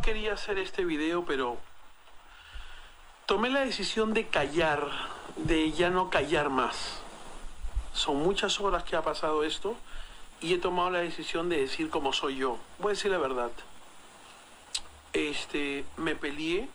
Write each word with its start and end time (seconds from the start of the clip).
quería 0.00 0.34
hacer 0.34 0.58
este 0.58 0.84
video, 0.84 1.24
pero 1.24 1.58
tomé 3.26 3.50
la 3.50 3.60
decisión 3.60 4.14
de 4.14 4.26
callar, 4.28 4.88
de 5.36 5.72
ya 5.72 5.90
no 5.90 6.10
callar 6.10 6.50
más. 6.50 7.00
Son 7.92 8.16
muchas 8.16 8.60
horas 8.60 8.84
que 8.84 8.96
ha 8.96 9.02
pasado 9.02 9.44
esto 9.44 9.76
y 10.40 10.54
he 10.54 10.58
tomado 10.58 10.90
la 10.90 11.00
decisión 11.00 11.48
de 11.48 11.60
decir 11.60 11.90
como 11.90 12.12
soy 12.12 12.36
yo. 12.36 12.58
Voy 12.78 12.90
a 12.90 12.94
decir 12.94 13.10
la 13.10 13.18
verdad. 13.18 13.50
Este, 15.12 15.84
me 15.96 16.14
peleé 16.14 16.68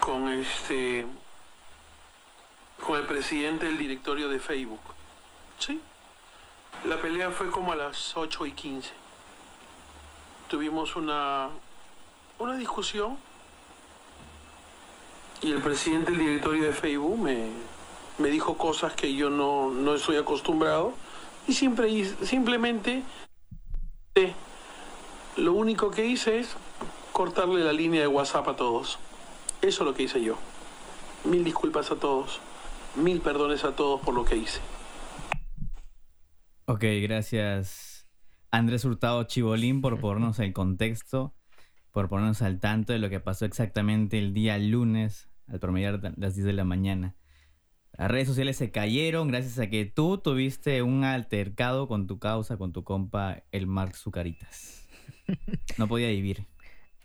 con 0.00 0.28
este 0.28 1.06
con 2.84 2.98
el 2.98 3.06
presidente 3.06 3.66
del 3.66 3.78
directorio 3.78 4.28
de 4.28 4.40
Facebook. 4.40 4.80
Sí. 5.58 5.80
La 6.84 6.96
pelea 6.96 7.30
fue 7.30 7.48
como 7.50 7.72
a 7.72 7.76
las 7.76 8.16
8 8.16 8.46
y 8.46 8.52
15. 8.52 9.01
Tuvimos 10.52 10.96
una 10.96 11.48
una 12.38 12.58
discusión 12.58 13.16
y 15.40 15.50
el 15.50 15.62
presidente 15.62 16.10
del 16.10 16.20
directorio 16.20 16.64
de 16.64 16.74
Facebook 16.74 17.18
me, 17.18 17.48
me 18.18 18.28
dijo 18.28 18.58
cosas 18.58 18.92
que 18.92 19.14
yo 19.14 19.30
no, 19.30 19.70
no 19.70 19.94
estoy 19.94 20.16
acostumbrado 20.16 20.92
y 21.48 21.54
siempre, 21.54 22.04
simplemente 22.26 23.02
lo 25.38 25.54
único 25.54 25.90
que 25.90 26.04
hice 26.04 26.40
es 26.40 26.54
cortarle 27.12 27.64
la 27.64 27.72
línea 27.72 28.02
de 28.02 28.08
WhatsApp 28.08 28.46
a 28.48 28.54
todos. 28.54 28.98
Eso 29.62 29.84
es 29.84 29.86
lo 29.86 29.94
que 29.94 30.02
hice 30.02 30.22
yo. 30.22 30.36
Mil 31.24 31.44
disculpas 31.44 31.90
a 31.90 31.96
todos. 31.96 32.40
Mil 32.94 33.22
perdones 33.22 33.64
a 33.64 33.74
todos 33.74 34.02
por 34.02 34.12
lo 34.12 34.26
que 34.26 34.36
hice. 34.36 34.60
Ok, 36.66 36.84
gracias 37.00 37.91
Andrés 38.52 38.84
Hurtado 38.84 39.24
Chibolín 39.24 39.80
por 39.80 39.98
ponernos 39.98 40.38
el 40.38 40.52
contexto, 40.52 41.34
por 41.90 42.10
ponernos 42.10 42.42
al 42.42 42.60
tanto 42.60 42.92
de 42.92 42.98
lo 42.98 43.08
que 43.08 43.18
pasó 43.18 43.46
exactamente 43.46 44.18
el 44.18 44.34
día 44.34 44.58
lunes 44.58 45.30
al 45.48 45.58
promediar 45.58 46.12
las 46.18 46.34
10 46.34 46.44
de 46.46 46.52
la 46.52 46.64
mañana. 46.64 47.16
Las 47.96 48.10
redes 48.10 48.28
sociales 48.28 48.58
se 48.58 48.70
cayeron 48.70 49.28
gracias 49.28 49.58
a 49.58 49.70
que 49.70 49.86
tú 49.86 50.18
tuviste 50.18 50.82
un 50.82 51.02
altercado 51.02 51.88
con 51.88 52.06
tu 52.06 52.18
causa, 52.18 52.58
con 52.58 52.74
tu 52.74 52.84
compa, 52.84 53.42
el 53.52 53.66
Mark 53.66 53.96
Zucaritas. 53.96 54.86
No 55.78 55.88
podía 55.88 56.08
vivir. 56.08 56.44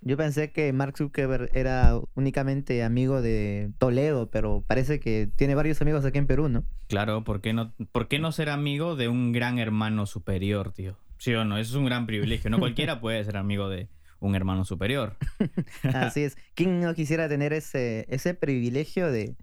Yo 0.02 0.17
pensé 0.17 0.52
que 0.52 0.73
Mark 0.73 0.98
Zuckerberg 0.98 1.50
era 1.54 1.98
únicamente 2.16 2.84
amigo 2.84 3.22
de 3.22 3.72
Toledo, 3.78 4.30
pero 4.30 4.66
parece 4.67 5.00
que 5.00 5.30
tiene 5.34 5.56
varios 5.56 5.82
amigos 5.82 6.04
aquí 6.04 6.17
en 6.17 6.28
Perú, 6.28 6.50
¿no? 6.50 6.66
Claro, 6.88 7.23
¿por 7.23 7.39
qué 7.39 7.54
no, 7.54 7.73
por 7.94 8.09
qué 8.09 8.20
no 8.20 8.34
ser 8.34 8.50
amigo 8.50 8.98
de 8.98 9.08
un 9.08 9.32
gran 9.32 9.59
hermano 9.59 10.06
superior, 10.06 10.73
tío? 10.73 10.98
Sí 11.18 11.34
o 11.34 11.46
no, 11.46 11.58
eso 11.58 11.72
es 11.72 11.76
un 11.76 11.86
gran 11.86 12.06
privilegio. 12.06 12.50
No 12.50 12.60
cualquiera 12.60 13.00
puede 13.02 13.23
ser 13.23 13.38
amigo 13.38 13.70
de 13.70 13.90
un 14.20 14.36
hermano 14.36 14.66
superior. 14.66 15.18
Así 15.94 16.23
es. 16.23 16.38
¿Quién 16.56 16.82
no 16.82 16.94
quisiera 16.94 17.30
tener 17.30 17.54
ese, 17.54 18.06
ese 18.10 18.34
privilegio 18.34 19.12
de 19.12 19.36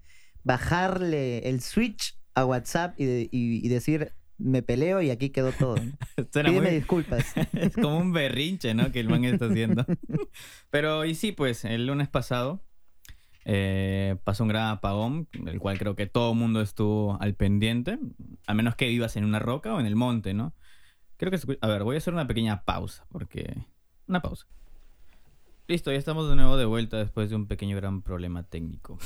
bajarle 0.43 1.49
el 1.49 1.61
switch 1.61 2.17
a 2.35 2.45
WhatsApp 2.45 2.95
y, 2.97 3.67
decir, 3.67 4.11
me 4.37 4.61
peleo 4.61 5.01
y 5.01 5.09
aquí 5.09 5.29
quedó 5.29 5.51
todo. 5.53 5.75
Pídeme 6.33 6.71
disculpas. 6.71 7.33
es 7.53 7.73
como 7.73 7.97
un 7.97 8.13
berrinche, 8.13 8.73
¿no? 8.73 8.91
Que 8.91 8.99
el 8.99 9.09
man 9.09 9.23
está 9.23 9.45
haciendo. 9.45 9.85
Pero, 10.69 11.05
y 11.05 11.15
sí, 11.15 11.31
pues, 11.31 11.65
el 11.65 11.87
lunes 11.87 12.09
pasado 12.09 12.61
eh, 13.45 14.17
pasó 14.23 14.43
un 14.43 14.49
gran 14.49 14.67
apagón, 14.67 15.29
del 15.33 15.59
cual 15.59 15.79
creo 15.79 15.95
que 15.95 16.07
todo 16.07 16.33
el 16.33 16.37
mundo 16.37 16.61
estuvo 16.61 17.19
al 17.21 17.35
pendiente, 17.35 17.97
a 18.45 18.53
menos 18.53 18.75
que 18.75 18.87
vivas 18.87 19.15
en 19.15 19.23
una 19.23 19.39
roca 19.39 19.73
o 19.73 19.79
en 19.79 19.85
el 19.85 19.95
monte, 19.95 20.33
¿no? 20.33 20.53
Creo 21.17 21.31
que... 21.31 21.57
A 21.61 21.67
ver, 21.67 21.83
voy 21.83 21.95
a 21.95 21.97
hacer 21.97 22.13
una 22.13 22.27
pequeña 22.27 22.63
pausa, 22.63 23.05
porque... 23.09 23.65
Una 24.07 24.21
pausa. 24.21 24.45
Listo, 25.67 25.91
ya 25.91 25.97
estamos 25.97 26.29
de 26.29 26.35
nuevo 26.35 26.57
de 26.57 26.65
vuelta 26.65 26.97
después 26.97 27.31
de 27.31 27.35
un 27.35 27.47
pequeño 27.47 27.75
gran 27.75 28.03
problema 28.03 28.43
técnico. 28.43 28.99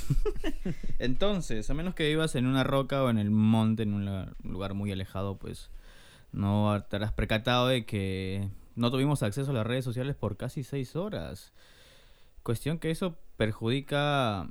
Entonces, 1.00 1.70
a 1.70 1.74
menos 1.74 1.96
que 1.96 2.08
vivas 2.10 2.36
en 2.36 2.48
una 2.48 2.66
roca 2.66 3.02
o 3.02 3.10
en 3.10 3.18
el 3.18 3.32
monte, 3.32 3.84
en 3.84 3.94
un 3.94 4.36
lugar 4.44 4.74
muy 4.74 4.92
alejado, 4.92 5.38
pues 5.38 5.72
no 6.34 6.84
te 6.90 6.98
habrás 6.98 7.14
percatado 7.14 7.68
de 7.68 7.86
que 7.86 8.50
no 8.76 8.92
tuvimos 8.92 9.24
acceso 9.24 9.52
a 9.52 9.54
las 9.54 9.66
redes 9.66 9.86
sociales 9.86 10.18
por 10.18 10.36
casi 10.36 10.64
seis 10.64 10.98
horas. 10.98 11.54
Cuestión 12.44 12.78
que 12.78 12.92
eso 12.92 13.18
perjudica 13.38 14.50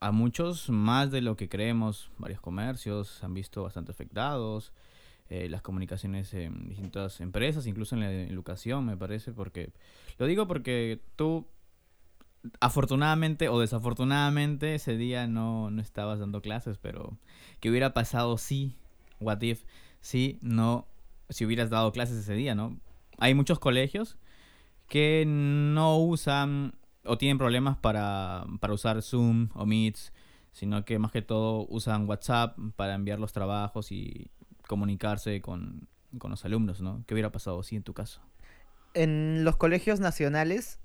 a 0.00 0.10
muchos 0.10 0.70
más 0.70 1.12
de 1.12 1.20
lo 1.20 1.36
que 1.36 1.48
creemos. 1.48 2.10
Varios 2.18 2.40
comercios 2.40 3.08
se 3.08 3.26
han 3.26 3.34
visto 3.34 3.62
bastante 3.62 3.92
afectados. 3.92 4.72
Eh, 5.30 5.48
las 5.48 5.62
comunicaciones 5.62 6.34
en 6.34 6.68
distintas 6.68 7.20
empresas, 7.20 7.66
incluso 7.66 7.94
en 7.94 8.02
la 8.02 8.12
educación, 8.12 8.84
me 8.84 8.96
parece, 8.96 9.32
porque 9.32 9.72
lo 10.18 10.26
digo 10.26 10.46
porque 10.46 11.00
tú, 11.16 11.46
afortunadamente 12.60 13.48
o 13.48 13.58
desafortunadamente, 13.58 14.74
ese 14.74 14.98
día 14.98 15.26
no, 15.26 15.70
no 15.70 15.80
estabas 15.80 16.18
dando 16.18 16.42
clases, 16.42 16.76
pero 16.76 17.16
¿qué 17.60 17.70
hubiera 17.70 17.94
pasado 17.94 18.36
si, 18.36 18.76
what 19.18 19.40
if, 19.40 19.64
si 20.02 20.38
no, 20.42 20.86
si 21.30 21.46
hubieras 21.46 21.70
dado 21.70 21.90
clases 21.92 22.18
ese 22.18 22.34
día, 22.34 22.54
¿no? 22.54 22.78
Hay 23.16 23.34
muchos 23.34 23.58
colegios 23.58 24.18
que 24.88 25.24
no 25.26 25.96
usan 25.98 26.74
o 27.04 27.18
tienen 27.18 27.38
problemas 27.38 27.76
para, 27.78 28.44
para 28.60 28.74
usar 28.74 29.00
Zoom 29.02 29.48
o 29.54 29.64
Meets, 29.66 30.12
sino 30.52 30.84
que 30.84 30.98
más 30.98 31.10
que 31.10 31.22
todo 31.22 31.66
usan 31.68 32.08
WhatsApp 32.08 32.56
para 32.76 32.94
enviar 32.94 33.18
los 33.18 33.32
trabajos 33.32 33.90
y, 33.92 34.30
comunicarse 34.66 35.40
con, 35.40 35.88
los 36.12 36.44
alumnos, 36.44 36.80
¿no? 36.80 37.04
¿Qué 37.06 37.14
hubiera 37.14 37.32
pasado 37.32 37.60
así 37.60 37.76
en 37.76 37.82
tu 37.82 37.94
caso? 37.94 38.20
En 38.94 39.44
los 39.44 39.56
colegios 39.56 40.00
nacionales, 40.00 40.78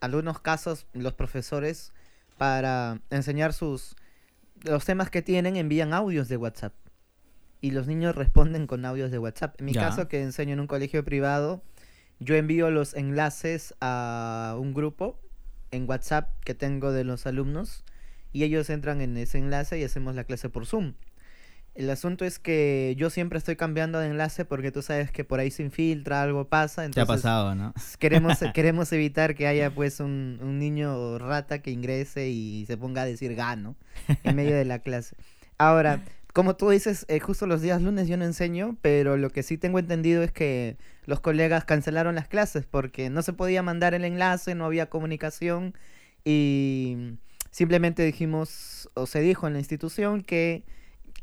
algunos 0.00 0.40
casos, 0.40 0.86
los 0.92 1.14
profesores, 1.14 1.92
para 2.36 3.00
enseñar 3.10 3.52
sus 3.52 3.96
los 4.62 4.84
temas 4.84 5.10
que 5.10 5.22
tienen, 5.22 5.56
envían 5.56 5.92
audios 5.92 6.28
de 6.28 6.36
WhatsApp. 6.36 6.74
Y 7.60 7.70
los 7.70 7.86
niños 7.86 8.14
responden 8.14 8.66
con 8.66 8.84
audios 8.84 9.10
de 9.10 9.18
WhatsApp. 9.18 9.58
En 9.60 9.66
mi 9.66 9.74
caso, 9.74 10.08
que 10.08 10.22
enseño 10.22 10.54
en 10.54 10.60
un 10.60 10.66
colegio 10.66 11.04
privado, 11.04 11.62
yo 12.18 12.34
envío 12.34 12.70
los 12.70 12.94
enlaces 12.94 13.74
a 13.80 14.56
un 14.58 14.74
grupo 14.74 15.18
en 15.70 15.88
WhatsApp 15.88 16.30
que 16.44 16.54
tengo 16.54 16.92
de 16.92 17.04
los 17.04 17.26
alumnos 17.26 17.84
y 18.32 18.44
ellos 18.44 18.70
entran 18.70 19.00
en 19.00 19.16
ese 19.16 19.38
enlace 19.38 19.78
y 19.78 19.84
hacemos 19.84 20.14
la 20.14 20.24
clase 20.24 20.48
por 20.48 20.66
Zoom. 20.66 20.94
El 21.74 21.90
asunto 21.90 22.24
es 22.24 22.38
que 22.38 22.94
yo 22.96 23.10
siempre 23.10 23.36
estoy 23.36 23.56
cambiando 23.56 23.98
de 23.98 24.06
enlace 24.06 24.44
porque 24.44 24.70
tú 24.70 24.80
sabes 24.80 25.10
que 25.10 25.24
por 25.24 25.40
ahí 25.40 25.50
se 25.50 25.64
infiltra, 25.64 26.22
algo 26.22 26.48
pasa. 26.48 26.84
Entonces 26.84 27.06
Te 27.06 27.12
ha 27.12 27.16
pasado, 27.16 27.54
¿no? 27.56 27.74
Queremos, 27.98 28.38
queremos 28.54 28.92
evitar 28.92 29.34
que 29.34 29.48
haya 29.48 29.74
pues 29.74 29.98
un, 29.98 30.38
un, 30.40 30.60
niño 30.60 31.18
rata 31.18 31.60
que 31.60 31.72
ingrese 31.72 32.28
y 32.28 32.64
se 32.66 32.76
ponga 32.76 33.02
a 33.02 33.04
decir 33.06 33.34
gano 33.34 33.74
en 34.22 34.36
medio 34.36 34.54
de 34.54 34.64
la 34.64 34.78
clase. 34.78 35.16
Ahora, 35.58 36.04
como 36.32 36.56
tú 36.56 36.70
dices, 36.70 37.06
eh, 37.08 37.20
justo 37.20 37.46
los 37.46 37.60
días 37.60 37.80
lunes 37.82 38.08
yo 38.08 38.16
no 38.16 38.24
enseño, 38.24 38.76
pero 38.80 39.16
lo 39.16 39.30
que 39.30 39.42
sí 39.42 39.56
tengo 39.56 39.78
entendido 39.78 40.22
es 40.22 40.32
que 40.32 40.76
los 41.06 41.20
colegas 41.20 41.64
cancelaron 41.64 42.16
las 42.16 42.26
clases 42.28 42.66
porque 42.66 43.08
no 43.08 43.22
se 43.22 43.32
podía 43.32 43.62
mandar 43.62 43.94
el 43.94 44.04
enlace, 44.04 44.56
no 44.56 44.64
había 44.64 44.90
comunicación 44.90 45.74
y 46.24 47.18
simplemente 47.52 48.04
dijimos, 48.04 48.90
o 48.94 49.06
se 49.06 49.20
dijo 49.20 49.46
en 49.46 49.52
la 49.52 49.60
institución 49.60 50.22
que 50.22 50.64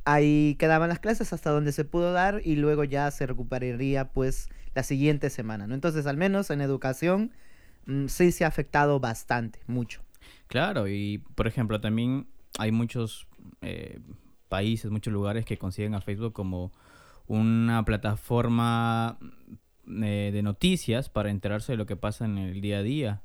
Ahí 0.04 0.56
quedaban 0.60 0.90
las 0.90 1.00
clases 1.00 1.32
hasta 1.34 1.52
donde 1.52 1.72
se 1.72 1.86
pudo 1.86 2.12
dar 2.12 2.42
y 2.44 2.56
luego 2.56 2.84
ya 2.84 3.10
se 3.12 3.28
recuperaría 3.28 4.12
pues 4.12 4.50
la 4.74 4.84
siguiente 4.84 5.30
semana, 5.30 5.68
¿no? 5.68 5.76
Entonces, 5.76 6.08
al 6.08 6.18
menos 6.18 6.50
en 6.50 6.62
educación 6.62 7.32
mm, 7.86 8.08
sí 8.08 8.32
se 8.32 8.46
ha 8.46 8.48
afectado 8.48 9.00
bastante, 9.00 9.60
mucho. 9.68 10.02
Claro, 10.48 10.88
y 10.88 11.20
por 11.36 11.48
ejemplo, 11.48 11.80
también 11.82 12.28
hay 12.58 12.72
muchos 12.72 13.28
eh, 13.62 14.00
países, 14.50 14.92
muchos 14.92 15.14
lugares 15.14 15.46
que 15.46 15.58
consiguen 15.58 15.96
a 15.96 16.02
Facebook 16.02 16.34
como 16.34 16.72
una 17.28 17.86
plataforma 17.86 19.18
eh, 19.88 20.32
de 20.34 20.42
noticias 20.44 21.10
para 21.10 21.30
enterarse 21.30 21.74
de 21.74 21.78
lo 21.78 21.86
que 21.86 21.96
pasa 21.96 22.26
en 22.26 22.38
el 22.38 22.62
día 22.62 22.80
a 22.80 22.84
día. 22.84 23.22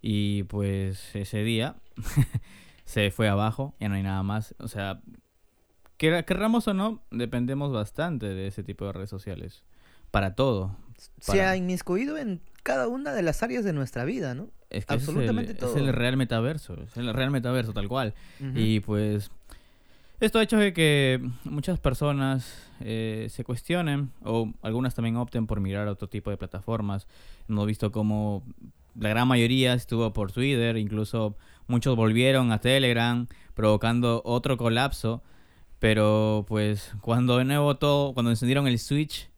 Y 0.00 0.44
pues 0.44 1.14
ese 1.14 1.42
día 1.42 1.76
se 2.84 3.10
fue 3.10 3.28
abajo, 3.28 3.74
ya 3.80 3.88
no 3.88 3.94
hay 3.94 4.02
nada 4.02 4.22
más. 4.22 4.54
O 4.58 4.68
sea, 4.68 5.00
Querramos 5.98 6.68
o 6.68 6.74
no, 6.74 7.02
dependemos 7.10 7.72
bastante 7.72 8.26
de 8.26 8.46
ese 8.46 8.62
tipo 8.62 8.86
de 8.86 8.92
redes 8.92 9.10
sociales. 9.10 9.64
Para 10.10 10.34
todo. 10.34 10.76
Se 11.20 11.42
ha 11.42 11.56
inmiscuido 11.56 12.16
en 12.16 12.40
cada 12.62 12.88
una 12.88 13.12
de 13.12 13.22
las 13.22 13.42
áreas 13.42 13.64
de 13.64 13.72
nuestra 13.72 14.04
vida, 14.04 14.34
¿no? 14.34 14.48
Es 14.70 14.86
que 14.86 14.94
Absolutamente 14.94 15.52
es 15.52 15.58
el, 15.58 15.60
todo. 15.60 15.76
Es 15.76 15.76
el 15.76 15.92
real 15.92 16.16
metaverso, 16.16 16.74
es 16.82 16.96
el 16.96 17.12
real 17.12 17.30
metaverso 17.30 17.72
tal 17.72 17.88
cual. 17.88 18.14
Y 18.54 18.80
pues 18.80 19.30
esto 20.20 20.38
ha 20.38 20.42
hecho 20.42 20.58
que 20.74 21.20
muchas 21.44 21.78
personas 21.78 22.68
eh, 22.80 23.28
se 23.30 23.44
cuestionen 23.44 24.10
o 24.24 24.52
algunas 24.62 24.94
también 24.94 25.16
opten 25.16 25.46
por 25.46 25.60
mirar 25.60 25.88
a 25.88 25.92
otro 25.92 26.08
tipo 26.08 26.30
de 26.30 26.36
plataformas. 26.36 27.06
Hemos 27.48 27.66
visto 27.66 27.92
como 27.92 28.42
la 28.94 29.08
gran 29.10 29.28
mayoría 29.28 29.74
estuvo 29.74 30.12
por 30.12 30.32
Twitter, 30.32 30.76
incluso 30.76 31.36
muchos 31.66 31.96
volvieron 31.96 32.52
a 32.52 32.60
Telegram, 32.60 33.26
provocando 33.54 34.22
otro 34.24 34.56
colapso 34.56 35.22
pero 35.78 36.44
pues 36.48 36.94
cuando 37.00 37.38
de 37.38 37.44
nuevo 37.44 37.76
todo, 37.76 38.14
cuando 38.14 38.30
encendieron 38.30 38.66
el 38.66 38.78
switch, 38.78 39.30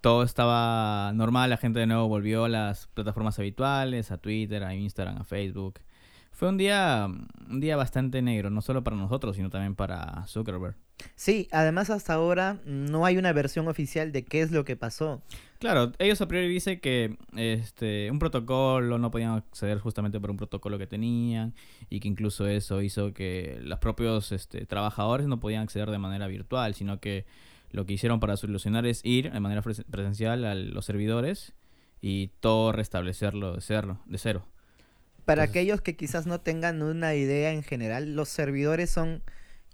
todo 0.00 0.22
estaba 0.22 1.12
normal, 1.14 1.50
la 1.50 1.56
gente 1.56 1.80
de 1.80 1.86
nuevo 1.86 2.08
volvió 2.08 2.44
a 2.44 2.48
las 2.48 2.86
plataformas 2.88 3.38
habituales, 3.38 4.10
a 4.10 4.18
Twitter, 4.18 4.64
a 4.64 4.74
Instagram, 4.74 5.18
a 5.18 5.24
Facebook. 5.24 5.80
Fue 6.32 6.48
un 6.48 6.58
día, 6.58 7.08
un 7.48 7.60
día 7.60 7.76
bastante 7.76 8.22
negro, 8.22 8.50
no 8.50 8.60
solo 8.62 8.84
para 8.84 8.96
nosotros, 8.96 9.36
sino 9.36 9.50
también 9.50 9.74
para 9.74 10.26
Zuckerberg. 10.26 10.76
Sí, 11.14 11.48
además 11.52 11.90
hasta 11.90 12.14
ahora 12.14 12.60
no 12.64 13.04
hay 13.04 13.18
una 13.18 13.32
versión 13.32 13.68
oficial 13.68 14.12
de 14.12 14.24
qué 14.24 14.42
es 14.42 14.50
lo 14.50 14.64
que 14.64 14.76
pasó. 14.76 15.22
Claro, 15.58 15.92
ellos 15.98 16.20
a 16.20 16.28
priori 16.28 16.48
dicen 16.48 16.80
que 16.80 17.16
este, 17.36 18.10
un 18.10 18.18
protocolo 18.18 18.98
no 18.98 19.10
podían 19.10 19.32
acceder 19.32 19.78
justamente 19.78 20.20
por 20.20 20.30
un 20.30 20.36
protocolo 20.36 20.78
que 20.78 20.86
tenían 20.86 21.54
y 21.88 22.00
que 22.00 22.08
incluso 22.08 22.46
eso 22.46 22.82
hizo 22.82 23.14
que 23.14 23.58
los 23.62 23.78
propios 23.78 24.32
este, 24.32 24.66
trabajadores 24.66 25.26
no 25.26 25.40
podían 25.40 25.62
acceder 25.62 25.90
de 25.90 25.98
manera 25.98 26.26
virtual, 26.26 26.74
sino 26.74 27.00
que 27.00 27.24
lo 27.70 27.86
que 27.86 27.94
hicieron 27.94 28.20
para 28.20 28.36
solucionar 28.36 28.86
es 28.86 29.04
ir 29.04 29.32
de 29.32 29.40
manera 29.40 29.62
presencial 29.62 30.44
a 30.44 30.54
los 30.54 30.84
servidores 30.84 31.54
y 32.00 32.28
todo 32.40 32.72
restablecerlo 32.72 33.54
de 33.54 33.60
cero. 33.60 34.00
De 34.06 34.18
cero. 34.18 34.46
Para 35.24 35.42
aquellos 35.42 35.80
que 35.80 35.96
quizás 35.96 36.26
no 36.26 36.40
tengan 36.40 36.82
una 36.82 37.14
idea 37.14 37.50
en 37.52 37.62
general, 37.62 38.14
los 38.14 38.28
servidores 38.28 38.90
son 38.90 39.22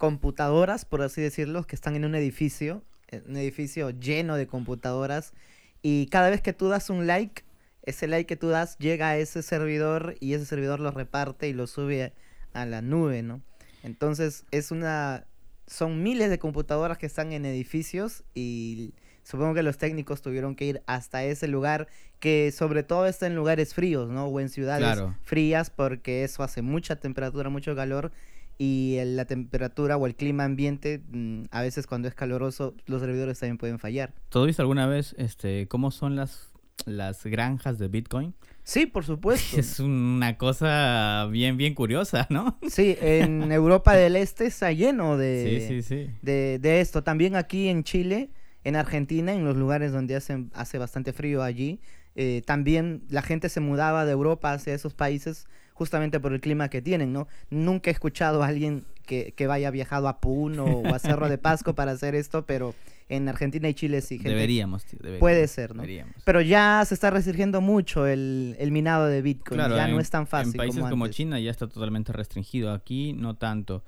computadoras, 0.02 0.84
por 0.84 1.00
así 1.02 1.22
decirlo, 1.22 1.62
que 1.62 1.76
están 1.76 1.94
en 1.94 2.04
un 2.04 2.16
edificio, 2.16 2.82
un 3.24 3.36
edificio 3.36 3.90
lleno 3.90 4.34
de 4.34 4.48
computadoras, 4.48 5.32
y 5.80 6.06
cada 6.06 6.28
vez 6.28 6.40
que 6.40 6.52
tú 6.52 6.66
das 6.66 6.90
un 6.90 7.06
like, 7.06 7.44
ese 7.84 8.08
like 8.08 8.26
que 8.26 8.36
tú 8.36 8.48
das 8.48 8.76
llega 8.78 9.10
a 9.10 9.16
ese 9.16 9.44
servidor 9.44 10.16
y 10.18 10.32
ese 10.32 10.44
servidor 10.44 10.80
lo 10.80 10.90
reparte 10.90 11.46
y 11.46 11.52
lo 11.52 11.68
sube 11.68 12.12
a 12.52 12.66
la 12.66 12.82
nube, 12.82 13.22
¿no? 13.22 13.42
Entonces 13.84 14.44
es 14.50 14.72
una... 14.72 15.24
Son 15.68 16.02
miles 16.02 16.30
de 16.30 16.40
computadoras 16.40 16.98
que 16.98 17.06
están 17.06 17.30
en 17.30 17.46
edificios 17.46 18.24
y 18.34 18.94
supongo 19.22 19.54
que 19.54 19.62
los 19.62 19.78
técnicos 19.78 20.20
tuvieron 20.20 20.56
que 20.56 20.64
ir 20.64 20.82
hasta 20.86 21.22
ese 21.22 21.46
lugar 21.46 21.86
que 22.18 22.50
sobre 22.50 22.82
todo 22.82 23.06
está 23.06 23.28
en 23.28 23.36
lugares 23.36 23.72
fríos, 23.72 24.10
¿no? 24.10 24.26
O 24.26 24.40
en 24.40 24.48
ciudades 24.48 25.00
frías 25.22 25.70
porque 25.70 26.24
eso 26.24 26.42
hace 26.42 26.60
mucha 26.60 26.96
temperatura, 26.96 27.50
mucho 27.50 27.76
calor 27.76 28.10
y 28.58 28.98
la 29.04 29.24
temperatura 29.24 29.96
o 29.96 30.06
el 30.06 30.14
clima 30.14 30.44
ambiente 30.44 31.02
mm, 31.10 31.44
a 31.50 31.62
veces 31.62 31.86
cuando 31.86 32.08
es 32.08 32.14
caloroso 32.14 32.74
los 32.86 33.00
servidores 33.00 33.38
también 33.38 33.58
pueden 33.58 33.78
fallar. 33.78 34.14
¿Tú 34.28 34.40
has 34.40 34.46
visto 34.46 34.62
alguna 34.62 34.86
vez 34.86 35.14
este 35.18 35.68
cómo 35.68 35.90
son 35.90 36.16
las 36.16 36.52
las 36.86 37.24
granjas 37.24 37.78
de 37.78 37.88
Bitcoin? 37.88 38.34
Sí, 38.64 38.86
por 38.86 39.04
supuesto. 39.04 39.56
Es 39.58 39.80
una 39.80 40.36
cosa 40.38 41.28
bien, 41.30 41.56
bien 41.56 41.74
curiosa, 41.74 42.26
¿no? 42.30 42.58
Sí, 42.68 42.96
en 43.00 43.50
Europa 43.52 43.94
del 43.94 44.16
Este 44.16 44.46
está 44.46 44.72
lleno 44.72 45.16
de, 45.16 45.82
de, 46.22 46.58
de, 46.58 46.80
esto. 46.80 47.02
También 47.02 47.36
aquí 47.36 47.68
en 47.68 47.84
Chile, 47.84 48.30
en 48.64 48.76
Argentina, 48.76 49.32
en 49.32 49.44
los 49.44 49.56
lugares 49.56 49.92
donde 49.92 50.16
hace, 50.16 50.46
hace 50.54 50.78
bastante 50.78 51.12
frío 51.12 51.42
allí, 51.42 51.80
eh, 52.14 52.42
también 52.46 53.04
la 53.08 53.22
gente 53.22 53.48
se 53.48 53.60
mudaba 53.60 54.04
de 54.04 54.12
Europa 54.12 54.52
hacia 54.52 54.74
esos 54.74 54.94
países 54.94 55.46
justamente 55.74 56.20
por 56.20 56.32
el 56.32 56.40
clima 56.40 56.68
que 56.68 56.82
tienen, 56.82 57.12
¿no? 57.12 57.28
Nunca 57.50 57.90
he 57.90 57.92
escuchado 57.92 58.42
a 58.42 58.46
alguien 58.46 58.84
que, 59.06 59.32
que 59.36 59.46
vaya 59.46 59.70
viajado 59.70 60.08
a 60.08 60.20
Puno 60.20 60.64
o 60.64 60.94
a 60.94 60.98
Cerro 60.98 61.28
de 61.28 61.38
Pasco 61.38 61.74
para 61.74 61.92
hacer 61.92 62.14
esto, 62.14 62.44
pero 62.46 62.74
en 63.08 63.28
Argentina 63.28 63.68
y 63.68 63.74
Chile 63.74 64.00
sí. 64.00 64.18
deberíamos, 64.18 64.84
Puede 65.18 65.46
ser, 65.46 65.74
¿no? 65.74 65.82
Pero 66.24 66.40
ya 66.40 66.82
se 66.86 66.94
está 66.94 67.10
restringiendo 67.10 67.60
mucho 67.60 68.06
el, 68.06 68.56
el 68.58 68.72
minado 68.72 69.06
de 69.06 69.20
Bitcoin, 69.20 69.60
ya 69.60 69.88
no 69.88 70.00
es 70.00 70.10
tan 70.10 70.26
fácil. 70.26 70.52
En 70.54 70.58
países 70.58 70.84
como, 70.88 71.06
China 71.08 71.38
ya 71.38 71.50
está 71.50 71.68
totalmente 71.68 72.12
restringido, 72.12 72.72
aquí 72.72 73.12
no 73.12 73.36
tanto. 73.36 73.84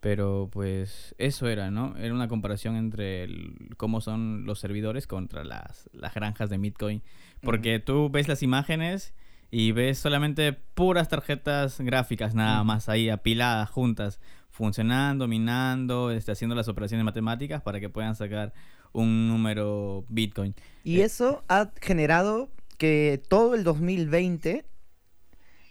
Pero 0.00 0.48
pues 0.52 1.16
eso 1.18 1.48
era, 1.48 1.72
¿no? 1.72 1.96
Era 1.96 2.14
una 2.14 2.28
comparación 2.28 2.76
entre 2.76 3.28
cómo 3.76 4.00
son 4.00 4.44
los 4.44 4.60
servidores 4.60 5.08
contra 5.08 5.42
las, 5.42 5.90
las 5.92 6.14
granjas 6.14 6.50
de 6.50 6.58
Bitcoin. 6.58 7.02
Porque 7.40 7.80
tú 7.80 8.08
ves 8.08 8.28
las 8.28 8.44
imágenes 8.44 9.12
y 9.50 9.72
ves 9.72 9.98
solamente 9.98 10.52
puras 10.52 11.08
tarjetas 11.08 11.80
gráficas 11.80 12.34
nada 12.34 12.62
más 12.64 12.88
ahí 12.88 13.08
apiladas 13.08 13.70
juntas, 13.70 14.20
funcionando, 14.50 15.26
minando, 15.26 16.10
este, 16.10 16.32
haciendo 16.32 16.54
las 16.54 16.68
operaciones 16.68 17.04
matemáticas 17.04 17.62
para 17.62 17.80
que 17.80 17.88
puedan 17.88 18.14
sacar 18.14 18.52
un 18.92 19.28
número 19.28 20.04
Bitcoin. 20.08 20.54
Y 20.84 21.00
eh, 21.00 21.04
eso 21.04 21.44
ha 21.48 21.70
generado 21.80 22.50
que 22.76 23.22
todo 23.28 23.54
el 23.54 23.64
2020 23.64 24.64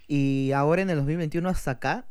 y 0.07 0.51
ahora 0.53 0.81
en 0.81 0.89
el 0.89 0.97
2021 0.97 1.49
hasta 1.49 1.71
acá 1.71 2.05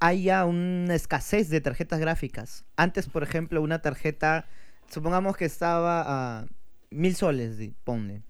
haya 0.00 0.44
una 0.44 0.94
escasez 0.94 1.48
de 1.48 1.60
tarjetas 1.60 2.00
gráficas. 2.00 2.64
Antes, 2.76 3.08
por 3.08 3.22
ejemplo, 3.22 3.62
una 3.62 3.80
tarjeta, 3.80 4.46
supongamos 4.90 5.36
que 5.36 5.46
estaba 5.46 6.40
a 6.40 6.46
mil 6.90 7.14
soles, 7.14 7.56
ponle. 7.84 8.22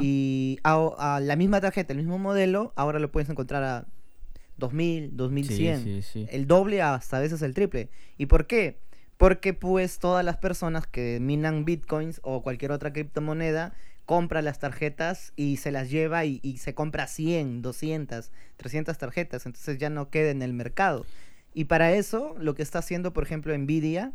Y 0.00 0.58
a, 0.64 1.20
la 1.22 1.36
misma 1.36 1.60
tarjeta, 1.60 1.92
el 1.92 1.98
mismo 1.98 2.18
modelo, 2.18 2.72
ahora 2.76 2.98
lo 2.98 3.10
puedes 3.10 3.28
encontrar 3.30 3.62
a 3.62 3.86
2000, 4.56 5.16
2100. 5.16 6.28
El 6.30 6.46
doble 6.46 6.82
hasta 6.82 7.18
a 7.18 7.20
veces 7.20 7.42
el 7.42 7.54
triple. 7.54 7.90
¿Y 8.16 8.26
por 8.26 8.46
qué? 8.46 8.78
Porque 9.16 9.54
pues 9.54 9.98
todas 9.98 10.24
las 10.24 10.36
personas 10.36 10.86
que 10.86 11.18
minan 11.20 11.64
bitcoins 11.64 12.20
o 12.22 12.42
cualquier 12.42 12.72
otra 12.72 12.92
criptomoneda 12.92 13.74
compra 14.08 14.40
las 14.40 14.58
tarjetas 14.58 15.34
y 15.36 15.58
se 15.58 15.70
las 15.70 15.90
lleva 15.90 16.24
y, 16.24 16.56
se 16.56 16.74
compra 16.74 17.06
100, 17.06 17.60
200, 17.60 18.30
300 18.56 18.96
tarjetas, 18.96 19.44
entonces 19.44 19.76
ya 19.76 19.90
no 19.90 20.08
queda 20.08 20.30
en 20.30 20.40
el 20.40 20.54
mercado. 20.54 21.04
Y 21.52 21.64
para 21.64 21.92
eso, 21.92 22.34
lo 22.38 22.54
que 22.54 22.62
está 22.62 22.78
haciendo, 22.78 23.12
por 23.12 23.24
ejemplo, 23.24 23.56
Nvidia, 23.56 24.12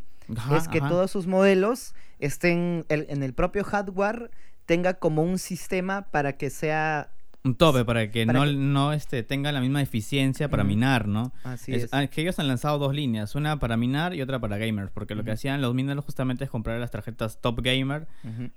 es 0.57 0.67
que 0.67 0.79
todos 0.79 1.11
sus 1.11 1.27
modelos 1.27 1.93
estén 2.17 2.85
en 2.89 3.21
el 3.21 3.33
propio 3.33 3.63
hardware, 3.63 4.31
tenga 4.65 4.95
como 4.95 5.23
un 5.23 5.39
sistema 5.39 6.09
para 6.11 6.37
que 6.37 6.49
sea 6.49 7.11
un 7.45 7.55
tope 7.55 7.83
para 7.83 8.09
que 8.09 8.25
no, 8.25 8.45
no 8.45 8.93
este, 8.93 9.21
tenga 9.21 9.51
la 9.51 9.59
misma 9.59 9.81
eficiencia 9.81 10.49
para 10.49 10.63
minar, 10.63 11.09
¿no? 11.09 11.33
Así 11.43 11.73
es, 11.73 11.89
ah, 11.91 12.07
Que 12.07 12.21
ellos 12.21 12.39
han 12.39 12.47
lanzado 12.47 12.77
dos 12.77 12.95
líneas, 12.95 13.35
una 13.35 13.59
para 13.59 13.75
minar 13.75 14.13
y 14.13 14.21
otra 14.21 14.39
para 14.39 14.57
gamers, 14.57 14.91
porque 14.91 15.13
lo 15.13 15.25
que 15.25 15.31
hacían 15.31 15.61
los 15.61 15.73
mineros 15.73 16.05
justamente 16.05 16.45
es 16.45 16.49
comprar 16.49 16.79
las 16.79 16.91
tarjetas 16.91 17.41
Top 17.41 17.59
Gamer 17.61 18.07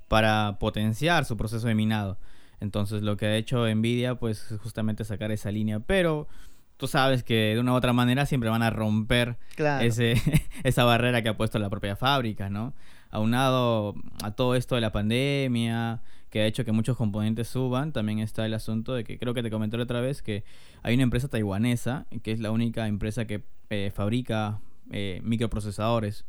para 0.06 0.58
potenciar 0.60 1.24
su 1.24 1.36
proceso 1.36 1.66
de 1.66 1.74
minado. 1.74 2.16
Entonces 2.60 3.02
lo 3.02 3.16
que 3.16 3.26
ha 3.26 3.36
hecho 3.36 3.66
Nvidia 3.66 4.14
pues 4.14 4.52
es 4.52 4.60
justamente 4.60 5.04
sacar 5.04 5.32
esa 5.32 5.50
línea, 5.50 5.80
pero 5.80 6.28
tú 6.76 6.86
sabes 6.86 7.24
que 7.24 7.54
de 7.54 7.60
una 7.60 7.72
u 7.72 7.74
otra 7.74 7.92
manera 7.92 8.24
siempre 8.24 8.50
van 8.50 8.62
a 8.62 8.70
romper 8.70 9.36
ese, 9.80 10.14
esa 10.62 10.84
barrera 10.84 11.22
que 11.22 11.30
ha 11.30 11.36
puesto 11.36 11.58
la 11.58 11.70
propia 11.70 11.96
fábrica, 11.96 12.50
¿no? 12.50 12.72
Aunado 13.10 13.94
a 14.22 14.32
todo 14.32 14.54
esto 14.54 14.74
de 14.74 14.80
la 14.80 14.92
pandemia, 14.92 16.02
que 16.30 16.40
ha 16.40 16.46
hecho 16.46 16.64
que 16.64 16.72
muchos 16.72 16.96
componentes 16.96 17.48
suban, 17.48 17.92
también 17.92 18.18
está 18.18 18.44
el 18.44 18.54
asunto 18.54 18.94
de 18.94 19.04
que 19.04 19.18
creo 19.18 19.32
que 19.32 19.42
te 19.42 19.50
comenté 19.50 19.78
otra 19.78 20.00
vez 20.00 20.22
que 20.22 20.44
hay 20.82 20.94
una 20.94 21.04
empresa 21.04 21.28
taiwanesa, 21.28 22.06
que 22.22 22.32
es 22.32 22.40
la 22.40 22.50
única 22.50 22.88
empresa 22.88 23.26
que 23.26 23.44
eh, 23.70 23.92
fabrica 23.94 24.60
eh, 24.90 25.20
microprocesadores, 25.24 26.24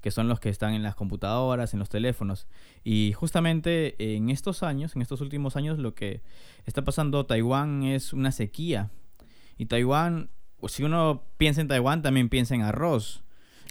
que 0.00 0.10
son 0.10 0.28
los 0.28 0.40
que 0.40 0.48
están 0.48 0.74
en 0.74 0.82
las 0.82 0.96
computadoras, 0.96 1.72
en 1.72 1.78
los 1.78 1.88
teléfonos. 1.88 2.48
Y 2.82 3.12
justamente 3.12 3.94
en 4.16 4.30
estos 4.30 4.62
años, 4.62 4.96
en 4.96 5.02
estos 5.02 5.20
últimos 5.20 5.56
años, 5.56 5.78
lo 5.78 5.94
que 5.94 6.22
está 6.66 6.82
pasando 6.82 7.24
Taiwán 7.24 7.84
es 7.84 8.12
una 8.12 8.32
sequía. 8.32 8.90
Y 9.58 9.66
Taiwán, 9.66 10.30
si 10.66 10.82
uno 10.82 11.22
piensa 11.36 11.60
en 11.60 11.68
Taiwán, 11.68 12.02
también 12.02 12.28
piensa 12.28 12.54
en 12.54 12.62
arroz. 12.62 13.22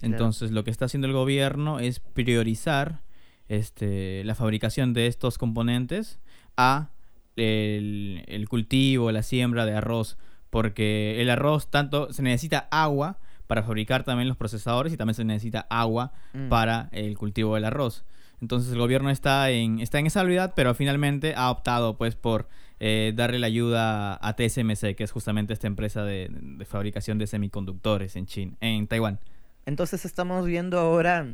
Entonces, 0.02 0.52
lo 0.52 0.64
que 0.64 0.72
está 0.72 0.86
haciendo 0.86 1.08
el 1.08 1.14
gobierno 1.14 1.80
es 1.80 2.00
priorizar 2.00 3.02
este, 3.48 4.24
la 4.24 4.36
fabricación 4.36 4.94
de 4.94 5.08
estos 5.08 5.38
componentes 5.38 6.20
a 6.58 6.90
el, 7.36 8.46
cultivo, 8.50 9.12
la 9.12 9.24
siembra 9.24 9.66
de 9.66 9.74
arroz, 9.74 10.18
porque 10.50 11.22
el 11.22 11.30
arroz 11.30 11.70
tanto 11.70 12.12
se 12.14 12.22
necesita 12.22 12.68
agua 12.72 13.20
para 13.48 13.64
fabricar 13.64 14.04
también 14.04 14.28
los 14.28 14.38
procesadores 14.38 14.94
y 14.94 14.98
también 14.98 15.16
se 15.16 15.26
necesita 15.26 15.68
agua 15.70 16.14
mm. 16.34 16.50
para 16.50 16.90
el 16.92 17.18
cultivo 17.18 17.56
del 17.56 17.66
arroz. 17.66 18.06
Entonces 18.42 18.72
el 18.72 18.80
gobierno 18.80 19.10
está 19.10 19.50
en, 19.52 19.80
está 19.80 20.00
en 20.00 20.08
esa 20.08 20.22
habilidad, 20.22 20.54
pero 20.56 20.74
finalmente 20.74 21.34
ha 21.36 21.52
optado 21.52 21.98
pues 21.98 22.16
por 22.16 22.48
eh, 22.80 23.14
darle 23.16 23.38
la 23.38 23.48
ayuda 23.48 24.18
a 24.22 24.36
TSMC, 24.36 24.96
que 24.96 25.04
es 25.04 25.12
justamente 25.12 25.54
esta 25.54 25.68
empresa 25.68 26.04
de, 26.04 26.30
de 26.32 26.66
fabricación 26.66 27.18
de 27.18 27.28
semiconductores 27.28 28.16
en 28.16 28.26
China, 28.26 28.54
en 28.62 28.88
Taiwán. 28.88 29.20
Entonces 29.66 30.06
estamos 30.06 30.46
viendo 30.46 30.80
ahora 30.80 31.34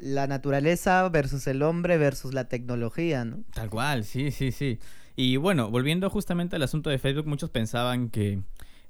la 0.00 0.26
naturaleza 0.26 1.08
versus 1.08 1.46
el 1.46 1.62
hombre 1.62 1.98
versus 1.98 2.34
la 2.34 2.48
tecnología, 2.48 3.24
¿no? 3.24 3.44
Tal 3.54 3.70
cual, 3.70 4.04
sí, 4.04 4.30
sí, 4.30 4.52
sí. 4.52 4.78
Y 5.14 5.36
bueno, 5.36 5.70
volviendo 5.70 6.08
justamente 6.10 6.56
al 6.56 6.62
asunto 6.62 6.90
de 6.90 6.98
Facebook, 6.98 7.26
muchos 7.26 7.50
pensaban 7.50 8.08
que 8.08 8.40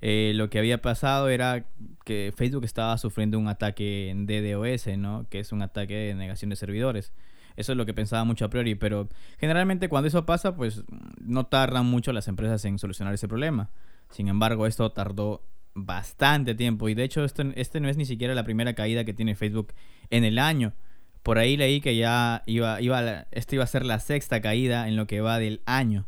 eh, 0.01 0.33
lo 0.35 0.51
que 0.51 0.59
había 0.59 0.81
pasado 0.81 1.29
era 1.29 1.67
que 2.05 2.33
Facebook 2.37 2.65
estaba 2.65 2.97
sufriendo 2.99 3.39
un 3.39 3.49
ataque 3.49 4.11
en 4.11 4.27
DDoS, 4.27 4.99
¿no? 4.99 5.27
Que 5.29 5.41
es 5.41 5.53
un 5.53 5.63
ataque 5.63 5.95
de 5.95 6.15
negación 6.15 6.51
de 6.51 6.57
servidores. 6.57 7.13
Eso 7.57 7.73
es 7.73 7.79
lo 7.79 7.85
que 7.85 7.95
pensaba 7.95 8.25
mucho 8.25 8.45
a 8.45 8.51
priori, 8.51 8.75
pero 8.75 9.09
generalmente 9.39 9.89
cuando 9.89 10.09
eso 10.09 10.25
pasa, 10.25 10.57
pues 10.57 10.85
no 11.21 11.45
tardan 11.45 11.87
mucho 11.87 12.13
las 12.13 12.29
empresas 12.29 12.65
en 12.65 12.79
solucionar 12.79 13.13
ese 13.13 13.29
problema. 13.29 13.71
Sin 14.11 14.29
embargo, 14.29 14.67
esto 14.67 14.91
tardó 14.93 15.43
bastante 15.75 16.55
tiempo 16.55 16.89
y 16.89 16.95
de 16.95 17.05
hecho 17.05 17.25
esto, 17.25 17.43
este 17.55 17.81
no 17.81 17.89
es 17.89 17.97
ni 17.97 18.05
siquiera 18.05 18.35
la 18.35 18.45
primera 18.45 18.75
caída 18.75 19.05
que 19.05 19.15
tiene 19.15 19.35
Facebook 19.35 19.73
en 20.11 20.25
el 20.25 20.39
año 20.39 20.75
Por 21.23 21.39
ahí 21.39 21.57
leí 21.57 21.81
que 21.81 21.97
ya 21.97 22.43
iba, 22.47 22.81
iba, 22.81 23.27
esto 23.31 23.55
iba 23.55 23.65
a 23.65 23.69
ser 23.69 23.87
la 23.87 24.01
sexta 24.01 24.41
caída 24.41 24.89
en 24.89 24.97
lo 24.97 25.07
que 25.07 25.21
va 25.21 25.39
del 25.39 25.63
año. 25.67 26.07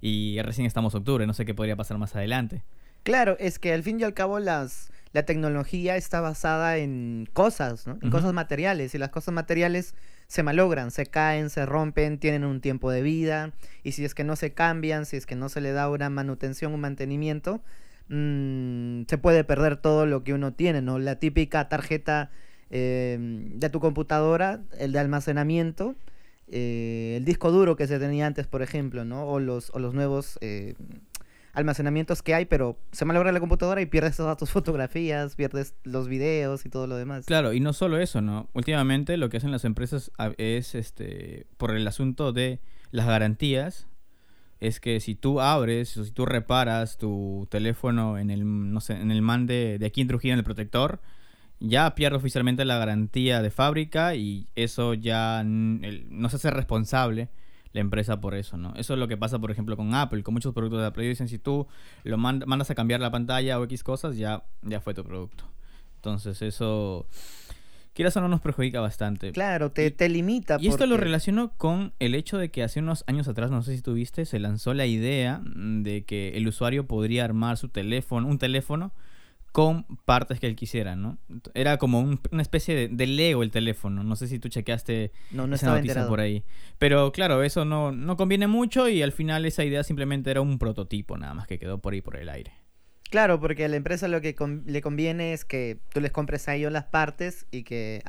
Y 0.00 0.40
recién 0.42 0.66
estamos 0.66 0.94
octubre, 0.94 1.26
no 1.26 1.34
sé 1.34 1.44
qué 1.44 1.54
podría 1.54 1.76
pasar 1.76 1.98
más 1.98 2.16
adelante. 2.16 2.64
Claro, 3.04 3.36
es 3.38 3.60
que 3.60 3.72
al 3.72 3.84
fin 3.84 4.00
y 4.00 4.02
al 4.02 4.14
cabo 4.14 4.40
las, 4.40 4.90
la 5.12 5.24
tecnología 5.24 5.96
está 5.96 6.20
basada 6.20 6.78
en 6.78 7.28
cosas, 7.32 7.86
¿no? 7.86 7.96
En 8.02 8.10
cosas 8.10 8.32
materiales. 8.32 8.94
Y 8.94 8.98
las 8.98 9.10
cosas 9.10 9.32
materiales 9.32 9.94
se 10.26 10.42
malogran, 10.42 10.90
se 10.90 11.06
caen, 11.06 11.48
se 11.48 11.64
rompen, 11.64 12.18
tienen 12.18 12.44
un 12.44 12.60
tiempo 12.60 12.90
de 12.90 13.02
vida. 13.02 13.52
Y 13.84 13.92
si 13.92 14.04
es 14.04 14.14
que 14.14 14.24
no 14.24 14.34
se 14.34 14.52
cambian, 14.52 15.06
si 15.06 15.16
es 15.16 15.26
que 15.26 15.36
no 15.36 15.48
se 15.48 15.60
le 15.60 15.70
da 15.70 15.88
una 15.88 16.10
manutención, 16.10 16.74
un 16.74 16.80
mantenimiento, 16.80 17.62
mmm, 18.08 19.02
se 19.08 19.18
puede 19.18 19.44
perder 19.44 19.76
todo 19.76 20.06
lo 20.06 20.24
que 20.24 20.34
uno 20.34 20.52
tiene, 20.52 20.82
¿no? 20.82 20.98
La 20.98 21.16
típica 21.16 21.68
tarjeta 21.68 22.30
eh, 22.70 23.16
de 23.20 23.70
tu 23.70 23.80
computadora, 23.80 24.60
el 24.78 24.92
de 24.92 24.98
almacenamiento, 24.98 25.94
eh, 26.48 27.14
el 27.16 27.24
disco 27.24 27.50
duro 27.50 27.76
que 27.76 27.86
se 27.86 27.98
tenía 27.98 28.26
antes, 28.26 28.46
por 28.46 28.62
ejemplo, 28.62 29.04
¿no? 29.04 29.26
O 29.26 29.40
los, 29.40 29.70
o 29.70 29.78
los 29.78 29.94
nuevos 29.94 30.38
eh, 30.40 30.74
almacenamientos 31.52 32.22
que 32.22 32.34
hay, 32.34 32.44
pero 32.44 32.78
se 32.92 33.04
malogra 33.04 33.32
la 33.32 33.40
computadora 33.40 33.80
y 33.80 33.86
pierdes 33.86 34.16
todas 34.16 34.36
tus 34.36 34.50
fotografías, 34.52 35.36
pierdes 35.36 35.74
los 35.84 36.08
videos 36.08 36.66
y 36.66 36.68
todo 36.68 36.86
lo 36.86 36.96
demás. 36.96 37.26
Claro, 37.26 37.52
y 37.52 37.60
no 37.60 37.72
solo 37.72 37.98
eso, 37.98 38.20
¿no? 38.20 38.48
Últimamente 38.52 39.16
lo 39.16 39.28
que 39.28 39.38
hacen 39.38 39.52
las 39.52 39.64
empresas 39.64 40.10
es, 40.36 40.74
este, 40.74 41.46
por 41.56 41.74
el 41.74 41.86
asunto 41.86 42.32
de 42.32 42.60
las 42.90 43.06
garantías, 43.06 43.86
es 44.60 44.80
que 44.80 45.00
si 45.00 45.14
tú 45.14 45.40
abres 45.40 45.96
o 45.96 46.04
si 46.04 46.10
tú 46.10 46.26
reparas 46.26 46.98
tu 46.98 47.46
teléfono 47.50 48.18
en 48.18 48.30
el, 48.30 48.72
no 48.72 48.80
sé, 48.80 48.94
en 48.94 49.10
el 49.10 49.22
man 49.22 49.46
de, 49.46 49.78
aquí 49.84 50.00
en 50.00 50.10
en 50.10 50.38
el 50.38 50.44
protector, 50.44 51.00
ya 51.60 51.94
pierde 51.94 52.16
oficialmente 52.16 52.64
la 52.64 52.78
garantía 52.78 53.42
de 53.42 53.50
fábrica 53.50 54.14
y 54.14 54.48
eso 54.56 54.94
ya 54.94 55.42
no 55.44 56.28
se 56.28 56.36
hace 56.36 56.50
responsable 56.50 57.28
la 57.72 57.80
empresa 57.80 58.20
por 58.20 58.34
eso, 58.34 58.56
¿no? 58.56 58.74
Eso 58.76 58.94
es 58.94 58.98
lo 58.98 59.06
que 59.06 59.16
pasa, 59.16 59.38
por 59.38 59.50
ejemplo, 59.50 59.76
con 59.76 59.94
Apple, 59.94 60.22
con 60.22 60.32
muchos 60.34 60.54
productos 60.54 60.80
de 60.80 60.86
Apple. 60.86 61.06
Dicen, 61.06 61.28
si 61.28 61.38
tú 61.38 61.66
lo 62.04 62.16
mandas 62.16 62.70
a 62.70 62.74
cambiar 62.74 63.00
la 63.00 63.10
pantalla 63.10 63.60
o 63.60 63.64
X 63.64 63.84
cosas, 63.84 64.16
ya, 64.16 64.44
ya 64.62 64.80
fue 64.80 64.94
tu 64.94 65.04
producto. 65.04 65.44
Entonces, 65.96 66.40
eso, 66.40 67.06
quieras 67.96 68.16
o 68.16 68.20
no, 68.20 68.28
nos 68.28 68.40
perjudica 68.40 68.80
bastante. 68.80 69.32
Claro, 69.32 69.72
te, 69.72 69.90
te 69.90 70.08
limita. 70.08 70.58
Y 70.60 70.68
esto 70.68 70.86
lo 70.86 70.96
relaciono 70.96 71.52
con 71.56 71.94
el 71.98 72.14
hecho 72.14 72.38
de 72.38 72.50
que 72.50 72.62
hace 72.62 72.78
unos 72.78 73.02
años 73.08 73.26
atrás, 73.26 73.50
no 73.50 73.62
sé 73.62 73.74
si 73.74 73.82
tuviste, 73.82 74.26
se 74.26 74.38
lanzó 74.38 74.74
la 74.74 74.86
idea 74.86 75.40
de 75.44 76.04
que 76.04 76.36
el 76.36 76.46
usuario 76.46 76.86
podría 76.86 77.24
armar 77.24 77.56
su 77.56 77.70
teléfono, 77.70 78.28
un 78.28 78.38
teléfono 78.38 78.92
con 79.50 79.84
partes 80.04 80.38
que 80.38 80.46
él 80.46 80.54
quisiera, 80.54 80.96
¿no? 80.96 81.16
Era 81.54 81.78
como 81.78 82.00
una 82.00 82.42
especie 82.42 82.88
de, 82.88 83.06
Lego 83.06 83.42
el 83.42 83.50
teléfono. 83.50 84.04
No 84.04 84.14
sé 84.14 84.28
si 84.28 84.38
tú 84.38 84.50
chequeaste 84.50 85.12
no, 85.30 85.46
no 85.46 85.54
esa 85.54 85.74
noticia 85.74 86.06
por 86.06 86.20
ahí. 86.20 86.44
Pero 86.76 87.10
claro, 87.10 87.42
eso 87.42 87.64
no, 87.64 87.90
no 87.90 88.18
conviene 88.18 88.46
mucho 88.48 88.90
y 88.90 89.00
al 89.00 89.12
final 89.12 89.46
esa 89.46 89.64
idea 89.64 89.82
simplemente 89.82 90.30
era 90.30 90.42
un 90.42 90.58
prototipo 90.58 91.16
nada 91.16 91.32
más 91.32 91.46
que 91.46 91.58
quedó 91.58 91.78
por 91.78 91.94
ahí 91.94 92.02
por 92.02 92.16
el 92.16 92.28
aire. 92.28 92.52
Claro, 93.10 93.40
porque 93.40 93.64
a 93.64 93.68
la 93.68 93.76
empresa 93.76 94.08
lo 94.08 94.20
que 94.20 94.34
le 94.66 94.80
conviene 94.80 95.32
es 95.32 95.44
que 95.44 95.78
tú 95.92 96.00
les 96.00 96.10
compres 96.10 96.48
a 96.48 96.54
ellos 96.54 96.72
las 96.72 96.84
partes 96.84 97.46
y 97.50 97.62
que 97.62 98.02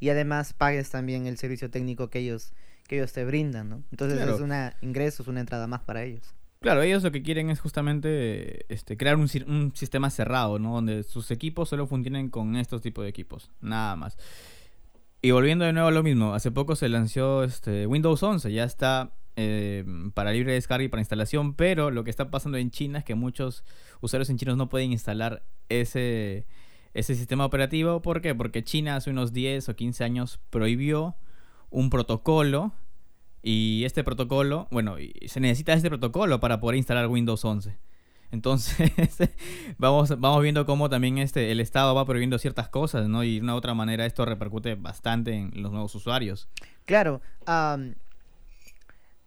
y 0.00 0.08
además 0.08 0.52
pagues 0.52 0.90
también 0.90 1.26
el 1.26 1.38
servicio 1.38 1.70
técnico 1.70 2.10
que 2.10 2.18
ellos 2.18 2.52
que 2.88 2.96
ellos 2.96 3.12
te 3.12 3.24
brindan, 3.24 3.68
¿no? 3.68 3.82
Entonces 3.90 4.20
es 4.20 4.40
un 4.40 4.52
ingreso, 4.82 5.22
es 5.22 5.28
una 5.28 5.40
entrada 5.40 5.66
más 5.66 5.80
para 5.80 6.04
ellos. 6.04 6.34
Claro, 6.60 6.82
ellos 6.82 7.02
lo 7.02 7.12
que 7.12 7.22
quieren 7.22 7.50
es 7.50 7.60
justamente 7.60 8.64
este, 8.72 8.96
crear 8.96 9.16
un, 9.16 9.28
sistema 9.28 10.08
cerrado, 10.10 10.58
¿no? 10.58 10.74
Donde 10.74 11.02
sus 11.02 11.30
equipos 11.30 11.68
solo 11.68 11.86
funcionen 11.86 12.30
con 12.30 12.56
estos 12.56 12.80
tipos 12.80 13.04
de 13.04 13.10
equipos, 13.10 13.50
nada 13.60 13.96
más. 13.96 14.16
Y 15.20 15.30
volviendo 15.30 15.64
de 15.66 15.72
nuevo 15.74 15.88
a 15.88 15.92
lo 15.92 16.02
mismo, 16.02 16.34
hace 16.34 16.50
poco 16.50 16.74
se 16.74 16.88
lanzó 16.88 17.44
este, 17.44 17.86
Windows 17.86 18.22
11, 18.22 18.50
ya 18.52 18.64
está 18.64 19.12
eh, 19.36 19.84
para 20.14 20.32
libre 20.32 20.52
descarga 20.52 20.84
y 20.84 20.88
para 20.88 21.02
instalación, 21.02 21.54
pero 21.54 21.90
lo 21.90 22.04
que 22.04 22.10
está 22.10 22.30
pasando 22.30 22.56
en 22.56 22.70
China 22.70 23.00
es 23.00 23.04
que 23.04 23.14
muchos 23.14 23.64
usuarios 24.04 24.28
en 24.30 24.38
chinos 24.38 24.56
no 24.56 24.68
pueden 24.68 24.92
instalar 24.92 25.42
ese, 25.68 26.46
ese 26.92 27.14
sistema 27.14 27.44
operativo. 27.44 28.02
¿Por 28.02 28.20
qué? 28.20 28.34
Porque 28.34 28.62
China 28.62 28.96
hace 28.96 29.10
unos 29.10 29.32
10 29.32 29.68
o 29.68 29.76
15 29.76 30.04
años 30.04 30.40
prohibió 30.50 31.16
un 31.70 31.90
protocolo 31.90 32.72
y 33.42 33.84
este 33.84 34.04
protocolo, 34.04 34.68
bueno, 34.70 34.96
se 35.26 35.40
necesita 35.40 35.74
este 35.74 35.88
protocolo 35.88 36.40
para 36.40 36.60
poder 36.60 36.76
instalar 36.76 37.08
Windows 37.08 37.44
11. 37.44 37.76
Entonces, 38.30 38.90
vamos, 39.78 40.18
vamos 40.18 40.42
viendo 40.42 40.66
cómo 40.66 40.88
también 40.88 41.18
este, 41.18 41.52
el 41.52 41.60
Estado 41.60 41.94
va 41.94 42.04
prohibiendo 42.04 42.38
ciertas 42.38 42.68
cosas, 42.68 43.08
¿no? 43.08 43.22
Y 43.22 43.36
de 43.36 43.42
una 43.42 43.54
u 43.54 43.58
otra 43.58 43.74
manera 43.74 44.06
esto 44.06 44.24
repercute 44.24 44.74
bastante 44.74 45.34
en 45.34 45.62
los 45.62 45.72
nuevos 45.72 45.94
usuarios. 45.94 46.48
Claro. 46.84 47.20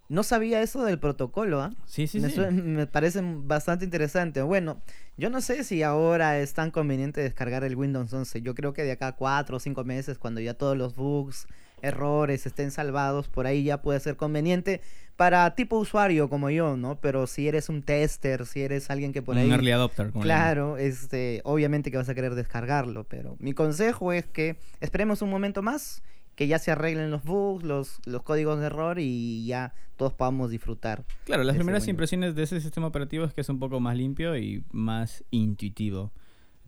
No 0.10 0.24
sabía 0.24 0.62
eso 0.62 0.84
del 0.84 1.00
protocolo, 1.00 1.62
¿ah? 1.62 1.74
Sí, 1.86 2.08
sí, 2.08 2.20
me, 2.20 2.30
sí. 2.30 2.40
me 2.40 2.88
parece 2.88 3.22
bastante 3.24 3.86
interesante. 3.86 4.42
Bueno, 4.42 4.82
yo 5.18 5.30
no 5.30 5.42
sé 5.42 5.64
si 5.64 5.84
ahora 5.84 6.40
es 6.40 6.54
tan 6.54 6.72
conveniente 6.72 7.22
descargar 7.22 7.64
el 7.64 7.76
Windows 7.76 8.14
11. 8.14 8.42
Yo 8.42 8.56
creo 8.56 8.74
que 8.74 8.84
de 8.84 8.94
acá 8.94 9.08
a 9.08 9.16
cuatro 9.16 9.58
o 9.58 9.60
cinco 9.60 9.84
meses, 9.84 10.18
cuando 10.18 10.40
ya 10.40 10.54
todos 10.54 10.78
los 10.78 10.96
bugs 10.96 11.48
errores 11.82 12.46
estén 12.46 12.72
salvados, 12.72 13.28
por 13.28 13.46
ahí 13.46 13.64
ya 13.64 13.82
puede 13.82 14.00
ser 14.00 14.16
conveniente 14.16 14.82
para 15.16 15.56
tipo 15.56 15.78
usuario 15.78 16.30
como 16.30 16.50
yo, 16.50 16.78
¿no? 16.78 17.00
Pero 17.00 17.28
si 17.28 17.48
eres 17.48 17.70
un 17.70 17.82
tester, 17.82 18.46
si 18.46 18.62
eres 18.62 18.90
alguien 18.90 19.14
que 19.14 19.22
por 19.22 19.38
ahí... 19.38 19.46
Un 19.46 19.52
early 19.52 19.72
adopter. 19.72 20.12
claro, 20.12 20.78
este, 20.78 21.42
obviamente 21.44 21.92
que 21.92 21.98
vas 21.98 22.10
a 22.10 22.16
querer 22.16 22.36
descargarlo, 22.36 23.04
pero 23.04 23.36
mi 23.40 23.54
consejo 23.54 24.14
es 24.14 24.26
que 24.28 24.58
esperemos 24.80 25.22
un 25.22 25.30
momento 25.30 25.62
más, 25.62 26.04
que 26.38 26.48
ya 26.48 26.60
se 26.60 26.70
arreglen 26.70 27.10
los 27.10 27.24
bugs, 27.24 27.63
los, 27.63 28.00
los 28.06 28.22
códigos 28.22 28.60
de 28.60 28.67
error 28.67 29.00
y 29.00 29.44
ya 29.48 29.74
todos 29.98 30.13
podamos 30.13 30.51
disfrutar. 30.51 31.03
Claro, 31.25 31.44
las 31.44 31.56
primeras 31.56 31.88
impresiones 31.88 32.36
de 32.36 32.44
ese 32.44 32.62
sistema 32.62 32.86
operativo 32.86 33.25
es 33.25 33.34
que 33.34 33.41
es 33.41 33.50
un 33.50 33.58
poco 33.58 33.79
más 33.79 33.98
limpio 33.98 34.38
y 34.38 34.63
más 34.72 35.24
intuitivo 35.32 36.12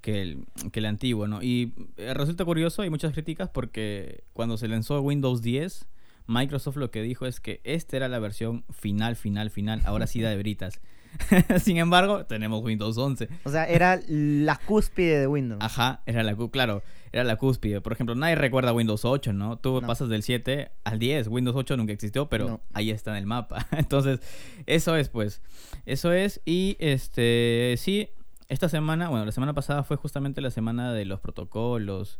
que 0.01 0.23
el, 0.23 0.45
que 0.71 0.79
el 0.79 0.87
antiguo, 0.87 1.27
¿no? 1.27 1.43
Y 1.43 1.73
eh, 1.97 2.15
resulta 2.15 2.45
curioso, 2.45 2.81
hay 2.81 2.89
muchas 2.89 3.13
críticas 3.13 3.49
porque 3.49 4.23
cuando 4.33 4.57
se 4.57 4.67
lanzó 4.67 4.99
Windows 5.01 5.43
10, 5.43 5.85
Microsoft 6.25 6.77
lo 6.77 6.89
que 6.89 7.03
dijo 7.03 7.27
es 7.27 7.39
que 7.39 7.61
esta 7.63 7.95
era 7.95 8.07
la 8.07 8.17
versión 8.17 8.65
final, 8.71 9.15
final, 9.15 9.51
final, 9.51 9.83
ahora 9.85 10.07
sí 10.07 10.19
da 10.23 10.31
de 10.31 10.37
britas. 10.37 10.81
Sin 11.61 11.77
embargo, 11.77 12.25
tenemos 12.25 12.63
Windows 12.63 12.97
11. 12.97 13.29
O 13.43 13.51
sea, 13.51 13.65
era 13.65 13.99
la 14.07 14.55
cúspide 14.55 15.19
de 15.19 15.27
Windows. 15.27 15.61
Ajá, 15.61 16.01
era 16.07 16.23
la 16.23 16.35
claro, 16.51 16.81
era 17.11 17.23
la 17.23 17.37
cúspide. 17.37 17.81
Por 17.81 17.93
ejemplo, 17.93 18.15
nadie 18.15 18.35
recuerda 18.35 18.73
Windows 18.73 19.05
8, 19.05 19.33
¿no? 19.33 19.57
Tú 19.57 19.81
pasas 19.85 20.09
del 20.09 20.23
7 20.23 20.71
al 20.83 20.99
10. 20.99 21.27
Windows 21.27 21.55
8 21.55 21.77
nunca 21.77 21.93
existió, 21.93 22.29
pero 22.29 22.61
ahí 22.73 22.91
está 22.91 23.11
en 23.11 23.17
el 23.17 23.25
mapa. 23.25 23.67
Entonces, 23.71 24.19
eso 24.65 24.95
es, 24.95 25.09
pues. 25.09 25.41
Eso 25.85 26.11
es. 26.11 26.41
Y 26.45 26.77
este, 26.79 27.75
sí, 27.77 28.09
esta 28.47 28.69
semana, 28.69 29.09
bueno, 29.09 29.25
la 29.25 29.31
semana 29.31 29.53
pasada 29.53 29.83
fue 29.83 29.97
justamente 29.97 30.41
la 30.41 30.51
semana 30.51 30.93
de 30.93 31.05
los 31.05 31.19
protocolos. 31.19 32.19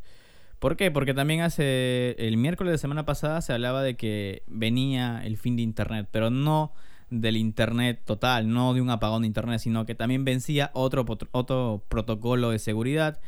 ¿Por 0.60 0.76
qué? 0.76 0.92
Porque 0.92 1.14
también 1.14 1.42
hace 1.42 2.16
el 2.20 2.36
miércoles 2.38 2.72
de 2.72 2.78
semana 2.78 3.06
pasada 3.06 3.42
se 3.42 3.54
hablaba 3.54 3.82
de 3.82 3.96
que 3.96 4.44
venía 4.48 5.22
el 5.24 5.38
fin 5.38 5.56
de 5.56 5.62
Internet, 5.62 6.10
pero 6.12 6.30
no 6.30 6.74
del 7.10 7.38
Internet 7.38 8.02
total, 8.06 8.50
no 8.50 8.74
de 8.74 8.82
un 8.82 8.90
apagón 8.90 9.22
de 9.22 9.28
Internet, 9.28 9.60
sino 9.60 9.86
que 9.86 9.96
también 9.96 10.26
vencía 10.26 10.70
otro, 10.74 11.06
otro 11.32 11.84
protocolo 11.88 12.52
de 12.52 12.60
seguridad 12.60 13.20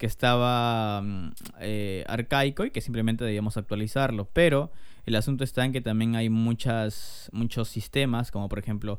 que 0.00 0.06
estaba 0.06 1.02
mm, 1.02 1.32
eh, 1.60 2.04
arcaico 2.08 2.64
y 2.64 2.70
que 2.70 2.80
simplemente 2.80 3.22
debíamos 3.22 3.58
actualizarlo. 3.58 4.24
Pero 4.32 4.72
el 5.04 5.14
asunto 5.14 5.44
está 5.44 5.62
en 5.66 5.72
que 5.72 5.82
también 5.82 6.16
hay 6.16 6.30
muchas, 6.30 7.28
muchos 7.34 7.68
sistemas, 7.68 8.30
como 8.30 8.48
por 8.48 8.58
ejemplo 8.58 8.98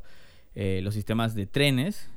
eh, 0.54 0.80
los 0.84 0.94
sistemas 0.94 1.34
de 1.34 1.46
trenes, 1.46 2.08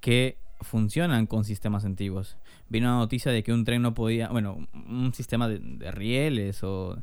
que 0.00 0.38
funcionan 0.60 1.28
con 1.28 1.44
sistemas 1.44 1.84
antiguos. 1.84 2.36
Vino 2.68 2.88
una 2.88 2.98
noticia 2.98 3.30
de 3.30 3.44
que 3.44 3.52
un 3.52 3.64
tren 3.64 3.80
no 3.80 3.94
podía, 3.94 4.28
bueno, 4.28 4.66
un 4.74 5.14
sistema 5.14 5.46
de, 5.48 5.60
rieles 5.92 6.64
o 6.64 7.00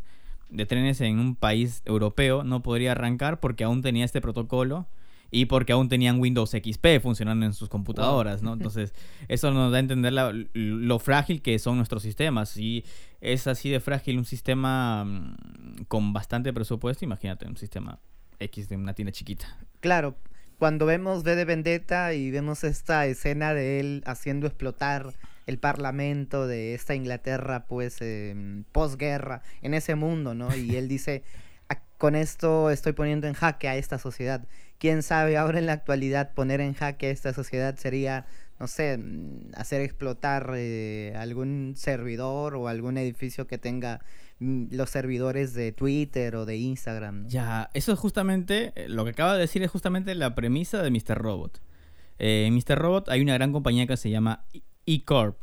de 0.50 0.66
trenes 0.66 1.00
en 1.00 1.20
un 1.20 1.36
país 1.36 1.84
europeo 1.86 2.44
no 2.44 2.62
podría 2.62 2.92
arrancar 2.92 3.40
porque 3.40 3.64
aún 3.64 3.82
tenía 3.82 4.04
este 4.04 4.20
protocolo 4.20 4.88
y 5.32 5.46
porque 5.46 5.74
aún 5.74 5.90
tenían 5.90 6.20
Windows 6.20 6.52
XP 6.52 7.02
funcionando 7.02 7.46
en 7.46 7.54
sus 7.54 7.70
computadoras, 7.70 8.42
¿no? 8.42 8.54
Entonces, 8.54 8.94
eso 9.28 9.52
nos 9.52 9.72
da 9.72 9.78
a 9.78 9.82
entender 9.82 10.14
lo 10.54 11.00
frágil 11.00 11.42
que 11.42 11.60
son 11.60 11.78
nuestros 11.78 12.04
sistemas. 12.04 12.50
Si 12.50 12.86
es 13.22 13.48
así 13.48 13.70
de 13.70 13.80
frágil 13.80 14.18
un 14.18 14.26
sistema 14.26 15.04
mm, 15.04 15.84
con 15.88 16.14
bastante 16.14 16.54
presupuesto, 16.54 17.06
imagínate 17.06 17.48
un 17.48 17.58
sistema 17.58 18.00
X 18.40 18.70
de 18.70 18.78
una 18.78 18.94
tienda 18.94 19.12
chiquita. 19.12 19.58
Claro, 19.80 20.16
cuando 20.60 20.86
vemos 20.86 21.24
V 21.24 21.36
de 21.36 21.46
Vendetta 21.46 22.14
y 22.14 22.32
vemos 22.32 22.64
esta 22.64 23.06
escena 23.06 23.54
de 23.54 23.80
él 23.80 24.04
haciendo 24.06 24.48
explotar 24.48 25.14
el 25.46 25.60
parlamento 25.60 26.46
de 26.46 26.74
esta 26.74 26.94
Inglaterra, 26.94 27.68
pues, 27.68 27.98
eh, 28.02 28.64
posguerra, 28.72 29.44
en 29.62 29.74
ese 29.74 29.96
mundo, 29.96 30.34
¿no? 30.34 30.54
Y 30.56 30.76
él 30.76 30.90
dice, 30.90 31.24
con 31.98 32.16
esto 32.16 32.70
estoy 32.70 32.94
poniendo 32.94 33.28
en 33.28 33.34
jaque 33.34 33.68
a 33.68 33.76
esta 33.76 33.98
sociedad. 33.98 34.46
Quién 34.80 35.02
sabe, 35.04 35.38
ahora 35.38 35.60
en 35.60 35.66
la 35.66 35.74
actualidad 35.74 36.34
poner 36.34 36.62
en 36.62 36.74
jaque 36.74 37.08
a 37.08 37.10
esta 37.12 37.34
sociedad 37.34 37.76
sería, 37.78 38.26
no 38.60 38.68
sé, 38.68 38.98
mm, 38.98 39.52
hacer 39.56 39.82
explotar 39.82 40.52
eh, 40.56 41.14
algún 41.18 41.74
servidor 41.76 42.56
o 42.56 42.68
algún 42.68 42.98
edificio 42.98 43.48
que 43.48 43.58
tenga 43.58 44.02
mm, 44.40 44.68
los 44.72 44.90
servidores 44.92 45.54
de 45.54 45.72
Twitter 45.72 46.36
o 46.36 46.46
de 46.46 46.58
Instagram. 46.58 47.24
¿no? 47.24 47.30
Ya, 47.30 47.70
eso 47.74 47.92
es 47.92 47.98
justamente, 48.00 48.72
eh, 48.76 48.88
lo 48.88 49.04
que 49.04 49.12
acaba 49.12 49.34
de 49.34 49.40
decir 49.40 49.64
es 49.64 49.72
justamente 49.72 50.14
la 50.16 50.36
premisa 50.36 50.84
de 50.84 50.92
Mr. 50.92 51.18
Robot. 51.18 51.60
Eh, 52.20 52.46
en 52.48 52.54
Mr. 52.56 52.78
Robot 52.78 53.10
hay 53.10 53.22
una 53.22 53.34
gran 53.34 53.52
compañía 53.52 53.88
que 53.88 53.98
se 53.98 54.10
llama 54.10 54.46
E- 54.54 54.62
E-Corp 54.86 55.38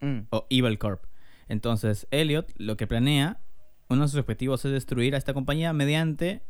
Mm, 0.00 0.26
o 0.30 0.46
Evil 0.50 0.78
Corp. 0.78 1.02
Entonces, 1.48 2.06
Elliot 2.12 2.52
lo 2.56 2.76
que 2.76 2.86
planea, 2.86 3.40
uno 3.88 4.02
de 4.02 4.08
sus 4.08 4.20
objetivos 4.20 4.64
es 4.64 4.70
destruir 4.70 5.14
a 5.16 5.18
esta 5.18 5.34
compañía 5.34 5.72
mediante 5.72 6.42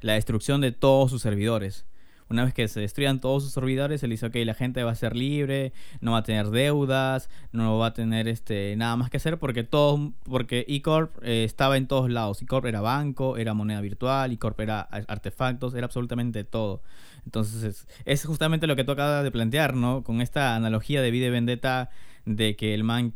la 0.00 0.14
destrucción 0.14 0.60
de 0.60 0.72
todos 0.72 1.10
sus 1.10 1.22
servidores. 1.22 1.86
Una 2.30 2.44
vez 2.44 2.54
que 2.54 2.66
se 2.68 2.80
destruyan 2.80 3.20
todos 3.20 3.42
sus 3.42 3.52
servidores, 3.52 4.02
él 4.02 4.10
dice, 4.10 4.26
ok, 4.26 4.36
la 4.44 4.54
gente 4.54 4.82
va 4.82 4.92
a 4.92 4.94
ser 4.94 5.14
libre, 5.14 5.72
no 6.00 6.12
va 6.12 6.18
a 6.18 6.22
tener 6.22 6.48
deudas, 6.48 7.28
no 7.52 7.78
va 7.78 7.88
a 7.88 7.92
tener 7.92 8.28
este 8.28 8.74
nada 8.76 8.96
más 8.96 9.10
que 9.10 9.18
hacer 9.18 9.38
porque 9.38 9.62
todo, 9.62 10.14
porque 10.24 10.64
eCorp 10.66 11.22
eh, 11.22 11.44
estaba 11.44 11.76
en 11.76 11.86
todos 11.86 12.10
lados. 12.10 12.40
eCorp 12.40 12.64
era 12.64 12.80
banco, 12.80 13.36
era 13.36 13.52
moneda 13.52 13.80
virtual, 13.82 14.32
eCorp 14.32 14.58
era 14.60 14.80
artefactos, 14.80 15.74
era 15.74 15.84
absolutamente 15.84 16.44
todo. 16.44 16.82
Entonces 17.26 17.62
es, 17.62 17.88
es 18.06 18.24
justamente 18.24 18.66
lo 18.66 18.74
que 18.74 18.84
tú 18.84 18.92
acabas 18.92 19.22
de 19.22 19.30
plantear, 19.30 19.74
¿no? 19.74 20.02
Con 20.02 20.22
esta 20.22 20.56
analogía 20.56 21.02
de 21.02 21.10
vida 21.10 21.26
y 21.26 21.30
vendetta 21.30 21.90
de 22.24 22.56
que 22.56 22.72
el 22.74 22.84
man 22.84 23.14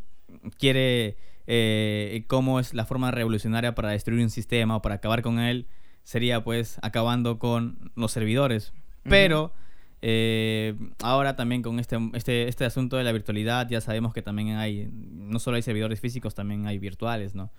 quiere 0.59 1.17
eh, 1.47 2.25
cómo 2.27 2.61
es 2.61 2.75
la 2.75 2.85
forma 2.85 3.11
revolucionaria 3.11 3.75
para 3.75 3.91
destruir 3.91 4.23
un 4.23 4.31
sistema 4.31 4.77
o 4.77 4.83
para 4.83 4.97
acabar 4.97 5.23
con 5.23 5.39
él, 5.39 5.67
sería 6.09 6.43
pues 6.43 6.79
acabando 6.81 7.39
con 7.39 7.91
los 7.95 8.13
servidores. 8.13 8.73
Pero 9.03 9.53
eh, 10.01 10.75
ahora 11.03 11.37
también 11.37 11.61
con 11.61 11.79
este, 11.79 11.99
este, 12.15 12.49
este 12.49 12.65
asunto 12.65 12.97
de 12.97 13.05
la 13.05 13.13
virtualidad 13.13 13.69
ya 13.69 13.83
sabemos 13.83 14.15
que 14.15 14.23
también 14.23 14.57
hay, 14.57 14.89
no 14.93 15.39
solo 15.39 15.57
hay 15.57 15.63
servidores 15.63 16.01
físicos, 16.01 16.35
también 16.35 16.67
hay 16.67 16.79
virtuales, 16.79 17.35
¿no? 17.35 17.51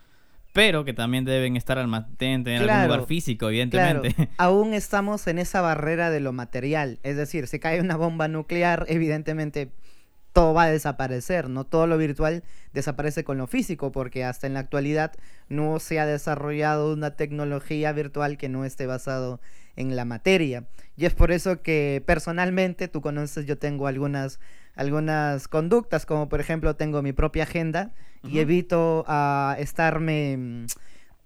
Pero 0.52 0.84
que 0.84 0.94
también 0.96 1.26
deben 1.26 1.58
estar 1.58 1.78
alma- 1.78 2.08
deben 2.18 2.44
tener 2.44 2.62
algún 2.62 2.74
Claro, 2.74 2.88
lugar 2.94 3.06
físico, 3.08 3.50
Claro, 3.50 3.52
evidentemente. 3.52 4.30
aún 4.38 4.74
estamos 4.74 5.28
en 5.28 5.38
esa 5.38 5.62
barrera 5.62 6.10
de 6.10 6.22
lo 6.22 6.34
material. 6.34 6.98
Es 7.04 7.18
decir, 7.18 7.46
si 7.46 7.60
cae 7.60 7.80
una 7.82 7.98
bomba 7.98 8.28
nuclear, 8.28 8.86
evidentemente 8.90 9.70
todo 10.34 10.54
va 10.54 10.64
a 10.64 10.72
desaparecer, 10.72 11.50
¿no? 11.50 11.66
Todo 11.66 11.88
lo 11.88 11.98
virtual 11.98 12.44
desaparece 12.74 13.24
con 13.24 13.38
lo 13.38 13.48
físico, 13.48 13.92
porque 13.92 14.24
hasta 14.24 14.48
en 14.48 14.54
la 14.54 14.60
actualidad 14.60 15.14
no 15.48 15.80
se 15.80 16.00
ha 16.00 16.06
desarrollado 16.06 16.94
una 16.94 17.16
tecnología 17.16 17.92
virtual 17.92 18.38
que 18.38 18.50
no 18.50 18.66
esté 18.66 18.86
basado 18.86 19.40
en 19.76 19.96
la 19.96 20.06
materia. 20.06 20.66
Y 20.98 21.06
es 21.06 21.14
por 21.14 21.32
eso 21.32 21.62
que 21.62 22.04
personalmente, 22.06 22.88
tú 22.88 23.02
conoces, 23.02 23.46
yo 23.46 23.58
tengo 23.58 23.88
algunas, 23.88 24.40
algunas 24.76 25.48
conductas, 25.48 26.06
como 26.06 26.30
por 26.30 26.40
ejemplo 26.42 26.76
tengo 26.76 27.02
mi 27.02 27.14
propia 27.14 27.44
agenda 27.44 27.92
y 28.24 28.40
evito 28.40 29.06
a 29.08 29.56
estarme... 29.60 30.38
mm, 30.38 30.66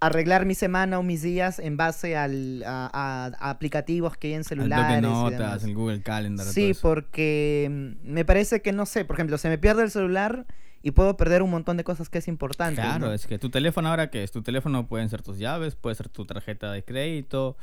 arreglar 0.05 0.45
mi 0.45 0.55
semana 0.55 0.99
o 0.99 1.03
mis 1.03 1.21
días 1.21 1.59
en 1.59 1.77
base 1.77 2.15
al, 2.17 2.63
a, 2.65 2.89
a- 2.93 3.31
a 3.39 3.49
aplicativos 3.49 4.17
que 4.17 4.27
hay 4.27 4.33
en 4.33 4.39
El 4.39 4.45
celulares. 4.45 4.99
y 4.99 5.01
demás. 5.01 5.31
notas, 5.31 5.63
el 5.63 5.73
Google 5.75 6.01
Calendar. 6.01 6.45
Sí, 6.45 6.73
porque 6.81 7.69
mm, 8.03 8.11
me 8.11 8.25
parece 8.25 8.61
que 8.61 8.71
no 8.71 8.85
sé, 8.85 9.05
por 9.05 9.15
ejemplo, 9.15 9.37
se 9.37 9.49
me 9.49 9.57
pierde 9.57 9.83
el 9.83 9.91
celular 9.91 10.45
y 10.81 10.91
puedo 10.91 11.15
perder 11.15 11.41
un 11.41 11.49
montón 11.51 11.77
de 11.77 11.83
cosas 11.83 12.09
que 12.09 12.17
es 12.17 12.27
importante. 12.27 12.81
Claro, 12.81 13.07
¿no? 13.07 13.13
es 13.13 13.25
que 13.27 13.39
tu 13.39 13.49
teléfono 13.49 13.89
ahora 13.89 14.09
que 14.09 14.23
es 14.23 14.31
tu 14.31 14.41
teléfono 14.41 14.87
pueden 14.87 15.09
ser 15.09 15.21
tus 15.21 15.37
llaves, 15.39 15.75
puede 15.75 15.95
ser 15.95 16.09
tu 16.09 16.25
tarjeta 16.25 16.71
de 16.73 16.83
crédito, 16.83 17.55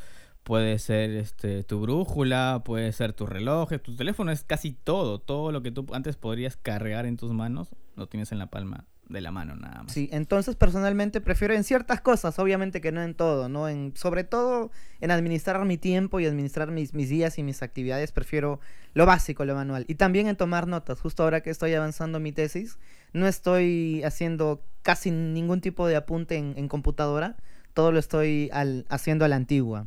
puede 0.43 0.79
ser 0.79 1.11
este 1.11 1.63
tu 1.65 1.81
brújula, 1.83 2.63
puede 2.65 2.91
ser 2.93 3.13
tu 3.13 3.27
reloj, 3.27 3.69
tu 3.83 3.95
teléfono 3.95 4.33
es 4.33 4.43
casi 4.45 4.73
todo, 4.73 5.19
todo 5.19 5.53
lo 5.53 5.61
que 5.63 5.71
tú 5.71 5.87
antes 5.93 6.17
podrías 6.17 6.57
cargar 6.57 7.05
en 7.05 7.19
tus 7.19 7.33
manos, 7.33 7.69
lo 7.97 8.07
tienes 8.09 8.33
en 8.33 8.39
la 8.39 8.47
palma 8.47 8.87
de 9.11 9.21
la 9.21 9.31
mano 9.31 9.57
nada 9.57 9.83
más. 9.83 9.93
Sí, 9.93 10.09
entonces 10.13 10.57
personalmente 10.57 11.21
prefiero 11.21 11.55
en 11.55 11.65
ciertas 11.65 12.01
cosas, 12.01 12.39
obviamente 12.39 12.81
que 12.81 12.93
no 12.93 13.03
en 13.03 13.15
todo, 13.15 13.49
¿no? 13.49 13.69
En, 13.69 13.93
sobre 13.97 14.25
todo 14.25 14.71
en 15.01 15.11
administrar 15.11 15.65
mi 15.65 15.77
tiempo 15.77 16.21
y 16.21 16.27
administrar 16.27 16.71
mis, 16.71 16.95
mis 16.95 17.09
días 17.09 17.37
y 17.39 17.43
mis 17.43 17.63
actividades, 17.63 18.13
prefiero 18.13 18.61
lo 18.95 19.07
básico, 19.07 19.45
lo 19.45 19.55
manual. 19.55 19.85
Y 19.89 19.97
también 19.97 20.29
en 20.29 20.37
tomar 20.37 20.67
notas. 20.67 21.01
Justo 21.01 21.23
ahora 21.25 21.43
que 21.43 21.51
estoy 21.51 21.75
avanzando 21.75 22.21
mi 22.21 22.33
tesis, 22.33 22.79
no 23.13 23.27
estoy 23.27 24.03
haciendo 24.05 24.63
casi 24.83 25.11
ningún 25.11 25.61
tipo 25.61 25.87
de 25.87 25.97
apunte 25.97 26.37
en, 26.37 26.55
en 26.57 26.69
computadora, 26.69 27.37
todo 27.75 27.93
lo 27.93 27.99
estoy 27.99 28.49
al- 28.53 28.87
haciendo 28.89 29.25
a 29.25 29.29
la 29.29 29.37
antigua. 29.37 29.87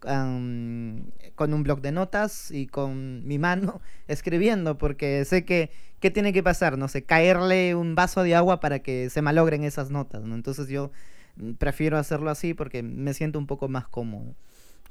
Con 0.00 1.54
un 1.54 1.62
bloc 1.62 1.80
de 1.80 1.92
notas 1.92 2.50
y 2.50 2.66
con 2.66 3.26
mi 3.26 3.38
mano 3.38 3.80
escribiendo, 4.08 4.76
porque 4.76 5.24
sé 5.24 5.44
que 5.44 5.70
¿qué 6.04 6.10
tiene 6.10 6.34
que 6.34 6.42
pasar? 6.42 6.76
No 6.76 6.86
sé, 6.86 7.04
caerle 7.04 7.74
un 7.74 7.94
vaso 7.94 8.22
de 8.22 8.34
agua 8.34 8.60
para 8.60 8.80
que 8.80 9.08
se 9.08 9.22
malogren 9.22 9.64
esas 9.64 9.90
notas, 9.90 10.22
¿no? 10.24 10.34
Entonces 10.34 10.68
yo 10.68 10.92
mm, 11.36 11.52
prefiero 11.52 11.96
hacerlo 11.96 12.28
así 12.28 12.52
porque 12.52 12.82
me 12.82 13.14
siento 13.14 13.38
un 13.38 13.46
poco 13.46 13.68
más 13.68 13.88
cómodo. 13.88 14.34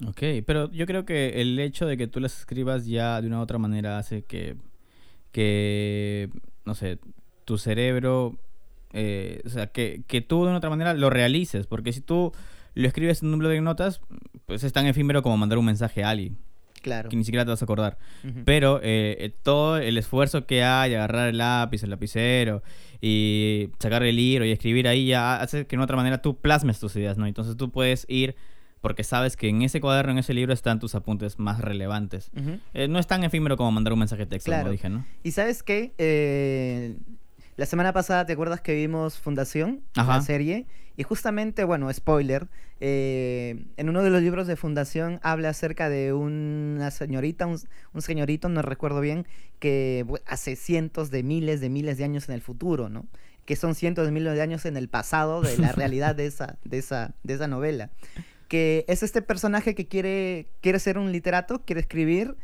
Ok, 0.08 0.24
pero 0.44 0.72
yo 0.72 0.88
creo 0.88 1.06
que 1.06 1.40
el 1.40 1.60
hecho 1.60 1.86
de 1.86 1.98
que 1.98 2.08
tú 2.08 2.20
las 2.20 2.40
escribas 2.40 2.88
ya 2.88 3.22
de 3.22 3.28
una 3.28 3.38
u 3.38 3.42
otra 3.44 3.60
manera 3.60 4.00
hace 4.00 4.24
que, 4.24 4.56
que 5.32 6.30
no 6.66 6.74
sé, 6.74 6.98
tu 7.46 7.60
cerebro, 7.60 8.36
eh, 8.92 9.40
o 9.46 9.50
sea, 9.50 9.68
que, 9.68 10.02
que 10.08 10.22
tú 10.22 10.46
de 10.46 10.50
una 10.50 10.58
otra 10.58 10.72
manera 10.72 10.96
lo 10.96 11.12
realices, 11.12 11.68
porque 11.68 11.94
si 11.94 12.02
tú 12.02 12.32
lo 12.76 12.88
escribes 12.88 13.22
en 13.24 13.34
un 13.34 13.40
blog 13.40 13.52
de 13.52 13.62
notas, 13.62 14.02
pues 14.46 14.64
es 14.64 14.74
tan 14.74 14.86
efímero 14.86 15.22
como 15.22 15.38
mandar 15.38 15.58
un 15.58 15.66
mensaje 15.66 16.04
a 16.04 16.10
alguien, 16.10 16.38
Claro. 16.82 17.10
que 17.10 17.16
ni 17.16 17.24
siquiera 17.24 17.46
te 17.46 17.52
vas 17.52 17.62
a 17.62 17.66
acordar. 17.66 17.98
Pero 18.46 18.80
eh, 18.84 19.34
todo 19.44 19.78
el 19.78 19.98
esfuerzo 19.98 20.46
que 20.46 20.64
hay, 20.64 20.94
agarrar 20.96 21.30
el 21.30 21.38
lápiz, 21.38 21.84
el 21.84 21.90
lapicero 21.92 22.62
y 23.02 23.70
sacar 23.80 24.04
el 24.04 24.16
libro 24.16 24.46
y 24.46 24.52
escribir 24.52 24.88
ahí 24.88 25.08
ya 25.08 25.42
hace 25.42 25.66
que 25.68 25.78
de 25.78 25.84
otra 25.84 25.96
manera 25.98 26.22
tú 26.22 26.38
plasmes 26.38 26.80
tus 26.80 26.96
ideas, 26.96 27.18
¿no? 27.18 27.26
Entonces 27.28 27.56
tú 27.58 27.72
puedes 27.72 28.06
ir 28.10 28.36
porque 28.82 29.06
sabes 29.06 29.38
que 29.38 29.48
en 29.48 29.62
ese 29.62 29.80
cuaderno, 29.80 30.12
en 30.12 30.18
ese 30.18 30.34
libro 30.34 30.52
están 30.54 30.80
tus 30.82 30.94
apuntes 30.94 31.40
más 31.40 31.62
relevantes. 31.62 32.32
Eh, 32.74 32.90
no 32.90 33.00
es 33.00 33.08
tan 33.08 33.24
efímero 33.24 33.56
como 33.56 33.72
mandar 33.72 33.94
un 33.94 34.00
mensaje 34.00 34.24
de 34.24 34.26
texto, 34.26 34.50
Claro. 34.52 34.64
como 34.64 34.72
dije, 34.74 34.90
¿no? 34.90 35.06
Y 35.24 35.32
sabes 35.32 35.64
qué? 35.64 35.94
Eh, 35.98 36.98
la 37.56 37.66
semana 37.66 37.94
pasada, 37.94 38.26
¿te 38.26 38.34
acuerdas 38.34 38.62
que 38.62 38.74
vimos 38.74 39.20
Fundación? 39.20 39.82
Ajá. 39.96 40.18
La 40.18 40.22
serie. 40.22 40.66
Y 40.96 41.04
justamente, 41.04 41.64
bueno, 41.64 41.92
spoiler, 41.92 42.48
eh, 42.80 43.66
en 43.78 43.90
uno 43.90 44.04
de 44.04 44.10
los 44.10 44.22
libros 44.22 44.46
de 44.46 44.56
Fundación 44.56 45.20
habla 45.24 45.50
acerca 45.50 45.90
de 45.90 46.14
una 46.14 46.92
señorita, 46.92 47.48
un, 47.48 47.60
un 47.94 48.02
señorito, 48.02 48.50
no 48.50 48.62
recuerdo 48.62 49.02
bien, 49.02 49.26
que 49.60 50.06
hace 50.28 50.56
cientos 50.56 51.10
de 51.10 51.24
miles 51.24 51.62
de 51.62 51.70
miles 51.70 51.98
de 51.98 52.04
años 52.04 52.30
en 52.30 52.36
el 52.36 52.42
futuro, 52.42 52.90
¿no? 52.90 53.08
Que 53.46 53.56
son 53.56 53.76
cientos 53.76 54.06
de 54.06 54.12
miles 54.12 54.34
de 54.36 54.42
años 54.42 54.66
en 54.66 54.78
el 54.78 54.88
pasado 54.88 55.42
de 55.42 55.58
la 55.58 55.72
realidad 55.72 56.16
de 56.16 56.28
esa, 56.28 56.58
de 56.64 56.78
esa, 56.78 57.14
de 57.24 57.34
esa 57.34 57.48
novela. 57.48 57.90
Que 58.48 58.86
es 58.88 59.02
este 59.02 59.22
personaje 59.22 59.74
que 59.74 59.88
quiere, 59.88 60.48
quiere 60.62 60.80
ser 60.80 60.98
un 61.00 61.12
literato, 61.12 61.64
quiere 61.66 61.82
escribir, 61.82 62.36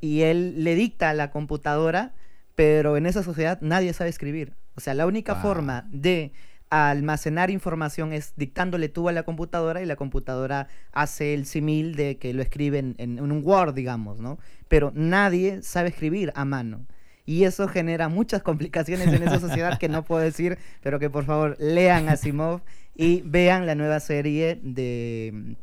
y 0.00 0.20
él 0.22 0.62
le 0.62 0.74
dicta 0.74 1.10
a 1.10 1.14
la 1.14 1.30
computadora, 1.30 2.12
pero 2.54 2.96
en 2.96 3.06
esa 3.06 3.22
sociedad 3.22 3.58
nadie 3.60 3.92
sabe 3.92 4.10
escribir. 4.10 4.54
O 4.76 4.80
sea, 4.80 4.94
la 4.94 5.06
única 5.06 5.34
Wow. 5.34 5.42
forma 5.42 5.86
de 5.90 6.32
almacenar 6.70 7.50
información 7.50 8.12
es 8.12 8.32
dictándole 8.36 8.88
tú 8.88 9.08
a 9.08 9.12
la 9.12 9.22
computadora 9.22 9.82
y 9.82 9.86
la 9.86 9.96
computadora 9.96 10.66
hace 10.92 11.34
el 11.34 11.46
simil 11.46 11.94
de 11.94 12.16
que 12.16 12.34
lo 12.34 12.42
escribe 12.42 12.78
en, 12.78 13.20
un 13.20 13.42
Word, 13.44 13.74
digamos, 13.74 14.20
¿no? 14.20 14.38
Pero 14.68 14.90
nadie 14.94 15.62
sabe 15.62 15.90
escribir 15.90 16.32
a 16.34 16.44
mano. 16.44 16.86
Y 17.26 17.44
eso 17.44 17.68
genera 17.68 18.08
muchas 18.08 18.42
complicaciones 18.50 19.08
en 19.08 19.22
esa 19.22 19.38
sociedad 19.40 19.78
que 19.78 19.88
no 19.88 20.04
puedo 20.04 20.22
decir, 20.22 20.58
pero 20.82 20.98
que 20.98 21.10
por 21.10 21.24
favor 21.24 21.56
lean 21.60 22.08
Asimov 22.08 22.62
y 22.94 23.22
vean 23.22 23.66
la 23.66 23.74
nueva 23.74 24.00
serie 24.00 24.58
de, 24.62 25.56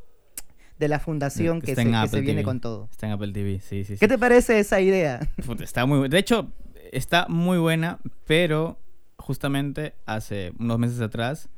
de 0.80 0.88
la 0.88 1.00
fundación 1.00 1.62
que, 1.62 1.76
se, 1.76 1.84
que 2.12 2.22
viene 2.22 2.44
con 2.44 2.62
todo. 2.62 2.88
Está 2.90 3.08
en 3.08 3.14
Apple 3.14 3.34
TV, 3.34 3.60
sí, 3.60 3.84
sí, 3.84 3.96
sí. 3.96 4.00
¿Qué 4.00 4.08
te 4.08 4.18
parece 4.18 4.60
esa 4.60 4.80
idea? 4.80 5.20
Está 5.60 5.86
muy 5.86 6.08
De 6.10 6.18
hecho, 6.18 6.52
está 6.92 7.28
muy 7.28 7.58
buena, 7.58 8.00
pero 8.26 8.78
justamente 9.18 9.94
hace 10.06 10.54
unos 10.60 10.80
meses 10.80 11.00
atrás, 11.02 11.50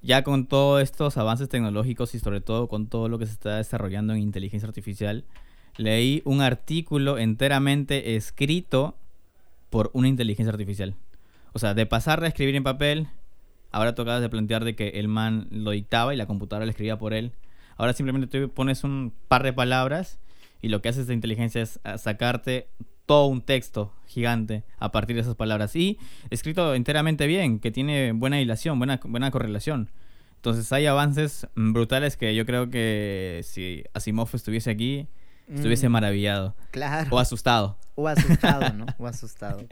ya 0.00 0.22
con 0.22 0.46
todos 0.46 0.82
estos 0.82 1.16
avances 1.16 1.48
tecnológicos 1.48 2.14
y 2.14 2.18
sobre 2.18 2.40
todo 2.40 2.68
con 2.68 2.88
todo 2.88 3.08
lo 3.08 3.18
que 3.18 3.26
se 3.26 3.32
está 3.32 3.56
desarrollando 3.56 4.12
en 4.12 4.20
inteligencia 4.20 4.66
artificial, 4.66 5.24
leí 5.76 6.22
un 6.24 6.40
artículo 6.40 7.18
enteramente 7.18 8.16
escrito 8.16 8.96
por 9.70 9.90
una 9.94 10.08
inteligencia 10.08 10.52
artificial. 10.52 10.94
O 11.52 11.58
sea, 11.58 11.74
de 11.74 11.86
pasar 11.86 12.20
de 12.20 12.28
escribir 12.28 12.56
en 12.56 12.64
papel, 12.64 13.08
ahora 13.70 13.94
tocaba 13.94 14.20
de 14.20 14.28
plantear 14.28 14.64
de 14.64 14.74
que 14.74 14.88
el 14.90 15.08
man 15.08 15.48
lo 15.50 15.70
dictaba 15.70 16.12
y 16.12 16.16
la 16.16 16.26
computadora 16.26 16.66
lo 16.66 16.70
escribía 16.70 16.98
por 16.98 17.14
él. 17.14 17.32
Ahora 17.76 17.92
simplemente 17.92 18.26
tú 18.26 18.50
pones 18.50 18.84
un 18.84 19.12
par 19.28 19.42
de 19.42 19.52
palabras 19.52 20.18
y 20.60 20.68
lo 20.68 20.82
que 20.82 20.88
hace 20.88 21.00
esta 21.00 21.12
inteligencia 21.12 21.62
es 21.62 21.80
sacarte 21.96 22.68
todo 23.06 23.26
un 23.26 23.42
texto 23.42 23.92
gigante 24.06 24.64
a 24.78 24.92
partir 24.92 25.16
de 25.16 25.22
esas 25.22 25.34
palabras. 25.34 25.74
Y 25.76 25.98
escrito 26.30 26.74
enteramente 26.74 27.26
bien, 27.26 27.58
que 27.58 27.70
tiene 27.70 28.12
buena 28.12 28.40
hilación, 28.40 28.78
buena, 28.78 29.00
buena 29.04 29.30
correlación. 29.30 29.90
Entonces 30.36 30.72
hay 30.72 30.86
avances 30.86 31.46
brutales 31.54 32.16
que 32.16 32.34
yo 32.34 32.44
creo 32.44 32.68
que 32.68 33.42
si 33.44 33.84
Asimov 33.94 34.28
estuviese 34.32 34.70
aquí, 34.70 35.06
estuviese 35.48 35.88
Mm, 35.88 35.92
maravillado. 35.92 36.56
Claro. 36.70 37.10
O 37.12 37.18
asustado. 37.18 37.78
O 37.94 38.08
asustado, 38.08 38.72
¿no? 38.72 38.86
O 38.98 39.06
asustado. 39.06 39.64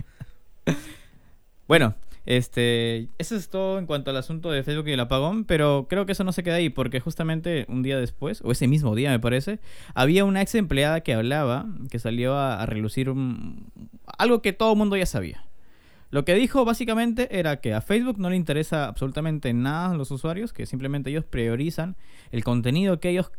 Bueno, 1.67 1.95
Este, 2.31 3.09
eso 3.19 3.35
es 3.35 3.49
todo 3.49 3.81
en 3.81 3.87
cuanto 3.87 4.13
al 4.13 4.17
asunto 4.17 4.53
de 4.53 4.63
Facebook 4.63 4.87
y 4.87 4.93
el 4.93 5.01
apagón, 5.01 5.45
pero 5.45 5.89
creo 5.91 6.07
que 6.07 6.13
eso 6.13 6.23
no 6.23 6.31
se 6.31 6.45
queda 6.45 6.55
ahí, 6.55 6.69
porque 6.69 7.01
justamente 7.01 7.67
un 7.69 7.83
día 7.83 7.99
después, 7.99 8.41
o 8.45 8.53
ese 8.53 8.69
mismo 8.69 8.95
día 8.95 9.11
me 9.11 9.19
parece, 9.19 9.59
había 9.95 10.25
una 10.25 10.41
ex 10.41 10.55
empleada 10.55 11.01
que 11.01 11.13
hablaba, 11.13 11.67
que 11.91 11.99
salió 11.99 12.37
a, 12.37 12.65
relucir 12.67 13.13
algo 14.17 14.43
que 14.43 14.53
todo 14.53 14.75
el 14.75 14.79
mundo 14.79 14.97
ya 14.97 15.07
sabía. 15.07 15.45
Lo 16.11 16.25
que 16.25 16.37
dijo 16.37 16.65
básicamente 16.65 17.37
era 17.37 17.61
que 17.61 17.75
a 17.75 17.81
Facebook 17.81 18.21
no 18.21 18.31
le 18.31 18.37
interesa 18.37 18.87
absolutamente 18.87 19.53
nada 19.53 19.91
a 19.91 19.97
los 19.97 20.13
usuarios, 20.13 20.53
que 20.53 20.67
simplemente 20.67 21.11
ellos 21.11 21.25
priorizan 21.25 21.97
el 22.31 22.45
contenido 22.45 23.01
que 23.01 23.09
ellos 23.09 23.33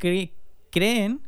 creen 0.70 1.22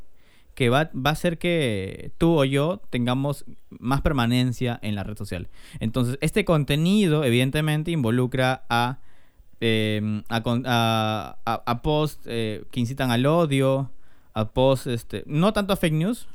que 0.56 0.70
va, 0.70 0.92
va, 0.96 1.10
a 1.10 1.14
hacer 1.14 1.38
que 1.38 2.12
tú 2.18 2.40
o 2.40 2.46
yo 2.46 2.82
tengamos 2.90 3.46
más 3.70 4.02
permanencia 4.02 4.80
en 4.82 4.96
la 4.96 5.04
red 5.04 5.18
social. 5.18 5.50
Entonces, 5.80 6.18
este 6.22 6.46
contenido 6.46 7.24
evidentemente 7.24 7.92
involucra 7.92 8.64
a, 8.70 9.00
eh, 9.62 10.22
a, 10.30 11.82
posts 11.84 12.24
eh, 12.26 12.64
que 12.72 12.80
incitan 12.80 13.12
al 13.12 13.26
odio, 13.26 13.92
a 14.34 14.50
posts, 14.50 14.88
este, 14.88 15.24
no 15.26 15.54
tanto 15.54 15.74
a 15.74 15.78
fake 15.78 15.94
news, 15.94 16.28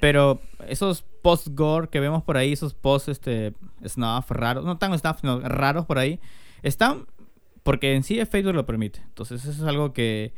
pero 0.00 0.40
esos 0.68 1.02
posts 1.22 1.54
gore 1.54 1.88
que 1.88 2.00
vemos 2.00 2.22
por 2.22 2.36
ahí, 2.36 2.52
esos 2.52 2.74
posts 2.74 3.08
este, 3.08 3.54
snuff 3.86 4.30
raros, 4.30 4.64
no 4.64 4.78
tan 4.78 4.98
snuff, 4.98 5.22
raros 5.22 5.86
por 5.86 5.98
ahí, 5.98 6.20
están 6.62 7.06
porque 7.62 7.94
en 7.94 8.02
sí 8.02 8.24
Facebook 8.26 8.54
lo 8.54 8.66
permite. 8.66 9.00
Entonces, 9.06 9.44
eso 9.44 9.62
es 9.62 9.68
algo 9.68 9.92
que 9.92 10.34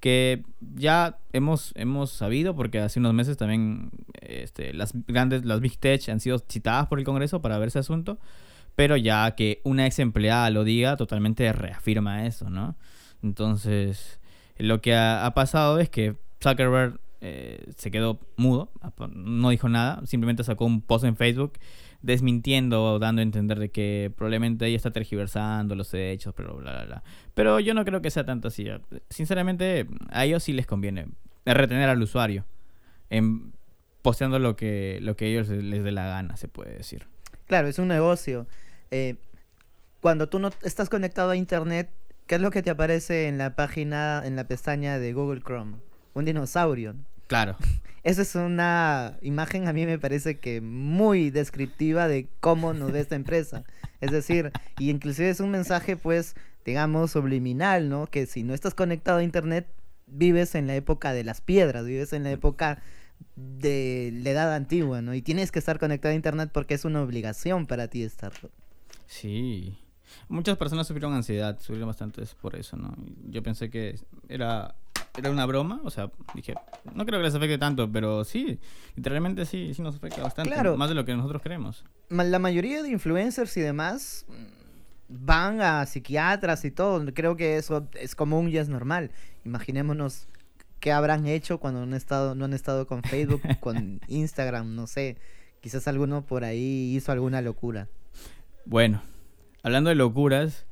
que 0.00 0.42
ya 0.60 1.18
hemos, 1.32 1.72
hemos 1.76 2.10
sabido, 2.10 2.56
porque 2.56 2.80
hace 2.80 2.98
unos 2.98 3.14
meses 3.14 3.36
también 3.36 3.90
este, 4.20 4.72
las 4.72 4.92
grandes, 5.06 5.44
las 5.44 5.60
Big 5.60 5.78
Tech 5.78 6.08
han 6.08 6.20
sido 6.20 6.38
citadas 6.38 6.86
por 6.88 6.98
el 6.98 7.04
Congreso 7.04 7.42
para 7.42 7.58
ver 7.58 7.68
ese 7.68 7.78
asunto, 7.78 8.18
pero 8.74 8.96
ya 8.96 9.30
que 9.36 9.60
una 9.62 9.86
ex 9.86 9.98
empleada 9.98 10.48
lo 10.50 10.64
diga, 10.64 10.96
totalmente 10.96 11.52
reafirma 11.52 12.26
eso, 12.26 12.48
¿no? 12.48 12.76
Entonces, 13.22 14.20
lo 14.56 14.80
que 14.80 14.94
ha, 14.94 15.30
pasado 15.34 15.78
es 15.78 15.90
que 15.90 16.16
Zuckerberg 16.42 16.98
eh, 17.20 17.70
se 17.76 17.90
quedó 17.90 18.18
mudo, 18.36 18.72
no 19.12 19.50
dijo 19.50 19.68
nada, 19.68 20.00
simplemente 20.06 20.44
sacó 20.44 20.64
un 20.64 20.80
post 20.80 21.04
en 21.04 21.16
Facebook 21.16 21.52
desmintiendo 22.02 22.84
o 22.84 22.98
dando 22.98 23.20
a 23.20 23.22
entender 23.22 23.58
de 23.58 23.70
que 23.70 24.12
probablemente 24.16 24.66
ella 24.66 24.76
está 24.76 24.90
tergiversando 24.90 25.74
los 25.74 25.92
hechos, 25.94 26.34
pero 26.34 26.56
bla, 26.56 26.72
bla, 26.72 26.84
bla. 26.84 27.02
Pero 27.34 27.60
yo 27.60 27.74
no 27.74 27.84
creo 27.84 28.00
que 28.00 28.10
sea 28.10 28.24
tanto 28.24 28.48
así. 28.48 28.66
Sinceramente, 29.08 29.86
a 30.10 30.24
ellos 30.24 30.42
sí 30.42 30.52
les 30.52 30.66
conviene 30.66 31.08
retener 31.44 31.88
al 31.88 32.02
usuario 32.02 32.44
en 33.08 33.52
posteando 34.02 34.38
lo 34.38 34.56
que, 34.56 34.98
lo 35.02 35.16
que 35.16 35.26
ellos 35.26 35.48
les 35.48 35.84
dé 35.84 35.92
la 35.92 36.06
gana, 36.06 36.36
se 36.36 36.48
puede 36.48 36.74
decir. 36.74 37.06
Claro, 37.46 37.68
es 37.68 37.78
un 37.78 37.88
negocio. 37.88 38.46
Eh, 38.90 39.16
cuando 40.00 40.28
tú 40.28 40.38
no 40.38 40.50
estás 40.62 40.88
conectado 40.88 41.30
a 41.30 41.36
internet, 41.36 41.90
¿qué 42.26 42.36
es 42.36 42.40
lo 42.40 42.50
que 42.50 42.62
te 42.62 42.70
aparece 42.70 43.28
en 43.28 43.38
la 43.38 43.54
página, 43.56 44.22
en 44.24 44.36
la 44.36 44.44
pestaña 44.44 44.98
de 44.98 45.12
Google 45.12 45.42
Chrome? 45.42 45.76
Un 46.14 46.24
dinosaurio. 46.24 46.94
Claro. 47.26 47.56
Esa 48.02 48.22
es 48.22 48.34
una 48.34 49.18
imagen 49.20 49.68
a 49.68 49.72
mí 49.72 49.84
me 49.84 49.98
parece 49.98 50.38
que 50.38 50.60
muy 50.60 51.30
descriptiva 51.30 52.08
de 52.08 52.28
cómo 52.40 52.72
nos 52.72 52.92
ve 52.92 53.00
esta 53.00 53.16
empresa. 53.16 53.64
Es 54.00 54.10
decir, 54.10 54.52
y 54.78 54.90
inclusive 54.90 55.28
es 55.28 55.40
un 55.40 55.50
mensaje 55.50 55.96
pues, 55.96 56.34
digamos, 56.64 57.10
subliminal, 57.10 57.88
¿no? 57.88 58.06
Que 58.06 58.26
si 58.26 58.42
no 58.42 58.54
estás 58.54 58.74
conectado 58.74 59.18
a 59.18 59.22
internet, 59.22 59.66
vives 60.06 60.54
en 60.54 60.66
la 60.66 60.74
época 60.74 61.12
de 61.12 61.24
las 61.24 61.40
piedras, 61.40 61.84
vives 61.84 62.12
en 62.12 62.24
la 62.24 62.30
época 62.30 62.82
de 63.36 64.10
la 64.22 64.30
edad 64.30 64.54
antigua, 64.54 65.02
¿no? 65.02 65.14
Y 65.14 65.22
tienes 65.22 65.52
que 65.52 65.58
estar 65.58 65.78
conectado 65.78 66.12
a 66.12 66.16
internet 66.16 66.50
porque 66.52 66.74
es 66.74 66.84
una 66.84 67.02
obligación 67.02 67.66
para 67.66 67.88
ti 67.88 68.02
estarlo. 68.02 68.50
Sí. 69.06 69.78
Muchas 70.28 70.56
personas 70.56 70.86
sufrieron 70.86 71.14
ansiedad, 71.14 71.58
sufrieron 71.60 71.88
bastante 71.88 72.22
por 72.40 72.56
eso, 72.56 72.76
¿no? 72.76 72.96
Yo 73.28 73.42
pensé 73.42 73.70
que 73.70 73.98
era 74.28 74.74
era 75.16 75.30
una 75.30 75.46
broma, 75.46 75.80
o 75.84 75.90
sea, 75.90 76.10
dije, 76.34 76.54
no 76.94 77.04
creo 77.04 77.18
que 77.18 77.24
les 77.24 77.34
afecte 77.34 77.58
tanto, 77.58 77.90
pero 77.90 78.24
sí, 78.24 78.58
literalmente 78.96 79.44
sí, 79.44 79.74
sí 79.74 79.82
nos 79.82 79.96
afecta 79.96 80.22
bastante, 80.22 80.76
más 80.76 80.88
de 80.88 80.94
lo 80.94 81.04
que 81.04 81.14
nosotros 81.14 81.42
creemos. 81.42 81.84
La 82.08 82.38
mayoría 82.38 82.82
de 82.82 82.90
influencers 82.90 83.56
y 83.56 83.60
demás 83.60 84.24
mm, 84.28 85.24
van 85.26 85.60
a 85.60 85.86
psiquiatras 85.86 86.64
y 86.64 86.70
todo, 86.70 87.04
creo 87.12 87.36
que 87.36 87.56
eso 87.56 87.88
es 87.94 88.14
común 88.14 88.48
y 88.48 88.56
es 88.56 88.68
normal. 88.68 89.10
Imaginémonos 89.44 90.28
qué 90.78 90.92
habrán 90.92 91.26
hecho 91.26 91.58
cuando 91.58 91.80
no 91.80 91.86
han 91.86 91.94
estado, 91.94 92.34
no 92.34 92.44
han 92.44 92.52
estado 92.52 92.86
con 92.86 93.02
Facebook, 93.02 93.42
con 93.60 94.00
Instagram, 94.08 94.74
no 94.74 94.86
sé, 94.86 95.16
quizás 95.60 95.88
alguno 95.88 96.22
por 96.22 96.44
ahí 96.44 96.94
hizo 96.96 97.12
alguna 97.12 97.42
locura. 97.42 97.88
Bueno, 98.64 99.02
hablando 99.62 99.90
de 99.90 99.96
locuras, 99.96 100.66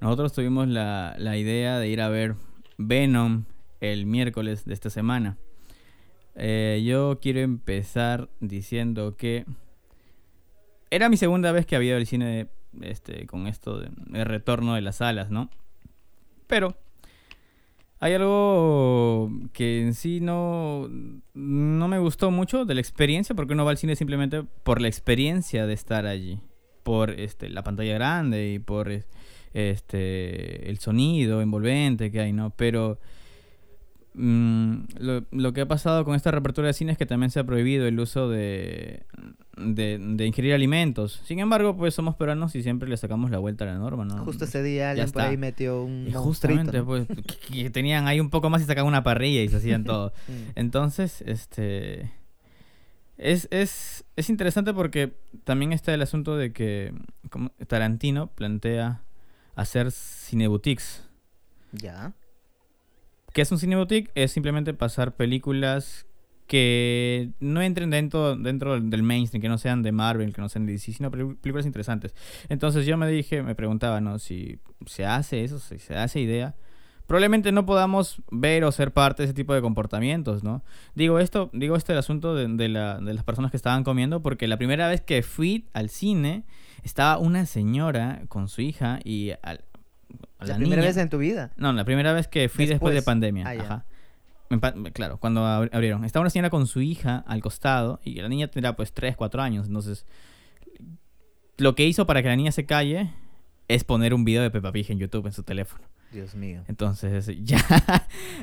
nosotros 0.00 0.32
tuvimos 0.32 0.68
la, 0.68 1.14
la 1.18 1.36
idea 1.36 1.78
de 1.78 1.88
ir 1.88 2.00
a 2.00 2.08
ver 2.08 2.36
Venom 2.76 3.44
el 3.80 4.06
miércoles 4.06 4.64
de 4.64 4.74
esta 4.74 4.90
semana. 4.90 5.36
Eh, 6.34 6.82
yo 6.86 7.18
quiero 7.20 7.40
empezar 7.40 8.28
diciendo 8.40 9.16
que 9.16 9.44
era 10.90 11.08
mi 11.08 11.16
segunda 11.16 11.52
vez 11.52 11.66
que 11.66 11.76
había 11.76 11.90
ido 11.90 11.98
al 11.98 12.06
cine 12.06 12.48
este, 12.80 13.26
con 13.26 13.46
esto 13.46 13.78
de, 13.78 14.24
retorno 14.24 14.74
de 14.74 14.80
las 14.80 14.96
salas, 14.96 15.30
¿no? 15.30 15.50
Pero 16.46 16.76
hay 18.00 18.14
algo 18.14 19.30
que 19.52 19.82
en 19.82 19.94
sí 19.94 20.20
no, 20.20 20.88
no 21.34 21.88
me 21.88 21.98
gustó 21.98 22.30
mucho 22.30 22.64
de 22.64 22.74
la 22.74 22.80
experiencia, 22.80 23.34
porque 23.34 23.54
uno 23.54 23.64
va 23.64 23.72
al 23.72 23.78
cine 23.78 23.96
simplemente 23.96 24.44
por 24.62 24.80
la 24.80 24.88
experiencia 24.88 25.66
de 25.66 25.74
estar 25.74 26.06
allí, 26.06 26.40
por 26.84 27.10
este, 27.10 27.48
la 27.48 27.64
pantalla 27.64 27.94
grande 27.94 28.52
y 28.52 28.58
por 28.60 28.90
este, 29.52 30.70
el 30.70 30.78
sonido 30.78 31.42
envolvente 31.42 32.10
que 32.10 32.20
hay, 32.20 32.32
¿no? 32.32 32.50
Pero 32.50 33.00
Mm, 34.14 34.84
lo, 35.30 35.52
que 35.52 35.60
ha 35.60 35.68
pasado 35.68 36.04
con 36.04 36.14
esta 36.14 36.30
reapertura 36.30 36.66
de 36.66 36.72
cine 36.72 36.92
es 36.92 36.98
que 36.98 37.06
también 37.06 37.30
se 37.30 37.40
ha 37.40 37.44
prohibido 37.44 37.86
el 37.86 38.00
uso 38.00 38.28
de, 38.28 39.04
de, 39.56 40.26
ingerir 40.26 40.54
alimentos. 40.54 41.20
Sin 41.24 41.38
embargo, 41.38 41.76
pues 41.76 41.94
somos 41.94 42.16
peruanos 42.16 42.54
y 42.54 42.62
siempre 42.62 42.88
le 42.88 42.96
sacamos 42.96 43.30
la 43.30 43.38
vuelta 43.38 43.64
a 43.64 43.68
la 43.68 43.78
norma, 43.78 44.04
¿no? 44.04 44.24
Justo 44.24 44.44
ese 44.44 44.62
día 44.62 44.90
alguien 44.90 45.10
por 45.10 45.22
ahí 45.22 45.36
metió 45.36 45.82
un. 45.82 46.10
justamente, 46.12 46.82
pues, 46.82 47.06
que, 47.50 47.70
tenían 47.70 48.08
ahí 48.08 48.18
un 48.20 48.30
poco 48.30 48.50
más 48.50 48.62
y 48.62 48.64
sacaban 48.64 48.88
una 48.88 49.02
parrilla 49.02 49.42
y 49.42 49.48
se 49.48 49.56
hacían 49.56 49.84
todo. 49.84 50.12
Entonces, 50.54 51.22
este. 51.26 52.10
Es, 53.18 53.48
es, 53.50 54.04
es 54.14 54.30
interesante 54.30 54.72
porque 54.72 55.12
también 55.42 55.72
está 55.72 55.92
el 55.92 56.02
asunto 56.02 56.36
de 56.36 56.52
que 56.52 56.94
Tarantino 57.66 58.28
plantea 58.28 59.02
hacer 59.56 59.90
cineboutiques. 59.90 61.02
Ya. 61.72 62.12
¿Qué 63.32 63.42
es 63.42 63.52
un 63.52 63.58
cine 63.58 63.76
boutique? 63.76 64.10
Es 64.14 64.32
simplemente 64.32 64.74
pasar 64.74 65.14
películas 65.14 66.06
que 66.46 67.30
no 67.40 67.60
entren 67.60 67.90
dentro, 67.90 68.34
dentro 68.36 68.80
del 68.80 69.02
mainstream, 69.02 69.42
que 69.42 69.48
no 69.48 69.58
sean 69.58 69.82
de 69.82 69.92
Marvel, 69.92 70.32
que 70.32 70.40
no 70.40 70.48
sean 70.48 70.64
de 70.64 70.72
DC, 70.72 70.94
sino 70.94 71.10
películas 71.10 71.66
interesantes. 71.66 72.14
Entonces 72.48 72.86
yo 72.86 72.96
me 72.96 73.06
dije, 73.06 73.42
me 73.42 73.54
preguntaba, 73.54 74.00
¿no? 74.00 74.18
Si 74.18 74.58
se 74.86 75.04
hace 75.04 75.44
eso, 75.44 75.58
si 75.58 75.78
se 75.78 75.94
hace 75.94 76.20
idea, 76.20 76.56
probablemente 77.06 77.52
no 77.52 77.66
podamos 77.66 78.22
ver 78.30 78.64
o 78.64 78.72
ser 78.72 78.92
parte 78.92 79.22
de 79.22 79.26
ese 79.26 79.34
tipo 79.34 79.52
de 79.52 79.60
comportamientos, 79.60 80.42
¿no? 80.42 80.64
Digo 80.94 81.18
esto, 81.18 81.50
digo 81.52 81.76
este 81.76 81.92
asunto 81.92 82.34
de, 82.34 82.48
de, 82.48 82.68
la, 82.68 82.98
de 82.98 83.12
las 83.12 83.24
personas 83.24 83.50
que 83.50 83.58
estaban 83.58 83.84
comiendo, 83.84 84.22
porque 84.22 84.48
la 84.48 84.56
primera 84.56 84.88
vez 84.88 85.02
que 85.02 85.22
fui 85.22 85.68
al 85.74 85.90
cine, 85.90 86.44
estaba 86.82 87.18
una 87.18 87.44
señora 87.44 88.22
con 88.28 88.48
su 88.48 88.62
hija 88.62 89.00
y 89.04 89.32
al, 89.42 89.64
la, 90.40 90.56
primera 90.56 90.82
vez 90.82 90.96
en 90.96 91.08
tu 91.08 91.18
vida. 91.18 91.52
No, 91.56 91.72
la 91.72 91.84
primera 91.84 92.12
vez 92.12 92.28
que 92.28 92.48
fui 92.48 92.66
después, 92.66 92.94
de 92.94 93.02
pandemia. 93.02 93.46
Ah, 93.46 93.54
Ajá. 93.60 93.84
Claro, 94.94 95.18
cuando 95.18 95.44
abrieron. 95.44 96.04
Estaba 96.04 96.22
una 96.22 96.30
señora 96.30 96.48
con 96.48 96.66
su 96.66 96.80
hija 96.80 97.22
al 97.26 97.42
costado 97.42 98.00
y 98.02 98.14
la 98.14 98.28
niña 98.28 98.48
tendrá 98.48 98.76
pues 98.76 98.92
3, 98.92 99.14
4 99.14 99.42
años. 99.42 99.66
Entonces, 99.66 100.06
lo 101.58 101.74
que 101.74 101.86
hizo 101.86 102.06
para 102.06 102.22
que 102.22 102.28
la 102.28 102.36
niña 102.36 102.52
se 102.52 102.64
calle 102.64 103.12
es 103.68 103.84
poner 103.84 104.14
un 104.14 104.24
video 104.24 104.42
de 104.42 104.50
Peppa 104.50 104.72
Pig 104.72 104.90
en 104.90 104.98
YouTube 104.98 105.26
en 105.26 105.32
su 105.32 105.42
teléfono. 105.42 105.84
Dios 106.12 106.34
mío. 106.34 106.62
Entonces, 106.68 107.30
ya, 107.42 107.60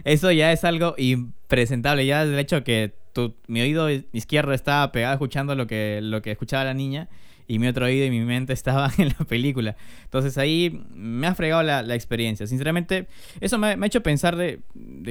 eso 0.04 0.32
ya 0.32 0.52
es 0.52 0.64
algo 0.64 0.94
impresentable. 0.98 2.06
Ya 2.06 2.22
el 2.22 2.38
hecho 2.38 2.64
que 2.64 2.94
tu, 3.14 3.36
mi 3.48 3.62
oído 3.62 3.90
izquierdo 3.90 4.54
estaba 4.54 4.92
pegado 4.92 5.14
escuchando 5.14 5.56
lo 5.56 5.66
que, 5.66 6.02
lo 6.04 6.22
que 6.22 6.32
escuchaba 6.32 6.66
la 6.66 6.76
niña 6.76 7.10
y 7.48 7.60
mi 7.60 7.68
otro 7.68 7.86
oído 7.86 8.06
y 8.06 8.10
mi 8.10 8.22
mente 8.22 8.54
estaban 8.54 8.92
en 8.98 9.10
la 9.10 9.26
película. 9.26 9.76
Entonces 10.04 10.38
ahí 10.38 10.84
me 10.94 11.28
ha 11.28 11.36
fregado 11.36 11.64
la, 11.64 11.82
la 11.84 11.96
experiencia. 11.96 12.48
Sinceramente, 12.48 13.08
eso 13.40 13.58
me, 13.58 13.68
ha 13.68 13.86
hecho 13.86 14.04
pensar 14.04 14.36
de, 14.36 14.62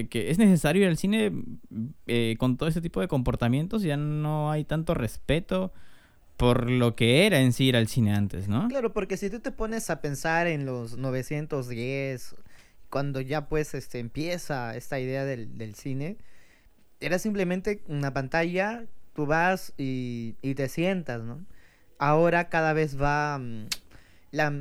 que 0.08 0.30
es 0.30 0.38
necesario 0.38 0.82
ir 0.82 0.88
al 0.88 0.96
cine 0.96 1.32
eh, 2.06 2.36
con 2.38 2.56
todo 2.56 2.68
ese 2.68 2.80
tipo 2.80 3.00
de 3.00 3.08
comportamientos. 3.08 3.82
Ya 3.82 3.96
no 3.96 4.50
hay 4.50 4.64
tanto 4.64 4.94
respeto 4.94 5.72
por 6.36 6.68
lo 6.68 6.96
que 6.96 7.26
era 7.26 7.40
en 7.40 7.52
sí 7.52 7.66
ir 7.66 7.76
al 7.76 7.86
cine 7.86 8.12
antes, 8.12 8.48
¿no? 8.48 8.66
Claro, 8.68 8.92
porque 8.92 9.16
si 9.16 9.30
tú 9.30 9.38
te 9.38 9.52
pones 9.52 9.88
a 9.88 10.00
pensar 10.00 10.48
en 10.48 10.66
los 10.66 10.96
910, 10.96 12.34
cuando 12.90 13.20
ya 13.20 13.48
pues 13.48 13.74
este, 13.74 14.00
empieza 14.00 14.76
esta 14.76 14.98
idea 14.98 15.24
del, 15.24 15.74
cine, 15.76 16.16
era 16.98 17.20
simplemente 17.20 17.82
una 17.86 18.12
pantalla, 18.12 18.84
tú 19.14 19.26
vas 19.26 19.72
y 19.76 20.32
te 20.42 20.68
sientas, 20.68 21.22
¿no? 21.22 21.44
Ahora 21.98 22.48
cada 22.48 22.72
vez 22.72 23.00
va... 23.00 23.38
Mm, 23.38 23.68
la, 24.32 24.52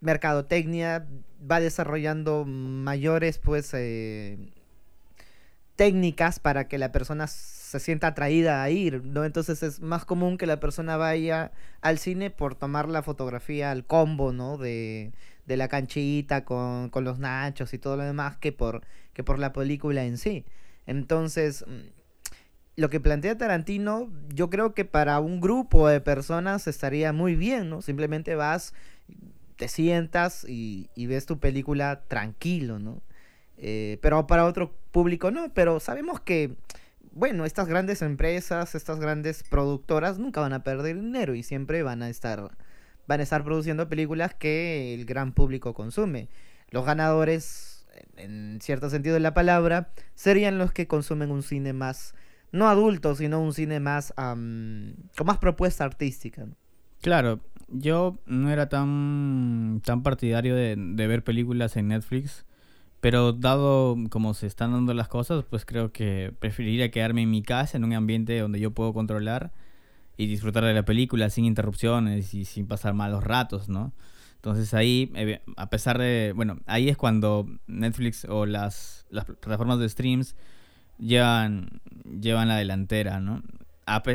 mercadotecnia 0.00 1.06
va 1.50 1.60
desarrollando 1.60 2.44
mayores 2.44 3.38
pues 3.38 3.72
eh, 3.74 4.38
técnicas 5.74 6.38
para 6.40 6.68
que 6.68 6.78
la 6.78 6.92
persona 6.92 7.26
se 7.26 7.80
sienta 7.80 8.08
atraída 8.08 8.62
a 8.62 8.70
ir, 8.70 9.04
¿no? 9.04 9.24
Entonces 9.24 9.62
es 9.62 9.80
más 9.80 10.04
común 10.04 10.38
que 10.38 10.46
la 10.46 10.60
persona 10.60 10.96
vaya 10.96 11.52
al 11.80 11.98
cine 11.98 12.30
por 12.30 12.54
tomar 12.54 12.88
la 12.88 13.02
fotografía 13.02 13.70
al 13.70 13.84
combo, 13.84 14.32
¿no? 14.32 14.56
De, 14.58 15.12
de 15.46 15.56
la 15.56 15.68
canchita 15.68 16.44
con, 16.44 16.90
con, 16.90 17.04
los 17.04 17.18
nachos 17.18 17.74
y 17.74 17.78
todo 17.78 17.96
lo 17.96 18.04
demás 18.04 18.36
que 18.36 18.52
por, 18.52 18.82
que 19.12 19.24
por 19.24 19.38
la 19.38 19.52
película 19.52 20.04
en 20.04 20.18
sí. 20.18 20.44
Entonces, 20.86 21.64
mm, 21.66 21.88
lo 22.76 22.90
que 22.90 23.00
plantea 23.00 23.38
Tarantino, 23.38 24.10
yo 24.34 24.50
creo 24.50 24.74
que 24.74 24.84
para 24.84 25.18
un 25.20 25.40
grupo 25.40 25.88
de 25.88 26.02
personas 26.02 26.66
estaría 26.66 27.12
muy 27.12 27.34
bien, 27.34 27.70
¿no? 27.70 27.80
Simplemente 27.80 28.34
vas, 28.34 28.74
te 29.56 29.68
sientas 29.68 30.44
y, 30.46 30.88
ves 31.06 31.24
tu 31.24 31.40
película 31.40 32.02
tranquilo, 32.06 32.78
¿no? 32.78 33.02
Eh, 33.56 33.98
pero 34.02 34.26
para 34.26 34.44
otro 34.44 34.76
público 34.92 35.30
no, 35.30 35.52
pero 35.54 35.80
sabemos 35.80 36.20
que, 36.20 36.54
bueno, 37.12 37.46
estas 37.46 37.66
grandes 37.66 38.02
empresas, 38.02 38.74
estas 38.74 39.00
grandes 39.00 39.42
productoras 39.42 40.18
nunca 40.18 40.42
van 40.42 40.52
a 40.52 40.62
perder 40.62 40.96
dinero 40.96 41.34
y 41.34 41.42
siempre 41.42 41.82
van 41.82 42.02
a 42.02 42.10
estar, 42.10 42.50
van 43.06 43.20
a 43.20 43.22
estar 43.22 43.42
produciendo 43.42 43.88
películas 43.88 44.34
que 44.34 44.92
el 44.92 45.06
gran 45.06 45.32
público 45.32 45.72
consume. 45.72 46.28
Los 46.70 46.84
ganadores, 46.84 47.86
en 48.18 48.58
cierto 48.60 48.90
sentido 48.90 49.14
de 49.14 49.20
la 49.20 49.32
palabra, 49.32 49.88
serían 50.14 50.58
los 50.58 50.72
que 50.72 50.86
consumen 50.86 51.30
un 51.30 51.42
cine 51.42 51.72
más, 51.72 52.14
no 52.56 52.68
adulto, 52.68 53.14
sino 53.14 53.40
un 53.40 53.52
cine 53.52 53.80
más, 53.80 54.12
um, 54.18 54.94
con 55.16 55.26
más 55.26 55.38
propuesta 55.38 55.84
artística. 55.84 56.46
Claro, 57.00 57.40
yo 57.68 58.18
no 58.26 58.50
era 58.50 58.68
tan, 58.68 59.82
tan 59.84 60.02
partidario 60.02 60.54
de, 60.54 60.76
de 60.76 61.06
ver 61.06 61.22
películas 61.22 61.76
en 61.76 61.88
Netflix 61.88 62.46
pero 63.00 63.32
dado 63.32 63.96
como 64.10 64.34
se 64.34 64.48
están 64.48 64.72
dando 64.72 64.94
las 64.94 65.06
cosas, 65.06 65.44
pues 65.48 65.64
creo 65.64 65.92
que 65.92 66.34
preferiría 66.38 66.90
quedarme 66.90 67.22
en 67.22 67.30
mi 67.30 67.40
casa, 67.40 67.76
en 67.76 67.84
un 67.84 67.92
ambiente 67.92 68.38
donde 68.38 68.58
yo 68.58 68.72
puedo 68.72 68.92
controlar 68.92 69.52
y 70.16 70.26
disfrutar 70.26 70.64
de 70.64 70.74
la 70.74 70.84
película 70.84 71.30
sin 71.30 71.44
interrupciones 71.44 72.34
y 72.34 72.44
sin 72.44 72.66
pasar 72.66 72.94
malos 72.94 73.22
ratos, 73.22 73.68
¿no? 73.68 73.92
Entonces 74.36 74.74
ahí, 74.74 75.12
eh, 75.14 75.40
a 75.56 75.70
pesar 75.70 75.98
de, 75.98 76.32
bueno, 76.34 76.58
ahí 76.66 76.88
es 76.88 76.96
cuando 76.96 77.46
Netflix 77.66 78.24
o 78.24 78.46
las, 78.46 79.06
las 79.10 79.24
plataformas 79.24 79.78
de 79.78 79.88
streams 79.88 80.34
llevan, 80.98 81.80
llevan 82.20 82.48
la 82.48 82.56
delantera, 82.56 83.20
¿no? 83.20 83.42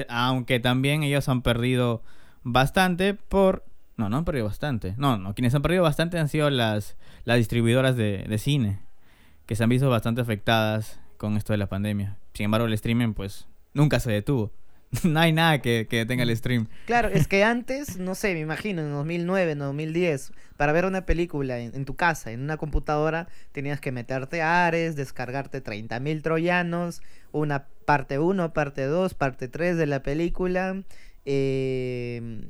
aunque 0.09 0.59
también 0.59 1.01
ellos 1.03 1.29
han 1.29 1.41
perdido 1.43 2.03
bastante 2.43 3.13
por 3.13 3.63
no, 4.01 4.09
no 4.09 4.17
han 4.17 4.25
perdido 4.25 4.47
bastante. 4.47 4.95
No, 4.97 5.17
no, 5.17 5.35
quienes 5.35 5.53
han 5.53 5.61
perdido 5.61 5.83
bastante 5.83 6.17
han 6.17 6.27
sido 6.27 6.49
las, 6.49 6.97
las 7.23 7.37
distribuidoras 7.37 7.95
de, 7.95 8.25
de 8.27 8.37
cine, 8.39 8.79
que 9.45 9.55
se 9.55 9.63
han 9.63 9.69
visto 9.69 9.89
bastante 9.89 10.21
afectadas 10.21 10.99
con 11.17 11.37
esto 11.37 11.53
de 11.53 11.57
la 11.57 11.69
pandemia. 11.69 12.17
Sin 12.33 12.45
embargo, 12.45 12.65
el 12.65 12.73
streaming, 12.73 13.13
pues, 13.13 13.47
nunca 13.73 13.99
se 13.99 14.11
detuvo. 14.11 14.51
no 15.04 15.19
hay 15.19 15.32
nada 15.32 15.62
que, 15.62 15.88
que 15.89 16.06
tenga 16.06 16.23
el 16.23 16.36
stream. 16.36 16.67
Claro, 16.86 17.10
es 17.10 17.27
que 17.27 17.43
antes, 17.43 17.97
no 17.97 18.15
sé, 18.15 18.34
me 18.34 18.39
imagino, 18.39 18.82
en 18.82 18.91
2009, 18.91 19.51
en 19.51 19.60
2010, 19.60 20.32
para 20.58 20.73
ver 20.73 20.86
una 20.86 21.06
película 21.06 21.60
en, 21.60 21.75
en 21.75 21.86
tu 21.86 21.95
casa, 21.95 22.32
en 22.32 22.41
una 22.41 22.58
computadora, 22.58 23.27
tenías 23.51 23.80
que 23.80 23.91
meterte 23.91 24.41
a 24.41 24.65
Ares, 24.65 24.95
descargarte 24.95 25.63
30.000 25.63 26.21
troyanos, 26.21 27.01
una 27.32 27.67
parte 27.86 28.19
1, 28.19 28.54
parte 28.54 28.86
2, 28.86 29.13
parte 29.13 29.47
3 29.47 29.77
de 29.77 29.86
la 29.88 30.04
película. 30.04 30.84
Eh, 31.25 32.41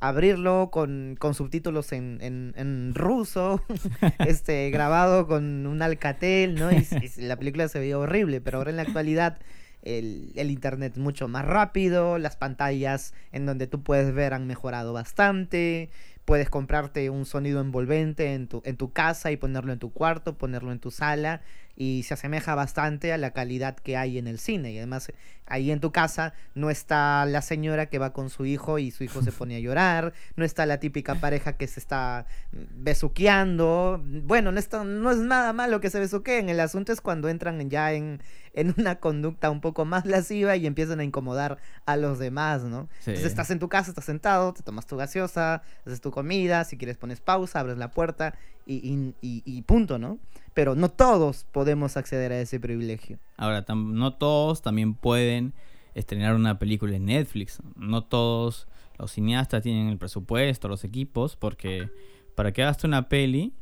abrirlo 0.00 0.70
con, 0.70 1.14
con 1.18 1.34
subtítulos 1.34 1.92
en, 1.92 2.18
en, 2.22 2.54
en 2.56 2.94
ruso, 2.94 3.62
este, 4.26 4.70
grabado 4.70 5.26
con 5.26 5.66
un 5.66 5.82
alcatel, 5.82 6.54
¿no? 6.54 6.72
Y, 6.72 6.86
y, 7.02 7.20
la 7.20 7.36
película 7.36 7.68
se 7.68 7.78
veía 7.78 7.98
horrible, 7.98 8.40
pero 8.40 8.58
ahora 8.58 8.70
en 8.70 8.76
la 8.76 8.82
actualidad 8.82 9.38
el, 9.82 10.32
internet 10.36 10.96
mucho 10.96 11.28
más 11.28 11.44
rápido, 11.44 12.18
las 12.18 12.36
pantallas 12.36 13.14
en 13.32 13.46
donde 13.46 13.66
tú 13.66 13.82
puedes 13.82 14.12
ver 14.14 14.34
han 14.34 14.46
mejorado 14.46 14.92
bastante, 14.92 15.90
puedes 16.24 16.50
comprarte 16.50 17.10
un 17.10 17.24
sonido 17.24 17.60
envolvente 17.60 18.34
en 18.34 18.46
tu, 18.46 18.62
en 18.64 18.76
tu 18.76 18.92
casa 18.92 19.30
y 19.30 19.36
ponerlo 19.36 19.72
en 19.72 19.78
tu 19.78 19.92
cuarto, 19.92 20.36
ponerlo 20.38 20.72
en 20.72 20.80
tu 20.80 20.90
sala 20.90 21.40
y 21.80 22.02
se 22.02 22.12
asemeja 22.12 22.54
bastante 22.54 23.10
a 23.10 23.16
la 23.16 23.30
calidad 23.30 23.74
que 23.74 23.96
hay 23.96 24.18
en 24.18 24.26
el 24.26 24.38
cine. 24.38 24.70
Y 24.70 24.76
además 24.76 25.10
ahí 25.46 25.70
en 25.70 25.80
tu 25.80 25.92
casa 25.92 26.34
no 26.54 26.68
está 26.68 27.24
la 27.24 27.40
señora 27.40 27.86
que 27.86 27.98
va 27.98 28.12
con 28.12 28.28
su 28.28 28.44
hijo 28.44 28.78
y 28.78 28.90
su 28.90 29.02
hijo 29.02 29.22
se 29.22 29.32
pone 29.32 29.56
a 29.56 29.60
llorar, 29.60 30.12
no 30.36 30.44
está 30.44 30.66
la 30.66 30.78
típica 30.78 31.14
pareja 31.14 31.54
que 31.54 31.66
se 31.66 31.80
está 31.80 32.26
besuqueando. 32.52 33.98
Bueno, 34.04 34.52
no, 34.52 34.58
está, 34.58 34.84
no 34.84 35.10
es 35.10 35.20
nada 35.20 35.54
malo 35.54 35.80
que 35.80 35.88
se 35.88 35.98
besuqueen, 35.98 36.50
el 36.50 36.60
asunto 36.60 36.92
es 36.92 37.00
cuando 37.00 37.30
entran 37.30 37.70
ya 37.70 37.94
en, 37.94 38.20
en 38.52 38.74
una 38.76 38.96
conducta 38.96 39.48
un 39.48 39.62
poco 39.62 39.86
más 39.86 40.04
lasciva 40.04 40.56
y 40.56 40.66
empiezan 40.66 41.00
a 41.00 41.04
incomodar 41.04 41.56
a 41.86 41.96
los 41.96 42.18
demás, 42.18 42.62
¿no? 42.62 42.90
Sí. 42.98 43.12
Entonces 43.12 43.30
estás 43.30 43.50
en 43.50 43.58
tu 43.58 43.70
casa, 43.70 43.90
estás 43.90 44.04
sentado, 44.04 44.52
te 44.52 44.62
tomas 44.62 44.84
tu 44.84 44.98
gaseosa, 44.98 45.62
haces 45.86 46.02
tu 46.02 46.10
comida, 46.10 46.64
si 46.64 46.76
quieres 46.76 46.98
pones 46.98 47.22
pausa, 47.22 47.60
abres 47.60 47.78
la 47.78 47.90
puerta 47.90 48.34
y, 48.66 48.74
y, 48.74 49.14
y, 49.22 49.42
y 49.46 49.62
punto, 49.62 49.98
¿no? 49.98 50.18
Pero 50.60 50.74
no 50.74 50.90
todos 50.90 51.46
podemos 51.52 51.96
acceder 51.96 52.32
a 52.32 52.40
ese 52.42 52.60
privilegio. 52.60 53.18
Ahora, 53.38 53.64
no 53.74 54.12
todos 54.12 54.60
también 54.60 54.92
pueden 54.92 55.54
estrenar 55.94 56.34
una 56.34 56.58
película 56.58 56.96
en 56.96 57.06
Netflix. 57.06 57.62
No 57.76 58.04
todos 58.04 58.68
los 58.98 59.10
cineastas 59.10 59.62
tienen 59.62 59.88
el 59.88 59.96
presupuesto, 59.96 60.68
los 60.68 60.84
equipos, 60.84 61.34
porque 61.34 61.88
para 62.34 62.52
que 62.52 62.62
hagas 62.62 62.84
una 62.84 63.08
peli, 63.08 63.54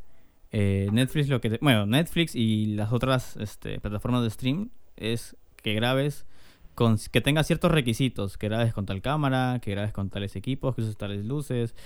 eh, 0.51 0.89
Netflix 0.91 1.29
lo 1.29 1.41
que... 1.41 1.51
Te, 1.51 1.59
bueno, 1.63 1.87
Netflix 1.87 2.35
y 2.35 2.67
las 2.75 2.93
otras 2.93 3.37
este, 3.37 3.79
plataformas 3.79 4.25
de 4.25 4.31
stream 4.31 4.71
es 4.97 5.37
que 5.63 5.75
grabes 5.75 6.27
con, 6.75 6.99
que 7.13 7.21
tenga 7.21 7.45
ciertos 7.45 7.71
requisitos, 7.71 8.37
que 8.37 8.49
grabes 8.49 8.75
con 8.75 8.87
tal 8.87 9.03
cámara, 9.03 9.61
que 9.63 9.71
grabes 9.71 9.93
con 9.93 10.11
tales 10.11 10.35
equipos, 10.35 10.75
que 10.75 10.81
uses 10.81 10.97
tales 10.97 11.25
luces, 11.25 11.77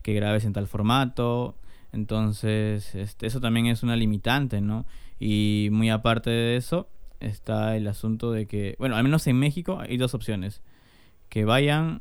que 0.00 0.14
grabes 0.14 0.46
en 0.46 0.54
tal 0.54 0.66
formato. 0.66 1.58
Entonces, 1.92 2.94
este, 2.94 3.26
eso 3.26 3.40
también 3.40 3.66
es 3.66 3.82
una 3.82 3.96
limitante, 3.96 4.60
¿no? 4.60 4.86
Y 5.20 5.68
muy 5.72 5.90
aparte 5.90 6.30
de 6.30 6.56
eso, 6.56 6.88
está 7.20 7.76
el 7.76 7.86
asunto 7.86 8.32
de 8.32 8.46
que, 8.46 8.76
bueno, 8.78 8.96
al 8.96 9.04
menos 9.04 9.26
en 9.26 9.38
México 9.38 9.78
hay 9.78 9.98
dos 9.98 10.14
opciones. 10.14 10.62
Que 11.28 11.44
vayan, 11.44 12.00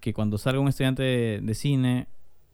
que 0.00 0.12
cuando 0.14 0.38
salga 0.38 0.60
un 0.60 0.68
estudiante 0.68 1.02
de, 1.42 1.54
cine, 1.54 2.06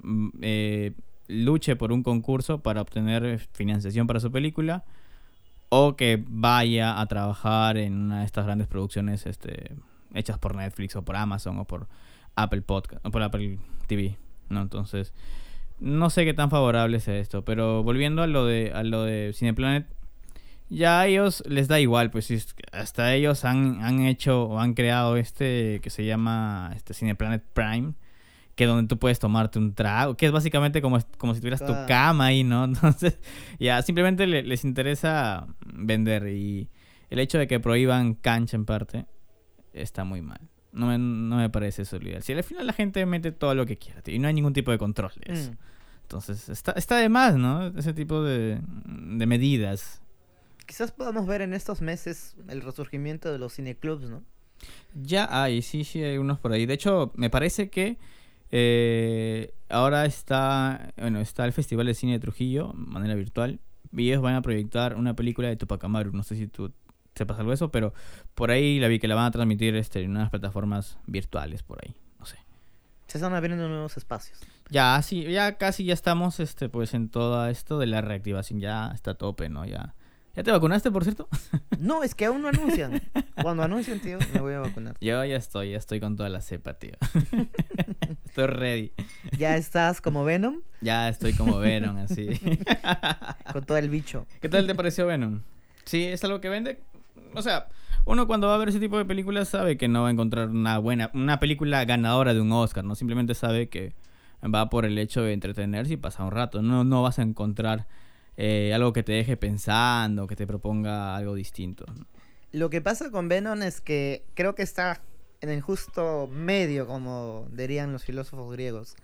mm, 0.02 0.28
eh, 0.42 0.92
luche 1.28 1.76
por 1.76 1.92
un 1.92 2.02
concurso 2.02 2.62
para 2.62 2.80
obtener 2.80 3.38
financiación 3.52 4.06
para 4.06 4.20
su 4.20 4.32
película, 4.32 4.84
o 5.68 5.96
que 5.96 6.24
vaya 6.26 7.00
a 7.00 7.06
trabajar 7.06 7.76
en 7.76 7.94
una 7.94 8.20
de 8.20 8.26
estas 8.26 8.46
grandes 8.46 8.68
producciones 8.68 9.26
este, 9.26 9.74
hechas 10.14 10.38
por 10.38 10.54
Netflix 10.54 10.96
o 10.96 11.04
por 11.04 11.16
Amazon 11.16 11.58
o 11.58 11.64
por 11.64 11.88
Apple 12.34 12.62
Podcast 12.62 13.04
o 13.04 13.10
por 13.10 13.22
Apple 13.22 13.58
TV, 13.86 14.16
¿no? 14.48 14.62
Entonces, 14.62 15.12
no 15.78 16.10
sé 16.10 16.24
qué 16.24 16.34
tan 16.34 16.50
favorable 16.50 16.96
es 16.96 17.08
esto, 17.08 17.44
pero 17.44 17.82
volviendo 17.82 18.22
a 18.22 18.26
lo 18.26 18.46
de, 18.46 18.72
a 18.74 18.82
lo 18.82 19.02
de 19.02 19.32
Cineplanet, 19.34 19.86
ya 20.68 21.00
a 21.00 21.06
ellos 21.06 21.44
les 21.46 21.68
da 21.68 21.78
igual, 21.80 22.10
pues 22.10 22.56
hasta 22.72 23.14
ellos 23.14 23.44
han, 23.44 23.82
han 23.82 24.00
hecho 24.00 24.44
o 24.44 24.58
han 24.58 24.74
creado 24.74 25.16
este 25.16 25.80
que 25.82 25.90
se 25.90 26.04
llama 26.04 26.72
este 26.74 26.92
Cineplanet 26.94 27.44
Prime, 27.52 27.94
que 28.56 28.66
donde 28.66 28.88
tú 28.88 28.98
puedes 28.98 29.18
tomarte 29.18 29.58
un 29.58 29.74
trago, 29.74 30.16
que 30.16 30.26
es 30.26 30.32
básicamente 30.32 30.82
como, 30.82 30.98
como 31.18 31.34
si 31.34 31.40
tuvieras 31.40 31.64
tu 31.64 31.74
cama 31.86 32.26
ahí, 32.26 32.42
¿no? 32.42 32.64
Entonces, 32.64 33.18
ya 33.60 33.82
simplemente 33.82 34.26
le, 34.26 34.42
les 34.42 34.64
interesa 34.64 35.46
vender 35.66 36.26
y 36.28 36.68
el 37.10 37.18
hecho 37.20 37.38
de 37.38 37.46
que 37.46 37.60
prohíban 37.60 38.14
cancha 38.14 38.56
en 38.56 38.64
parte 38.64 39.06
está 39.72 40.04
muy 40.04 40.22
mal. 40.22 40.40
No 40.76 40.86
me, 40.86 40.98
no 40.98 41.36
me 41.36 41.48
parece 41.48 41.82
eso 41.82 41.96
ideal. 41.96 42.22
Si 42.22 42.32
al 42.32 42.44
final 42.44 42.66
la 42.66 42.72
gente 42.72 43.04
mete 43.06 43.32
todo 43.32 43.54
lo 43.54 43.64
que 43.64 43.76
quiera 43.76 44.02
y 44.06 44.18
no 44.18 44.28
hay 44.28 44.34
ningún 44.34 44.52
tipo 44.52 44.70
de 44.70 44.78
control 44.78 45.12
de 45.24 45.32
eso. 45.32 45.52
Mm. 45.52 45.56
Entonces, 46.02 46.48
está, 46.48 46.72
está 46.72 46.98
de 46.98 47.08
más, 47.08 47.34
¿no? 47.36 47.66
Ese 47.66 47.92
tipo 47.92 48.22
de, 48.22 48.60
de 48.84 49.26
medidas. 49.26 50.02
Quizás 50.66 50.92
podamos 50.92 51.26
ver 51.26 51.40
en 51.40 51.54
estos 51.54 51.80
meses 51.80 52.36
el 52.48 52.60
resurgimiento 52.60 53.32
de 53.32 53.38
los 53.38 53.54
cineclubs, 53.54 54.08
¿no? 54.08 54.22
Ya 54.94 55.28
hay, 55.30 55.62
sí, 55.62 55.84
sí, 55.84 56.02
hay 56.02 56.18
unos 56.18 56.38
por 56.38 56.52
ahí. 56.52 56.66
De 56.66 56.74
hecho, 56.74 57.12
me 57.16 57.30
parece 57.30 57.70
que 57.70 57.98
eh, 58.50 59.52
ahora 59.68 60.04
está, 60.06 60.92
bueno, 60.96 61.20
está 61.20 61.44
el 61.44 61.52
Festival 61.52 61.86
de 61.86 61.94
Cine 61.94 62.12
de 62.12 62.20
Trujillo, 62.20 62.72
manera 62.74 63.14
virtual, 63.14 63.60
y 63.92 64.08
ellos 64.08 64.22
van 64.22 64.34
a 64.34 64.42
proyectar 64.42 64.94
una 64.96 65.14
película 65.14 65.48
de 65.48 65.56
Tupac 65.56 65.82
Amaru. 65.84 66.12
No 66.12 66.22
sé 66.22 66.36
si 66.36 66.46
tú 66.46 66.72
sepas 67.16 67.38
algo 67.38 67.50
de 67.50 67.57
eso, 67.57 67.70
pero 67.70 67.92
por 68.35 68.50
ahí 68.50 68.79
la 68.79 68.88
vi 68.88 68.98
que 68.98 69.09
la 69.09 69.14
van 69.14 69.26
a 69.26 69.31
transmitir 69.31 69.74
este, 69.76 70.02
en 70.02 70.11
unas 70.12 70.31
plataformas 70.31 70.98
virtuales 71.07 71.62
por 71.62 71.79
ahí, 71.85 71.94
no 72.18 72.26
sé. 72.26 72.37
Se 73.07 73.18
están 73.18 73.35
abriendo 73.35 73.68
nuevos 73.68 73.96
espacios. 73.96 74.38
Ya, 74.68 75.00
sí, 75.02 75.22
ya 75.24 75.59
casi 75.59 75.85
ya 75.85 75.94
estamos 75.94 76.40
este, 76.40 76.68
pues 76.68 76.94
en 76.94 77.09
todo 77.09 77.46
esto 77.48 77.79
de 77.79 77.87
la 77.87 78.00
reactivación, 78.00 78.61
ya 78.61 78.90
está 78.94 79.12
a 79.12 79.14
tope, 79.14 79.48
¿no? 79.48 79.64
Ya, 79.64 79.94
¿Ya 80.37 80.42
te 80.42 80.50
vacunaste, 80.50 80.90
por 80.90 81.02
cierto? 81.02 81.29
No, 81.79 82.02
es 82.02 82.14
que 82.14 82.24
aún 82.24 82.42
no 82.42 82.48
anuncian. 82.48 83.02
Cuando 83.42 83.62
anuncian, 83.62 84.00
tío, 84.00 84.18
me 84.33 84.40
voy 84.40 84.55
a 84.55 84.61
vacunar. 84.61 84.96
Yo 85.00 85.24
ya 85.24 85.37
estoy, 85.37 85.72
ya 85.72 85.79
estoy 85.79 86.00
con 86.00 86.16
toda 86.16 86.29
la 86.29 86.40
cepa, 86.40 86.74
tío. 86.74 86.92
estoy 88.24 88.46
ready. 88.46 88.92
¿Ya 89.38 89.57
estás 89.57 90.00
como 90.00 90.24
Venom? 90.24 90.62
Ya 90.81 91.09
estoy 91.09 91.33
como 91.35 91.59
Venom, 91.59 91.96
así. 91.98 92.29
Con 93.52 93.64
todo 93.64 93.76
el 93.76 93.88
bicho. 93.88 94.26
¿Qué 94.40 94.48
tal 94.48 94.66
te 94.66 94.74
pareció 94.74 95.07
Venom? 95.07 95.42
Sí, 95.85 96.05
es 96.05 96.24
algo 96.24 96.40
que 96.40 96.48
vende. 96.48 96.81
O 97.34 97.42
sea, 97.42 97.68
uno 98.04 98.26
cuando 98.26 98.48
va 98.48 98.54
a 98.54 98.58
ver 98.58 98.68
ese 98.68 98.80
tipo 98.80 98.98
de 98.98 99.04
películas 99.04 99.48
sabe 99.48 99.76
que 99.76 99.88
no 99.88 100.02
va 100.02 100.08
a 100.08 100.10
encontrar 100.12 100.48
una 100.48 100.78
buena, 100.78 101.10
una 101.14 101.40
película 101.40 101.84
ganadora 101.84 102.34
de 102.34 102.40
un 102.40 102.52
Oscar, 102.52 102.84
¿no? 102.84 102.94
Simplemente 102.94 103.34
sabe 103.34 103.68
que 103.68 103.94
va 104.42 104.68
por 104.68 104.84
el 104.84 104.98
hecho 104.98 105.22
de 105.22 105.32
entretenerse 105.32 105.94
y 105.94 105.96
pasar 105.96 106.26
un 106.26 106.32
rato. 106.32 106.62
No, 106.62 106.84
no 106.84 107.02
vas 107.02 107.18
a 107.18 107.22
encontrar 107.22 107.86
eh, 108.36 108.72
algo 108.74 108.92
que 108.92 109.02
te 109.02 109.12
deje 109.12 109.36
pensando, 109.36 110.26
que 110.26 110.36
te 110.36 110.46
proponga 110.46 111.16
algo 111.16 111.34
distinto. 111.34 111.84
Lo 112.52 112.70
que 112.70 112.80
pasa 112.80 113.10
con 113.10 113.28
Venom 113.28 113.62
es 113.62 113.80
que 113.80 114.24
creo 114.34 114.54
que 114.54 114.62
está 114.62 115.02
en 115.40 115.50
el 115.50 115.60
justo 115.60 116.28
medio, 116.30 116.86
como 116.86 117.48
dirían 117.52 117.92
los 117.92 118.04
filósofos 118.04 118.52
griegos. 118.52 118.96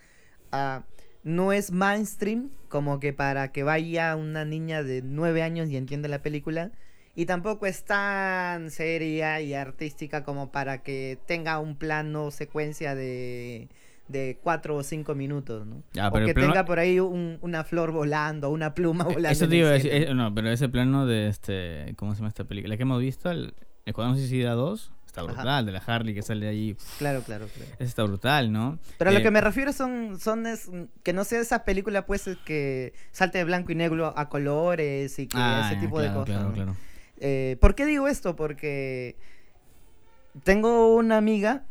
Ah, 0.52 0.84
no 1.24 1.52
es 1.52 1.70
mainstream, 1.70 2.50
como 2.68 3.00
que 3.00 3.12
para 3.12 3.52
que 3.52 3.62
vaya 3.62 4.16
una 4.16 4.44
niña 4.44 4.82
de 4.82 5.02
nueve 5.02 5.42
años 5.42 5.68
y 5.68 5.76
entienda 5.76 6.08
la 6.08 6.22
película. 6.22 6.72
Y 7.14 7.26
tampoco 7.26 7.66
es 7.66 7.84
tan 7.84 8.70
seria 8.70 9.40
y 9.40 9.52
artística 9.54 10.24
como 10.24 10.50
para 10.50 10.82
que 10.82 11.18
tenga 11.26 11.58
un 11.58 11.76
plano, 11.76 12.30
secuencia 12.30 12.94
de, 12.94 13.68
de 14.08 14.38
cuatro 14.42 14.76
o 14.76 14.82
cinco 14.82 15.14
minutos, 15.14 15.66
¿no? 15.66 15.82
Ya, 15.92 16.08
o 16.08 16.12
pero 16.12 16.26
que 16.26 16.32
plano- 16.34 16.52
tenga 16.52 16.64
por 16.64 16.78
ahí 16.78 16.98
un- 17.00 17.38
una 17.42 17.64
flor 17.64 17.92
volando, 17.92 18.48
una 18.48 18.74
pluma 18.74 19.04
volando. 19.04 19.28
Eso 19.28 19.46
te 19.46 19.56
iba 19.56 19.68
a 19.68 19.72
decir, 19.72 19.90
cielo. 19.90 20.10
eh, 20.10 20.14
no, 20.14 20.34
pero 20.34 20.50
ese 20.50 20.70
plano 20.70 21.04
de 21.06 21.28
este, 21.28 21.92
¿cómo 21.96 22.12
se 22.14 22.18
llama 22.20 22.28
esta 22.28 22.44
película? 22.44 22.72
La 22.72 22.76
que 22.78 22.82
hemos 22.84 23.00
visto, 23.00 23.30
el 23.30 23.52
Escuadrón 23.84 24.16
Suicida 24.16 24.52
2, 24.52 24.90
está 25.04 25.20
Ajá. 25.20 25.32
brutal, 25.34 25.66
de 25.66 25.72
la 25.72 25.82
Harley 25.84 26.14
que 26.14 26.22
sale 26.22 26.48
ahí, 26.48 26.76
Claro, 26.96 27.20
claro, 27.22 27.46
claro. 27.54 27.70
está 27.78 28.04
brutal, 28.04 28.50
¿no? 28.52 28.78
Pero 28.96 29.10
a 29.10 29.12
lo 29.12 29.18
Eh, 29.18 29.22
que 29.22 29.30
me 29.30 29.42
refiero 29.42 29.74
son, 29.74 30.18
son 30.18 30.46
es, 30.46 30.70
que 31.02 31.12
no 31.12 31.24
sea 31.24 31.40
esa 31.40 31.64
película 31.66 32.06
pues 32.06 32.26
es 32.26 32.38
que 32.38 32.94
salte 33.10 33.36
de 33.36 33.44
blanco 33.44 33.70
y 33.70 33.74
negro 33.74 34.14
a 34.16 34.30
colores 34.30 35.18
y 35.18 35.26
que 35.26 35.36
ah, 35.36 35.68
ese 35.70 35.78
tipo 35.78 36.00
de 36.00 36.08
cosas. 36.08 36.24
Claro, 36.24 36.48
¿no? 36.48 36.54
claro. 36.54 36.76
Eh, 37.18 37.56
¿Por 37.60 37.74
qué 37.74 37.86
digo 37.86 38.08
esto? 38.08 38.34
Porque 38.36 39.16
tengo 40.44 40.94
una 40.96 41.18
amiga, 41.18 41.64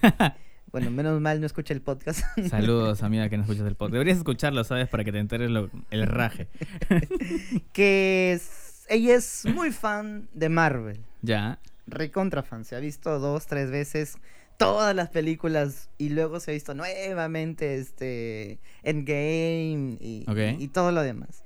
bueno, 0.72 0.90
menos 0.90 1.20
mal 1.20 1.40
no 1.40 1.46
escucha 1.46 1.74
el 1.74 1.80
podcast, 1.82 2.20
Saludos, 2.50 3.02
amiga, 3.02 3.28
que 3.28 3.36
no 3.36 3.42
escuchas 3.42 3.66
el 3.66 3.74
podcast. 3.74 3.92
Deberías 3.92 4.18
escucharlo, 4.18 4.62
¿sabes? 4.64 4.88
Para 4.88 5.04
que 5.04 5.12
te 5.12 5.18
enteres 5.18 5.50
lo- 5.50 5.70
el 5.90 6.06
raje. 6.06 6.48
que 7.72 8.32
es- 8.32 8.84
ella 8.88 9.14
es 9.14 9.44
muy 9.54 9.70
fan 9.70 10.28
de 10.34 10.48
Marvel, 10.48 11.00
Ya. 11.22 11.58
recontra 11.86 12.42
fan, 12.42 12.64
se 12.64 12.76
ha 12.76 12.80
visto 12.80 13.18
dos, 13.18 13.46
tres 13.46 13.70
veces 13.70 14.16
todas 14.58 14.94
las 14.94 15.08
películas 15.08 15.88
y 15.98 16.10
luego 16.10 16.38
se 16.38 16.50
ha 16.50 16.54
visto 16.54 16.74
nuevamente 16.74 17.76
este 17.78 18.60
Endgame 18.84 19.96
y, 20.00 20.24
y 20.58 20.68
todo 20.68 20.92
lo 20.92 21.00
demás. 21.02 21.41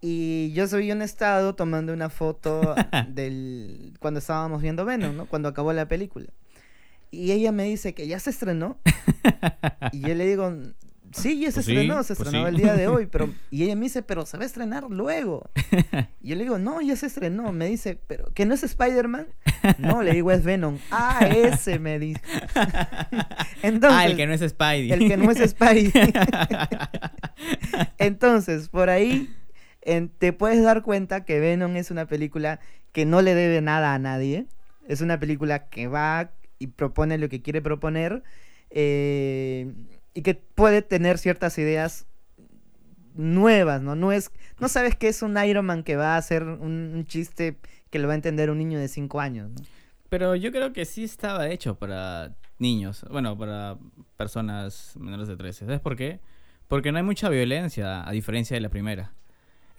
Y 0.00 0.52
yo 0.52 0.66
subí 0.66 0.90
un 0.92 1.02
estado 1.02 1.54
tomando 1.54 1.92
una 1.92 2.08
foto 2.08 2.74
del 3.08 3.94
cuando 4.00 4.18
estábamos 4.18 4.62
viendo 4.62 4.84
Venom, 4.84 5.16
¿no? 5.16 5.26
Cuando 5.26 5.48
acabó 5.48 5.72
la 5.72 5.88
película. 5.88 6.26
Y 7.10 7.32
ella 7.32 7.52
me 7.52 7.64
dice 7.64 7.92
que 7.92 8.06
ya 8.06 8.18
se 8.18 8.30
estrenó. 8.30 8.78
y 9.92 10.00
yo 10.00 10.14
le 10.14 10.26
digo, 10.26 10.56
sí, 11.12 11.40
ya 11.40 11.50
se 11.50 11.54
Pues 11.54 11.66
sí, 11.66 11.72
estrenó, 11.72 12.02
se 12.02 12.14
pues 12.14 12.28
estrenó 12.28 12.46
sí. 12.46 12.54
el 12.54 12.56
día 12.56 12.74
de 12.74 12.86
hoy. 12.86 13.06
Pero... 13.06 13.34
Y 13.50 13.64
ella 13.64 13.74
me 13.74 13.82
dice, 13.82 14.02
pero 14.02 14.24
se 14.24 14.38
va 14.38 14.44
a 14.44 14.46
estrenar 14.46 14.84
luego. 14.84 15.50
Y 16.22 16.28
yo 16.28 16.36
le 16.36 16.44
digo, 16.44 16.58
no, 16.58 16.80
ya 16.80 16.96
se 16.96 17.06
estrenó. 17.06 17.52
Me 17.52 17.66
dice, 17.66 17.98
pero 18.06 18.32
¿que 18.32 18.46
no 18.46 18.54
es 18.54 18.62
Spider-Man? 18.62 19.26
No, 19.78 20.02
le 20.02 20.12
digo, 20.12 20.30
es 20.30 20.44
Venom. 20.44 20.78
Ah, 20.90 21.26
ese 21.26 21.78
me 21.78 21.98
dice. 21.98 22.22
Entonces, 23.62 23.98
ah, 24.00 24.06
el 24.06 24.16
que 24.16 24.26
no 24.26 24.32
es 24.32 24.40
Spidey. 24.40 24.92
el 24.92 25.08
que 25.08 25.16
no 25.18 25.30
es 25.30 25.50
Spidey. 25.50 25.92
Entonces, 27.98 28.68
por 28.68 28.88
ahí 28.88 29.28
en- 29.82 30.08
te 30.08 30.32
puedes 30.32 30.62
dar 30.62 30.82
cuenta 30.82 31.24
que 31.24 31.40
Venom 31.40 31.76
es 31.76 31.90
una 31.90 32.06
película 32.06 32.60
que 32.92 33.04
no 33.06 33.22
le 33.22 33.34
debe 33.34 33.60
nada 33.60 33.94
a 33.94 33.98
nadie. 33.98 34.46
Es 34.88 35.00
una 35.00 35.18
película 35.20 35.68
que 35.68 35.86
va 35.86 36.32
y 36.58 36.68
propone 36.68 37.18
lo 37.18 37.28
que 37.28 37.42
quiere 37.42 37.62
proponer 37.62 38.22
eh, 38.70 39.72
y 40.14 40.22
que 40.22 40.34
puede 40.34 40.82
tener 40.82 41.18
ciertas 41.18 41.58
ideas 41.58 42.06
nuevas, 43.14 43.82
¿no? 43.82 43.96
No 43.96 44.12
es, 44.12 44.30
no 44.58 44.68
sabes 44.68 44.96
que 44.96 45.08
es 45.08 45.22
un 45.22 45.36
Iron 45.44 45.66
Man 45.66 45.82
que 45.82 45.96
va 45.96 46.14
a 46.14 46.16
hacer 46.16 46.44
un, 46.44 47.04
chiste 47.06 47.56
que 47.90 47.98
lo 47.98 48.06
va 48.06 48.14
a 48.14 48.16
entender 48.16 48.50
un 48.50 48.58
niño 48.58 48.78
de 48.78 48.88
5 48.88 49.20
años, 49.20 49.50
¿no? 49.50 49.62
Pero 50.08 50.34
yo 50.34 50.50
creo 50.50 50.72
que 50.72 50.84
sí 50.84 51.04
estaba 51.04 51.48
hecho 51.48 51.78
para 51.78 52.34
niños. 52.58 53.04
Bueno, 53.10 53.38
para 53.38 53.78
personas 54.16 54.96
menores 54.98 55.28
de 55.28 55.36
13. 55.36 55.66
¿Sabes 55.66 55.80
por 55.80 55.96
qué? 55.96 56.20
Porque 56.66 56.90
no 56.90 56.98
hay 56.98 57.04
mucha 57.04 57.28
violencia, 57.28 58.06
a 58.06 58.10
diferencia 58.12 58.56
de 58.56 58.60
la 58.60 58.68
primera. 58.68 59.12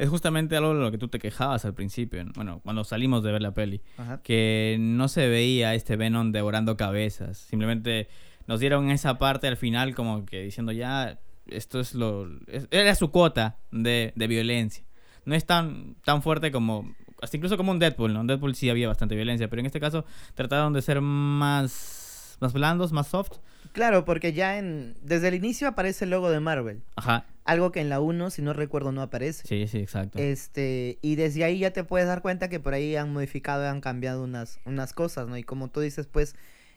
Es 0.01 0.09
justamente 0.09 0.55
algo 0.57 0.73
de 0.73 0.81
lo 0.81 0.89
que 0.91 0.97
tú 0.97 1.07
te 1.09 1.19
quejabas 1.19 1.63
al 1.65 1.73
principio. 1.73 2.23
¿no? 2.23 2.31
Bueno, 2.35 2.59
cuando 2.63 2.83
salimos 2.83 3.23
de 3.23 3.31
ver 3.31 3.41
la 3.41 3.53
peli. 3.53 3.81
Ajá. 3.97 4.21
que 4.23 4.77
no 4.79 5.07
se 5.07 5.27
veía 5.27 5.75
este 5.75 5.95
Venom 5.95 6.31
devorando 6.31 6.75
cabezas. 6.77 7.37
Simplemente 7.37 8.07
nos 8.47 8.59
dieron 8.59 8.89
esa 8.89 9.17
parte 9.17 9.47
al 9.47 9.57
final 9.57 9.93
como 9.93 10.25
que 10.25 10.41
diciendo 10.41 10.71
ya, 10.71 11.19
esto 11.45 11.79
es 11.79 11.93
lo... 11.93 12.27
es- 12.47 12.67
era 12.71 12.95
su 12.95 13.11
cuota 13.11 13.57
de, 13.71 14.11
de 14.15 14.27
violencia. 14.27 14.83
No 15.25 15.35
es 15.35 15.45
tan, 15.45 15.95
tan 16.03 16.21
fuerte 16.23 16.51
como... 16.51 16.95
Hasta 17.21 17.37
incluso 17.37 17.55
como 17.55 17.71
un 17.71 17.77
Deadpool, 17.77 18.11
¿no? 18.13 18.21
En 18.21 18.27
Deadpool 18.27 18.55
sí 18.55 18.71
había 18.71 18.87
bastante 18.87 19.13
violencia, 19.15 19.47
pero 19.47 19.59
en 19.59 19.67
este 19.67 19.79
caso 19.79 20.05
trataron 20.33 20.73
de 20.73 20.81
ser 20.81 20.99
más... 21.01 22.37
Más 22.41 22.53
blandos, 22.53 22.91
más 22.91 23.05
soft. 23.07 23.33
Claro, 23.71 24.03
porque 24.03 24.33
ya 24.33 24.57
en 24.57 24.95
desde 25.03 25.27
el 25.27 25.35
inicio 25.35 25.67
aparece 25.67 26.05
el 26.05 26.09
logo 26.09 26.31
de 26.31 26.39
Marvel. 26.39 26.81
Ajá. 26.95 27.25
Algo 27.43 27.71
que 27.71 27.81
en 27.81 27.89
la 27.89 27.99
1, 27.99 28.29
si 28.29 28.41
no 28.41 28.53
recuerdo, 28.53 28.91
no 28.91 29.01
aparece. 29.01 29.47
Sí, 29.47 29.67
sí, 29.67 29.79
exacto. 29.79 30.19
Este, 30.19 30.99
y 31.01 31.15
desde 31.15 31.43
ahí 31.43 31.59
ya 31.59 31.71
te 31.71 31.83
puedes 31.83 32.07
dar 32.07 32.21
cuenta 32.21 32.49
que 32.49 32.59
por 32.59 32.73
ahí 32.73 32.95
han 32.95 33.11
modificado, 33.11 33.67
han 33.67 33.81
cambiado 33.81 34.23
unas, 34.23 34.59
unas 34.65 34.93
cosas, 34.93 35.27
¿no? 35.27 35.37
Y 35.37 35.43
como 35.43 35.69
tú 35.69 35.79
dices, 35.79 36.07
pues, 36.07 36.35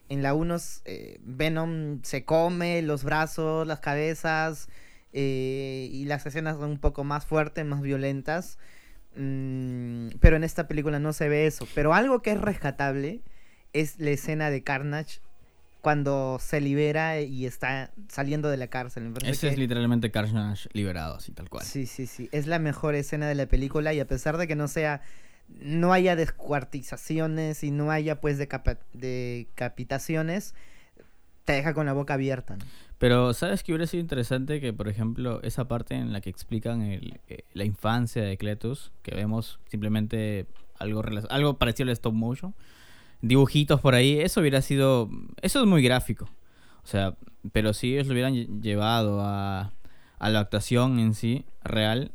en 0.09 0.23
la 0.23 0.35
1 0.35 0.57
eh, 0.87 1.19
Venom 1.23 2.01
se 2.03 2.25
come 2.25 2.81
los 2.83 3.05
brazos, 3.05 3.67
las 3.67 3.81
cabezas, 3.81 4.69
eh, 5.13 5.89
y 5.93 6.07
las 6.07 6.27
escenas 6.27 6.57
son 6.57 6.71
un 6.71 6.79
poco 6.79 7.05
más 7.05 7.27
fuertes, 7.27 7.65
más 7.65 7.83
violentas. 7.83 8.59
Mm, 9.17 10.09
pero 10.21 10.37
en 10.37 10.45
esta 10.45 10.67
película 10.67 10.99
no 10.99 11.13
se 11.13 11.29
ve 11.29 11.47
eso. 11.47 11.69
Pero 11.75 11.95
algo 11.95 12.21
que 12.21 12.33
es 12.33 12.41
rescatable 12.41 13.21
es 13.73 13.99
la 13.99 14.11
escena 14.11 14.51
de 14.51 14.63
Carnage 14.63 15.21
cuando 15.85 16.39
se 16.41 16.61
libera 16.63 17.21
y 17.21 17.45
está 17.45 17.91
saliendo 18.09 18.49
de 18.49 18.57
la 18.57 18.69
cárcel. 18.69 19.13
Ese 19.23 19.49
es 19.49 19.59
literalmente 19.59 20.11
Carnage 20.11 20.71
liberado, 20.73 21.17
así 21.17 21.31
tal 21.31 21.51
cual. 21.51 21.63
Sí, 21.63 21.85
sí, 21.85 22.07
sí. 22.07 22.31
Es 22.33 22.47
la 22.47 22.59
mejor 22.59 22.95
escena 22.95 23.29
de 23.29 23.35
la 23.35 23.45
película 23.45 23.93
y 23.93 24.01
a 24.01 24.07
pesar 24.07 24.39
de 24.39 24.49
que 24.49 24.57
no 24.57 24.67
sea, 24.67 25.03
no 25.47 25.93
haya 25.93 26.17
descuartizaciones 26.17 27.63
y 27.65 27.71
no 27.71 27.91
haya 27.91 28.19
pues 28.19 28.39
decapitaciones, 28.39 30.55
te 31.45 31.53
deja 31.53 31.75
con 31.75 31.85
la 31.85 31.93
boca 31.93 32.15
abierta. 32.15 32.57
¿no? 32.57 32.65
Pero, 32.97 33.35
¿sabes 33.35 33.63
que 33.63 33.73
hubiera 33.73 33.87
sido 33.87 34.01
interesante 34.01 34.63
que, 34.63 34.73
por 34.73 34.89
ejemplo, 34.89 35.43
esa 35.43 35.69
parte 35.69 35.97
en 35.97 36.15
la 36.15 36.23
que 36.23 36.31
explican 36.31 36.81
el, 36.81 37.21
eh, 37.29 37.45
la 37.53 37.65
infancia 37.65 38.23
de 38.23 38.39
Cletus, 38.39 38.91
que 39.03 39.15
vemos 39.15 39.61
simplemente 39.69 40.47
algo, 40.79 41.05
algo 41.29 41.59
parecido 41.59 41.91
al 41.91 41.93
stop 41.93 42.15
motion, 42.15 42.55
dibujitos 43.29 43.81
por 43.81 43.95
ahí, 43.95 44.21
eso 44.21 44.41
hubiera 44.41 44.61
sido... 44.63 45.09
Eso 45.43 45.61
es 45.61 45.67
muy 45.67 45.83
gráfico. 45.83 46.27
O 46.83 46.87
sea, 46.87 47.15
pero 47.53 47.73
si 47.73 47.95
ellos 47.95 48.07
lo 48.07 48.13
hubieran 48.13 48.35
lle- 48.35 48.61
llevado 48.61 49.21
a, 49.23 49.73
a 50.19 50.29
la 50.31 50.41
actuación 50.41 50.99
en 50.99 51.15
sí, 51.15 51.45
real, 51.63 52.13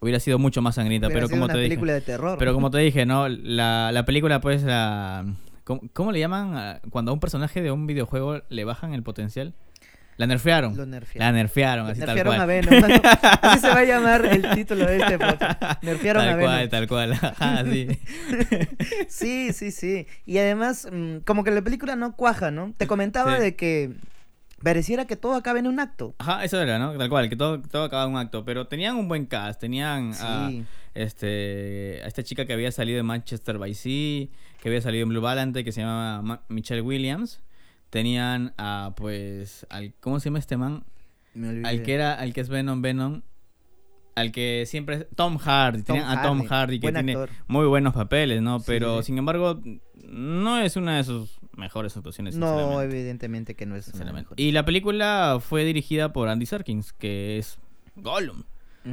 hubiera 0.00 0.20
sido 0.20 0.38
mucho 0.38 0.62
más 0.62 0.76
sangrienta. 0.76 1.08
Hubiera 1.08 1.18
pero 1.20 1.26
sido 1.28 1.36
como 1.36 1.44
una 1.46 1.54
te 1.54 1.58
dije... 1.60 1.68
película 1.70 1.92
de 1.94 2.00
terror. 2.00 2.38
Pero 2.38 2.54
como 2.54 2.70
te 2.70 2.78
dije, 2.88 3.06
¿no? 3.06 3.28
La, 3.28 3.90
la 3.92 4.04
película, 4.04 4.40
pues, 4.40 4.62
la... 4.62 5.24
¿cómo, 5.64 5.80
cómo 5.92 6.12
le 6.12 6.20
llaman 6.20 6.54
a- 6.56 6.80
cuando 6.90 7.10
a 7.10 7.14
un 7.14 7.20
personaje 7.20 7.60
de 7.62 7.70
un 7.72 7.86
videojuego 7.86 8.42
le 8.48 8.64
bajan 8.64 8.94
el 8.94 9.02
potencial? 9.02 9.54
La 10.18 10.26
nerfearon. 10.26 10.76
Lo 10.76 10.84
nerfearon. 10.86 11.26
La 11.26 11.32
nerfearon, 11.32 11.86
así 11.88 12.00
Nerfearon 12.00 12.32
tal 12.32 12.42
a 12.42 12.44
cual. 12.44 12.48
Venom. 12.48 12.80
mano. 12.80 13.02
Así 13.42 13.58
se 13.60 13.68
va 13.68 13.78
a 13.78 13.84
llamar 13.84 14.24
el 14.26 14.50
título 14.54 14.86
de 14.86 14.98
este 14.98 15.18
podcast. 15.18 15.82
Nerfearon 15.82 16.22
a 16.22 16.26
tal 16.26 16.36
Venom. 16.36 16.50
cual, 16.52 16.68
tal 16.68 16.88
cual. 16.88 17.12
Ajá, 17.22 17.64
sí. 17.64 17.88
Sí, 19.08 19.52
sí, 19.52 19.70
sí. 19.70 20.06
Y 20.26 20.38
además, 20.38 20.88
mm, 20.90 21.18
como 21.24 21.44
que 21.44 21.50
la 21.50 21.62
película 21.62 21.96
no 21.96 22.14
cuaja, 22.16 22.50
¿no? 22.50 22.74
Te 22.76 22.86
comentaba 22.86 23.36
Sí. 23.36 23.42
de 23.42 23.56
que 23.56 23.90
pareciera 24.62 25.06
que 25.06 25.16
todo 25.16 25.34
acaba 25.34 25.58
en 25.58 25.66
un 25.66 25.80
acto. 25.80 26.14
Ajá, 26.18 26.44
eso 26.44 26.60
era, 26.60 26.78
¿no? 26.78 26.92
Tal 26.96 27.08
cual, 27.08 27.28
que 27.28 27.36
todo, 27.36 27.60
todo 27.62 27.84
acababa 27.84 28.08
en 28.08 28.14
un 28.14 28.20
acto. 28.20 28.44
Pero 28.44 28.66
tenían 28.68 28.96
un 28.96 29.08
buen 29.08 29.26
cast. 29.26 29.60
Tenían 29.60 30.12
a, 30.20 30.50
este, 30.94 32.00
a 32.04 32.06
esta 32.06 32.22
chica 32.22 32.44
que 32.44 32.52
había 32.52 32.70
salido 32.72 32.96
de 32.96 33.02
Manchester 33.02 33.58
by 33.58 33.74
Sea, 33.74 34.26
que 34.60 34.68
había 34.68 34.80
salido 34.80 35.02
en 35.04 35.08
Blue 35.08 35.20
Valente, 35.20 35.64
que 35.64 35.72
se 35.72 35.80
llama 35.80 36.22
Ma- 36.22 36.42
Michelle 36.48 36.82
Williams. 36.82 37.40
Tenían 37.92 38.54
a, 38.56 38.94
pues, 38.96 39.66
al, 39.68 39.92
¿cómo 40.00 40.18
se 40.18 40.30
llama 40.30 40.38
este 40.38 40.56
man? 40.56 40.82
Me 41.34 41.50
olvidé. 41.50 41.68
Al 41.68 41.82
que 41.82 41.92
era, 41.92 42.14
al 42.14 42.32
que 42.32 42.40
es 42.40 42.48
Venom 42.48 42.80
Venom. 42.80 43.20
al 44.14 44.32
que 44.32 44.64
siempre 44.66 45.06
Tom 45.14 45.36
Hardy, 45.36 45.82
Tom 45.82 45.98
tenían 45.98 46.18
a 46.18 46.22
Tom 46.22 46.38
Hardy, 46.38 46.48
Hardy 46.48 46.80
que 46.80 46.90
tiene 46.90 47.12
actor. 47.12 47.28
muy 47.48 47.66
buenos 47.66 47.92
papeles, 47.92 48.40
¿no? 48.40 48.60
Pero 48.60 49.02
sí. 49.02 49.08
sin 49.08 49.18
embargo 49.18 49.60
no 50.08 50.58
es 50.58 50.76
una 50.76 50.96
de 50.96 51.04
sus 51.04 51.38
mejores 51.54 51.94
actuaciones. 51.94 52.34
No, 52.34 52.80
evidentemente 52.80 53.54
que 53.54 53.66
no 53.66 53.76
es 53.76 53.88
una 53.92 54.14
mejor. 54.14 54.40
Y 54.40 54.52
la 54.52 54.64
película 54.64 55.38
fue 55.40 55.66
dirigida 55.66 56.14
por 56.14 56.30
Andy 56.30 56.46
Serkins, 56.46 56.94
que 56.94 57.36
es 57.36 57.58
Gollum. 57.96 58.44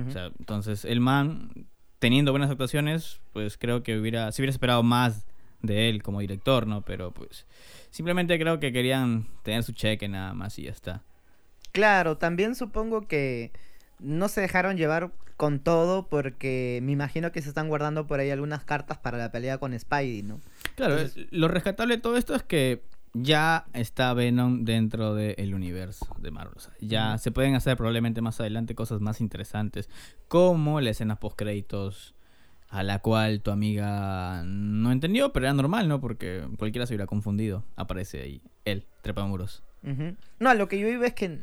O 0.07 0.11
sea, 0.11 0.29
entonces 0.37 0.83
el 0.83 0.99
man, 0.99 1.67
teniendo 1.99 2.31
buenas 2.31 2.51
actuaciones, 2.51 3.21
pues 3.31 3.57
creo 3.57 3.81
que 3.81 3.97
hubiera, 3.97 4.29
se 4.33 4.41
hubiera 4.41 4.51
esperado 4.51 4.83
más 4.83 5.25
de 5.61 5.87
él 5.89 6.03
como 6.03 6.19
director, 6.19 6.67
¿no? 6.67 6.81
Pero 6.81 7.11
pues 7.11 7.45
simplemente 7.91 8.39
creo 8.39 8.59
que 8.59 8.71
querían 8.71 9.27
tener 9.43 9.63
su 9.63 9.71
cheque 9.73 10.07
nada 10.07 10.33
más 10.33 10.57
y 10.59 10.63
ya 10.63 10.71
está. 10.71 11.03
Claro, 11.71 12.17
también 12.17 12.55
supongo 12.55 13.07
que 13.07 13.51
no 13.99 14.27
se 14.27 14.41
dejaron 14.41 14.77
llevar 14.77 15.11
con 15.37 15.59
todo 15.59 16.07
porque 16.09 16.79
me 16.83 16.91
imagino 16.91 17.31
que 17.31 17.41
se 17.41 17.49
están 17.49 17.69
guardando 17.69 18.07
por 18.07 18.19
ahí 18.19 18.29
algunas 18.29 18.63
cartas 18.65 18.97
para 18.97 19.17
la 19.17 19.31
pelea 19.31 19.57
con 19.57 19.77
Spidey, 19.77 20.23
¿no? 20.23 20.41
Claro, 20.75 20.97
Entonces- 20.97 21.27
lo 21.31 21.47
rescatable 21.47 21.95
de 21.95 22.01
todo 22.01 22.17
esto 22.17 22.35
es 22.35 22.43
que 22.43 22.83
ya 23.13 23.65
está 23.73 24.13
Venom 24.13 24.65
dentro 24.65 25.15
del 25.15 25.53
universo 25.55 26.07
de 26.19 26.31
Marvel. 26.31 26.53
O 26.57 26.59
sea, 26.59 26.73
ya 26.79 27.17
se 27.17 27.31
pueden 27.31 27.55
hacer 27.55 27.75
probablemente 27.77 28.21
más 28.21 28.39
adelante 28.39 28.75
cosas 28.75 29.01
más 29.01 29.21
interesantes, 29.21 29.89
como 30.27 30.81
la 30.81 30.91
escena 30.91 31.15
post 31.15 31.37
créditos 31.37 32.13
a 32.69 32.83
la 32.83 32.99
cual 32.99 33.41
tu 33.41 33.51
amiga 33.51 34.43
no 34.45 34.91
entendió, 34.91 35.33
pero 35.33 35.47
era 35.47 35.53
normal, 35.53 35.87
¿no? 35.87 35.99
Porque 35.99 36.47
cualquiera 36.57 36.85
se 36.85 36.93
hubiera 36.93 37.07
confundido. 37.07 37.65
Aparece 37.75 38.21
ahí 38.21 38.41
él, 38.65 38.85
trepamuros. 39.01 39.63
Ujú. 39.83 40.15
No, 40.39 40.53
lo 40.53 40.67
que 40.67 40.79
yo 40.79 40.87
iba 40.87 41.07
es 41.07 41.13
que 41.13 41.39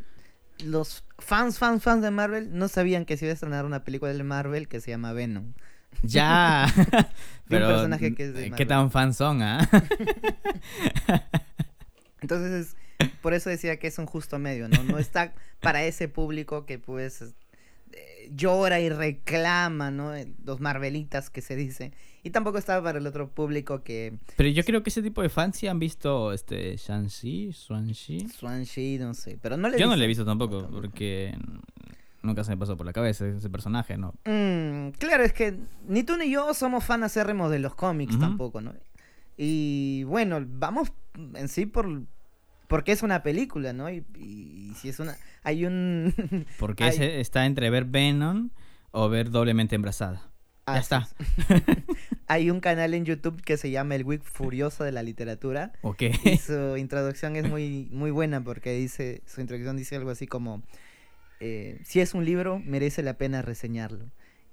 los 0.64 1.04
fans, 1.18 1.58
fans, 1.58 1.82
fans 1.82 2.02
de 2.02 2.10
Marvel 2.10 2.56
no 2.56 2.68
sabían 2.68 3.04
que 3.04 3.16
se 3.16 3.24
iba 3.26 3.32
a 3.32 3.34
estrenar 3.34 3.64
una 3.64 3.84
película 3.84 4.12
de 4.12 4.22
Marvel 4.22 4.68
que 4.68 4.80
se 4.80 4.92
llama 4.92 5.12
Venom. 5.12 5.52
Ya. 6.02 6.66
pero 7.48 7.68
personaje 7.68 8.14
que 8.14 8.24
es 8.24 8.34
de 8.34 8.44
¿qué 8.44 8.50
Marvel. 8.50 8.68
tan 8.68 8.90
fans 8.90 9.16
son, 9.16 9.42
ah? 9.42 9.68
Entonces, 12.20 12.76
por 13.20 13.34
eso 13.34 13.50
decía 13.50 13.78
que 13.78 13.88
es 13.88 13.98
un 13.98 14.06
justo 14.06 14.38
medio, 14.38 14.68
¿no? 14.68 14.82
No 14.84 14.98
está 14.98 15.34
para 15.60 15.84
ese 15.84 16.08
público 16.08 16.66
que 16.66 16.78
pues 16.78 17.22
eh, 17.22 17.34
llora 18.34 18.80
y 18.80 18.88
reclama, 18.88 19.90
¿no? 19.90 20.14
Eh, 20.14 20.32
Los 20.44 20.60
Marvelitas 20.60 21.30
que 21.30 21.40
se 21.42 21.56
dice. 21.56 21.92
Y 22.22 22.30
tampoco 22.30 22.58
está 22.58 22.82
para 22.82 22.98
el 22.98 23.06
otro 23.06 23.28
público 23.30 23.82
que 23.84 24.18
pero 24.36 24.48
yo 24.48 24.64
creo 24.64 24.82
que 24.82 24.90
ese 24.90 25.02
tipo 25.02 25.22
de 25.22 25.28
fans 25.28 25.56
sí 25.58 25.68
han 25.68 25.78
visto 25.78 26.32
este 26.32 26.76
Shang-Chi, 26.76 27.50
Shang-Chi. 27.52 28.28
Swansea, 28.28 28.98
no 28.98 29.14
sé, 29.14 29.38
pero 29.40 29.56
no 29.56 29.68
le 29.68 29.78
Yo 29.78 29.86
no 29.86 29.94
le 29.94 30.04
he 30.04 30.08
visto 30.08 30.24
tampoco, 30.24 30.62
tampoco. 30.62 30.80
porque 30.82 31.36
nunca 32.22 32.42
se 32.42 32.50
me 32.50 32.56
pasó 32.56 32.76
por 32.76 32.84
la 32.84 32.92
cabeza 32.92 33.28
ese 33.28 33.48
personaje, 33.48 33.96
¿no? 33.96 34.12
Mm, 34.24 34.90
claro, 34.98 35.22
es 35.22 35.32
que 35.32 35.56
ni 35.86 36.02
tú 36.02 36.16
ni 36.16 36.28
yo 36.30 36.52
somos 36.54 36.82
fan 36.84 37.04
acérrimos 37.04 37.50
de 37.52 37.60
los 37.60 37.74
cómics 37.76 38.18
tampoco, 38.18 38.60
¿no? 38.60 38.74
Y 39.36 40.02
bueno, 40.04 40.42
vamos 40.44 40.92
en 41.34 41.48
sí 41.48 41.66
por 41.66 42.02
porque 42.68 42.92
es 42.92 43.02
una 43.02 43.22
película, 43.22 43.72
¿no? 43.72 43.90
Y, 43.90 44.04
y 44.18 44.72
si 44.80 44.88
es 44.88 44.98
una 45.00 45.16
hay 45.42 45.64
un 45.64 46.46
Porque 46.58 46.88
ese 46.88 47.20
está 47.20 47.46
entre 47.46 47.70
ver 47.70 47.84
Venom 47.84 48.50
o 48.90 49.08
ver 49.08 49.30
doblemente 49.30 49.74
embarazada. 49.76 50.30
Ya 50.66 50.78
está. 50.78 51.08
es. 51.48 51.62
hay 52.26 52.50
un 52.50 52.58
canal 52.60 52.92
en 52.94 53.04
YouTube 53.04 53.40
que 53.42 53.56
se 53.56 53.70
llama 53.70 53.94
El 53.94 54.02
Week 54.04 54.22
Furioso 54.22 54.82
de 54.82 54.90
la 54.90 55.02
Literatura 55.04 55.72
Ok. 55.82 56.02
y 56.24 56.36
su 56.38 56.76
introducción 56.76 57.36
es 57.36 57.48
muy 57.48 57.88
muy 57.92 58.10
buena 58.10 58.42
porque 58.42 58.72
dice 58.72 59.22
su 59.26 59.40
introducción 59.40 59.76
dice 59.76 59.94
algo 59.94 60.10
así 60.10 60.26
como 60.26 60.62
eh, 61.38 61.80
si 61.84 62.00
es 62.00 62.14
un 62.14 62.24
libro 62.24 62.58
merece 62.58 63.02
la 63.02 63.14
pena 63.14 63.42
reseñarlo. 63.42 64.06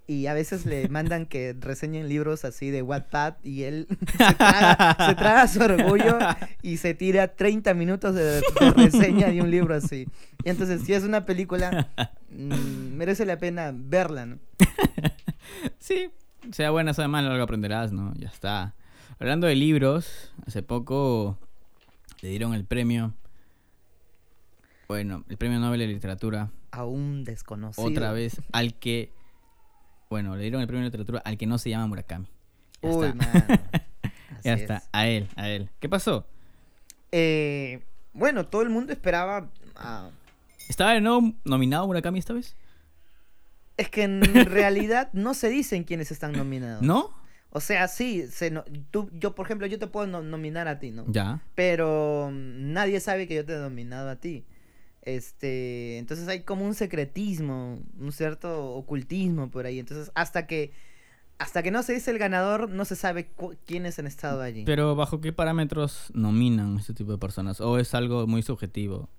Y 0.06 0.28
a 0.28 0.34
veces 0.34 0.66
le 0.66 0.88
mandan 0.90 1.26
que 1.26 1.56
reseñen 1.60 2.10
libros 2.10 2.46
así 2.46 2.70
de 2.70 2.82
Wattpad 2.82 3.36
y 3.44 3.64
él 3.64 3.88
se 4.18 4.36
traga, 4.36 4.98
se 5.08 5.16
traga 5.16 5.48
su 5.48 5.62
orgullo 5.62 6.18
y 6.62 6.78
se 6.78 6.94
tira 6.94 7.36
30 7.36 7.74
minutos 7.74 8.16
de, 8.16 8.42
de 8.42 8.42
reseña 8.76 9.30
de 9.30 9.42
un 9.42 9.50
libro 9.50 9.76
así. 9.76 10.08
Y 10.44 10.50
entonces, 10.50 10.82
si 10.84 10.94
es 10.94 11.04
una 11.04 11.26
película, 11.26 11.90
mm, 12.32 12.96
merece 12.96 13.26
la 13.26 13.38
pena 13.38 13.72
verla, 13.74 14.26
¿no? 14.26 14.40
Sí, 15.80 16.10
sea 16.52 16.72
buena, 16.72 16.94
sea 16.94 17.08
mala, 17.08 17.32
algo 17.32 17.44
aprenderás, 17.44 17.92
¿no? 17.92 18.14
Ya 18.16 18.28
está. 18.28 18.74
Hablando 19.20 19.48
de 19.48 19.56
libros, 19.56 20.34
hace 20.46 20.64
poco 20.64 21.38
le 22.22 22.30
dieron 22.30 22.54
el 22.54 22.66
premio. 22.66 23.14
Bueno, 24.88 25.24
el 25.30 25.38
premio 25.38 25.60
Nobel 25.60 25.80
de 25.80 25.88
Literatura. 25.88 26.52
A 26.72 26.86
un 26.86 27.24
desconocido. 27.24 27.88
Otra 27.88 28.12
vez 28.12 28.42
al 28.52 28.74
que. 28.76 29.12
Bueno, 30.14 30.36
le 30.36 30.44
dieron 30.44 30.62
el 30.62 30.68
premio 30.68 30.82
de 30.84 30.90
literatura 30.90 31.24
al 31.26 31.40
que 31.40 31.48
no 31.48 31.58
se 31.58 31.72
llama 31.72 31.88
Murakami. 31.88 32.28
Ya 32.84 32.90
Uy, 32.90 33.08
está. 33.08 33.60
Ya 34.44 34.54
está. 34.54 34.76
es. 34.78 34.90
A 34.92 35.08
él, 35.08 35.28
a 35.36 35.50
él. 35.50 35.72
¿Qué 35.80 35.90
pasó? 35.90 36.28
Eh, 37.12 37.82
bueno, 38.14 38.46
todo 38.46 38.62
el 38.62 38.70
mundo 38.70 38.94
esperaba. 38.94 39.50
a- 39.76 40.12
¿Estaba 40.70 40.92
de 40.94 41.02
nuevo 41.02 41.34
nominado 41.46 41.88
Murakami 41.88 42.20
esta 42.20 42.34
vez? 42.34 42.56
Es 43.76 43.90
que 43.90 44.04
en 44.04 44.22
realidad 44.46 45.10
no 45.14 45.34
se 45.34 45.50
dicen 45.50 45.84
quiénes 45.84 46.12
están 46.12 46.34
nominados. 46.34 46.84
¿No? 46.84 47.10
O 47.50 47.60
sea, 47.60 47.88
sí, 47.88 48.28
se 48.30 48.52
no- 48.52 48.66
tú, 48.92 49.10
yo 49.14 49.34
por 49.34 49.48
ejemplo, 49.48 49.66
yo 49.66 49.80
te 49.80 49.88
puedo 49.88 50.06
no- 50.06 50.22
nominar 50.22 50.68
a 50.68 50.78
ti, 50.78 50.92
¿no? 50.92 51.06
Ya. 51.08 51.42
Pero 51.56 52.30
mm, 52.32 52.72
nadie 52.72 53.00
sabe 53.00 53.28
que 53.28 53.34
yo 53.34 53.46
te 53.46 53.54
he 53.56 53.58
nominado 53.58 54.12
a 54.12 54.18
ti. 54.18 54.46
Este, 55.06 55.98
entonces 55.98 56.28
hay 56.30 56.44
como 56.44 56.66
un 56.66 56.74
secretismo, 56.74 57.80
un 58.00 58.12
cierto 58.12 58.74
ocultismo 58.74 59.52
por 59.52 59.66
ahí. 59.66 59.80
Entonces, 59.80 60.12
hasta 60.16 60.48
que 60.48 60.72
hasta 61.40 61.62
que 61.62 61.72
no 61.72 61.84
se 61.84 61.94
dice 61.94 62.12
el 62.12 62.20
ganador, 62.20 62.70
no 62.70 62.86
se 62.86 62.96
sabe 62.96 63.30
quiénes 63.66 64.00
han 64.00 64.08
estado 64.08 64.42
allí. 64.42 64.64
Pero 64.66 64.96
¿bajo 64.96 65.20
qué 65.20 65.34
parámetros 65.34 66.10
nominan 66.14 66.78
este 66.78 66.94
tipo 66.94 67.12
de 67.12 67.18
personas? 67.18 67.60
¿O 67.60 67.80
es 67.80 67.94
algo 67.94 68.28
muy 68.28 68.44
subjetivo? 68.44 69.10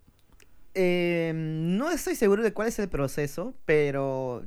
Eh, 0.74 1.32
no 1.35 1.91
estoy 1.91 2.14
seguro 2.14 2.43
de 2.43 2.55
cuál 2.55 2.68
es 2.68 2.78
el 2.78 2.89
proceso, 2.89 3.55
pero 3.66 4.43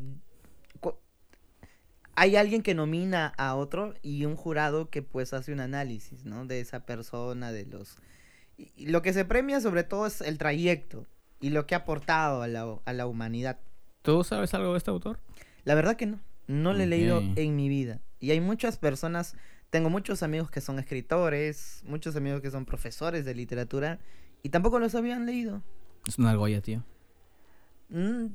hay 2.15 2.35
alguien 2.35 2.63
que 2.63 2.73
nomina 2.73 3.27
a 3.37 3.53
otro 3.55 3.93
y 4.01 4.25
un 4.25 4.35
jurado 4.35 4.89
que 4.89 5.03
pues 5.03 5.33
hace 5.33 5.53
un 5.53 5.59
análisis, 5.59 6.25
¿no? 6.25 6.47
De 6.47 6.61
esa 6.61 6.83
persona, 6.83 7.51
de 7.51 7.67
los... 7.67 7.97
y 8.57 8.87
lo 8.87 9.03
que 9.03 9.13
se 9.13 9.23
premia 9.23 9.61
sobre 9.61 9.83
todo 9.83 10.07
es 10.07 10.21
el 10.21 10.39
trayecto 10.39 11.05
y 11.39 11.49
lo 11.51 11.65
que 11.67 11.75
ha 11.75 11.79
aportado 11.79 12.41
a 12.41 12.47
la, 12.47 12.77
a 12.85 12.93
la 12.93 13.07
humanidad. 13.07 13.57
¿Tú 14.01 14.23
sabes 14.23 14.53
algo 14.53 14.71
de 14.73 14.77
este 14.79 14.89
autor? 14.91 15.19
La 15.63 15.75
verdad 15.75 15.95
que 15.95 16.05
no, 16.05 16.19
no 16.47 16.73
lo 16.73 16.81
he 16.81 16.87
leído 16.87 17.21
en 17.35 17.55
mi 17.55 17.67
vida. 17.69 17.99
Y 18.19 18.31
hay 18.31 18.39
muchas 18.39 18.77
personas, 18.77 19.35
tengo 19.69 19.89
muchos 19.89 20.23
amigos 20.23 20.49
que 20.49 20.61
son 20.61 20.79
escritores, 20.79 21.83
muchos 21.85 22.15
amigos 22.15 22.41
que 22.41 22.49
son 22.51 22.65
profesores 22.65 23.25
de 23.25 23.35
literatura 23.35 23.99
y 24.43 24.49
tampoco 24.49 24.79
los 24.79 24.95
habían 24.95 25.25
leído. 25.25 25.61
Es 26.07 26.17
una 26.17 26.31
argolla, 26.31 26.61
tío. 26.61 26.83
Mm, 27.89 28.27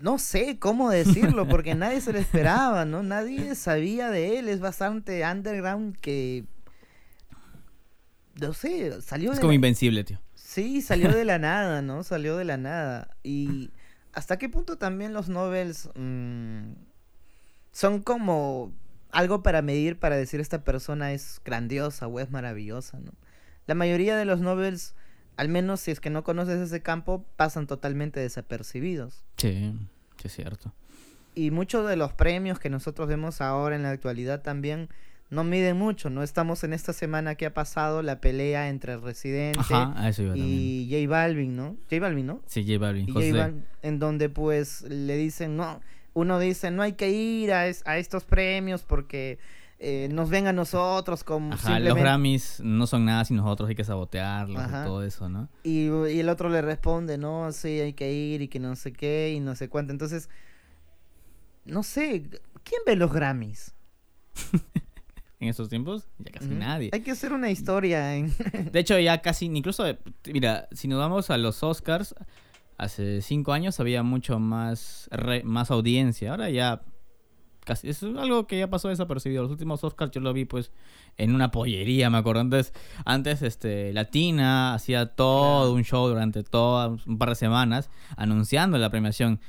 no 0.00 0.18
sé 0.18 0.58
cómo 0.58 0.90
decirlo, 0.90 1.46
porque 1.46 1.74
nadie 1.76 2.00
se 2.00 2.12
lo 2.12 2.18
esperaba, 2.18 2.84
¿no? 2.84 3.02
Nadie 3.02 3.54
sabía 3.54 4.10
de 4.10 4.38
él, 4.38 4.48
es 4.48 4.60
bastante 4.60 5.22
underground 5.24 5.96
que... 5.98 6.44
No 8.40 8.52
sé, 8.52 9.00
salió 9.00 9.30
Es 9.30 9.36
de 9.36 9.40
como 9.42 9.52
la- 9.52 9.56
invencible, 9.56 10.02
tío. 10.02 10.18
Sí, 10.44 10.82
salió 10.82 11.10
de 11.10 11.24
la 11.24 11.38
nada, 11.38 11.80
¿no? 11.80 12.02
Salió 12.02 12.36
de 12.36 12.44
la 12.44 12.58
nada. 12.58 13.16
Y 13.22 13.70
hasta 14.12 14.36
qué 14.36 14.50
punto 14.50 14.76
también 14.76 15.14
los 15.14 15.30
novels 15.30 15.88
mm, 15.94 16.72
son 17.72 18.02
como 18.02 18.70
algo 19.10 19.42
para 19.42 19.62
medir, 19.62 19.98
para 19.98 20.16
decir 20.16 20.40
esta 20.40 20.62
persona 20.62 21.12
es 21.12 21.40
grandiosa 21.44 22.06
o 22.08 22.20
es 22.20 22.30
maravillosa, 22.30 23.00
¿no? 23.00 23.12
La 23.66 23.74
mayoría 23.74 24.16
de 24.16 24.26
los 24.26 24.40
novels, 24.40 24.94
al 25.38 25.48
menos 25.48 25.80
si 25.80 25.90
es 25.90 26.00
que 26.00 26.10
no 26.10 26.22
conoces 26.24 26.60
ese 26.60 26.82
campo, 26.82 27.24
pasan 27.36 27.66
totalmente 27.66 28.20
desapercibidos. 28.20 29.24
Sí, 29.38 29.74
sí 30.18 30.26
es 30.26 30.34
cierto. 30.34 30.74
Y 31.34 31.52
muchos 31.52 31.88
de 31.88 31.96
los 31.96 32.12
premios 32.12 32.58
que 32.58 32.68
nosotros 32.68 33.08
vemos 33.08 33.40
ahora 33.40 33.76
en 33.76 33.82
la 33.82 33.90
actualidad 33.90 34.42
también 34.42 34.90
no 35.30 35.42
miden 35.44 35.76
mucho, 35.76 36.10
¿no? 36.10 36.22
Estamos 36.22 36.62
en 36.64 36.72
esta 36.72 36.92
semana 36.92 37.34
que 37.34 37.46
ha 37.46 37.54
pasado 37.54 38.02
la 38.02 38.20
pelea 38.20 38.68
entre 38.68 38.96
Residente 38.98 39.58
Ajá, 39.60 39.92
a 39.96 40.08
eso 40.08 40.22
iba 40.22 40.32
también. 40.34 40.48
y 40.52 40.88
J 40.90 41.10
Balvin, 41.10 41.56
¿no? 41.56 41.76
J 41.90 42.00
Balvin, 42.00 42.26
¿no? 42.26 42.42
Sí, 42.46 42.64
J 42.64 42.78
Balvin. 42.78 43.08
Y 43.08 43.12
José. 43.12 43.30
J 43.32 43.42
Balvin, 43.42 43.64
en 43.82 43.98
donde 43.98 44.28
pues 44.28 44.82
le 44.82 45.16
dicen, 45.16 45.56
no, 45.56 45.80
uno 46.12 46.38
dice, 46.38 46.70
no 46.70 46.82
hay 46.82 46.92
que 46.92 47.10
ir 47.10 47.52
a, 47.52 47.66
es- 47.66 47.82
a 47.86 47.98
estos 47.98 48.24
premios 48.24 48.82
porque 48.84 49.38
eh, 49.80 50.08
nos 50.12 50.30
ven 50.30 50.46
a 50.46 50.52
nosotros 50.52 51.24
como 51.24 51.52
Ajá, 51.54 51.80
los. 51.80 51.96
Grammys 51.98 52.60
no 52.62 52.86
son 52.86 53.04
nada 53.04 53.24
sin 53.24 53.36
nosotros, 53.38 53.68
hay 53.68 53.74
que 53.74 53.82
sabotearlos 53.84 54.62
Ajá. 54.62 54.82
y 54.82 54.86
todo 54.86 55.02
eso, 55.02 55.28
¿no? 55.28 55.48
Y, 55.64 55.88
y 55.88 56.20
el 56.20 56.28
otro 56.28 56.48
le 56.48 56.62
responde, 56.62 57.18
no, 57.18 57.50
sí, 57.50 57.80
hay 57.80 57.92
que 57.94 58.12
ir 58.12 58.40
y 58.42 58.48
que 58.48 58.60
no 58.60 58.76
sé 58.76 58.92
qué 58.92 59.32
y 59.34 59.40
no 59.40 59.56
sé 59.56 59.68
cuánto. 59.68 59.92
Entonces, 59.92 60.28
no 61.64 61.82
sé, 61.82 62.22
¿quién 62.62 62.80
ve 62.86 62.94
los 62.94 63.12
Grammys? 63.12 63.74
En 65.44 65.50
estos 65.50 65.68
tiempos, 65.68 66.06
ya 66.18 66.32
casi 66.32 66.48
nadie. 66.48 66.90
Hay 66.92 67.00
que 67.02 67.10
hacer 67.10 67.32
una 67.32 67.50
historia. 67.50 68.00
De 68.72 68.78
hecho, 68.80 68.98
ya 68.98 69.20
casi, 69.22 69.46
incluso, 69.46 69.84
mira, 70.32 70.68
si 70.72 70.88
nos 70.88 70.98
vamos 70.98 71.30
a 71.30 71.36
los 71.38 71.62
Oscars, 71.62 72.14
hace 72.78 73.22
cinco 73.22 73.52
años 73.52 73.78
había 73.80 74.02
mucho 74.02 74.38
más, 74.38 75.08
re- 75.12 75.44
más 75.44 75.70
audiencia. 75.70 76.30
Ahora 76.32 76.50
ya 76.50 76.82
casi 77.64 77.88
es 77.88 78.02
algo 78.02 78.46
que 78.46 78.58
ya 78.58 78.68
pasó 78.68 78.88
desapercibido. 78.88 79.42
Los 79.42 79.52
últimos 79.52 79.84
Oscars 79.84 80.10
yo 80.10 80.20
lo 80.20 80.32
vi 80.32 80.44
pues 80.44 80.70
en 81.16 81.34
una 81.34 81.50
pollería, 81.50 82.10
me 82.10 82.18
acuerdo. 82.18 82.40
Antes, 82.40 82.72
antes 83.04 83.42
este, 83.42 83.92
Latina 83.92 84.74
hacía 84.74 85.06
todo 85.14 85.60
Claro. 85.62 85.72
un 85.74 85.84
show 85.84 86.08
durante 86.08 86.42
todo 86.42 86.96
un 87.06 87.18
par 87.18 87.28
de 87.30 87.34
semanas 87.36 87.90
anunciando 88.16 88.76
la 88.78 88.90
premiación. 88.90 89.40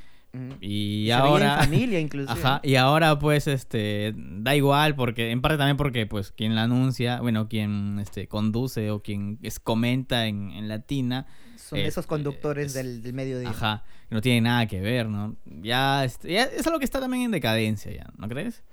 Y 0.62 1.06
Se 1.08 1.14
ahora... 1.14 1.54
en 1.56 1.60
familia 1.66 2.00
inclusive. 2.08 2.40
Ajá, 2.40 2.60
y 2.64 2.76
ahora 2.76 3.18
pues 3.20 3.48
este 3.48 4.14
da 4.18 4.56
igual 4.56 4.96
porque 4.96 5.32
en 5.32 5.42
parte 5.42 5.58
también 5.58 5.78
porque 5.78 6.06
pues 6.06 6.32
quien 6.32 6.56
la 6.56 6.64
anuncia, 6.64 7.22
bueno, 7.22 7.48
quien 7.48 8.00
este 8.00 8.28
conduce 8.28 8.92
o 8.92 9.02
quien 9.02 9.40
es 9.44 9.60
comenta 9.60 10.28
en, 10.28 10.52
en 10.52 10.68
latina, 10.68 11.26
Son 11.58 11.80
es- 11.80 11.88
esos 11.90 12.08
conductores 12.08 12.68
es- 12.68 12.74
del, 12.74 13.02
del 13.04 13.14
mediodía. 13.14 13.50
ajá, 13.50 13.84
no 14.10 14.22
tiene 14.22 14.42
nada 14.42 14.68
que 14.68 14.82
ver, 14.82 15.08
¿no? 15.08 15.36
Ya, 15.46 16.04
este, 16.06 16.32
ya 16.34 16.44
es 16.44 16.66
algo 16.68 16.80
que 16.80 16.86
está 16.86 17.00
también 17.00 17.24
en 17.24 17.32
decadencia 17.32 17.92
ya, 17.92 18.06
¿no 18.18 18.28
crees? 18.28 18.64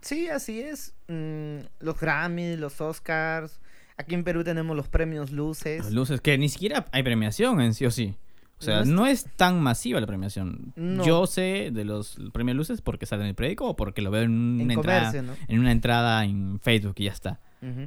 Sí, 0.00 0.28
así 0.28 0.60
es. 0.60 0.94
Mm, 1.08 1.58
los 1.80 1.98
Grammys, 2.00 2.58
los 2.58 2.80
Oscars. 2.80 3.60
Aquí 3.96 4.14
en 4.14 4.24
Perú 4.24 4.42
tenemos 4.42 4.76
los 4.76 4.88
premios 4.88 5.30
Luces. 5.30 5.92
Luces 5.92 6.20
que 6.20 6.36
ni 6.38 6.48
siquiera 6.48 6.86
hay 6.90 7.02
premiación 7.04 7.60
en 7.60 7.72
sí 7.74 7.86
o 7.86 7.90
sí. 7.92 8.16
O 8.62 8.64
sea, 8.64 8.84
No 8.84 9.06
es- 9.06 9.26
tan 9.36 9.60
masiva 9.60 10.00
la 10.00 10.06
premiación. 10.06 10.72
No. 10.76 11.04
Yo 11.04 11.26
sé 11.26 11.70
de 11.72 11.84
los 11.84 12.18
premios 12.32 12.56
luces 12.56 12.80
porque 12.80 13.06
sale 13.06 13.22
en 13.22 13.28
el 13.28 13.34
periódico 13.34 13.66
o 13.68 13.76
porque 13.76 14.02
lo 14.02 14.10
veo 14.10 14.22
en 14.22 14.30
una, 14.32 14.62
en 14.62 14.70
entrada, 14.70 15.12
en 15.48 15.58
una 15.58 15.72
entrada 15.72 16.24
en 16.24 16.58
Facebook 16.60 16.94
y 16.98 17.04
ya 17.04 17.12
está. 17.12 17.40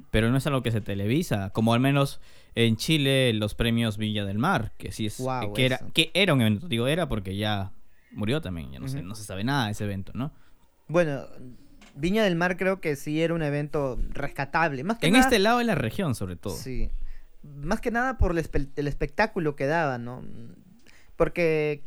Pero 0.09 0.31
no 0.31 0.37
es 0.37 0.47
algo 0.47 0.63
que 0.63 0.71
se 0.71 0.79
televisa, 0.79 1.49
como 1.49 1.73
al 1.73 1.81
menos 1.81 2.21
en 2.55 2.77
Chile 2.77 3.33
los 3.33 3.55
premios 3.55 3.97
Villa 3.97 4.23
del 4.23 4.37
Mar, 4.37 4.71
que 4.77 4.93
sí 4.93 5.05
es 5.07 5.19
Guau, 5.19 5.51
que 5.51 5.65
era 5.65 5.79
que 5.93 6.11
era 6.13 6.33
un 6.33 6.39
evento, 6.39 6.69
digo 6.69 6.87
era 6.87 7.09
porque 7.09 7.35
ya 7.35 7.73
murió 8.13 8.39
también, 8.39 8.71
ya 8.71 8.79
no 8.79 8.87
sé, 8.87 8.99
Ujú. 8.99 9.07
no 9.07 9.15
se 9.15 9.25
sabe 9.25 9.43
nada 9.43 9.65
de 9.65 9.73
ese 9.73 9.83
evento, 9.83 10.13
¿no? 10.15 10.31
Bueno, 10.87 11.25
Viña 11.93 12.23
del 12.23 12.37
Mar 12.37 12.55
creo 12.55 12.79
que 12.79 12.95
sí 12.95 13.21
era 13.21 13.33
un 13.33 13.41
evento 13.41 13.99
rescatable. 14.11 14.83
Más 14.85 14.97
que 14.97 15.07
En 15.07 15.13
nada, 15.13 15.25
este 15.25 15.39
lado 15.39 15.57
de 15.59 15.65
la 15.65 15.75
región, 15.75 16.15
sobre 16.15 16.37
todo. 16.37 16.55
Sí. 16.55 16.89
Más 17.43 17.81
que 17.81 17.91
nada 17.91 18.17
por 18.17 18.31
el, 18.31 18.37
espe- 18.37 18.69
el 18.77 18.87
espectáculo 18.87 19.55
que 19.57 19.65
daba, 19.65 19.97
¿no? 19.97 20.23
Porque 21.15 21.83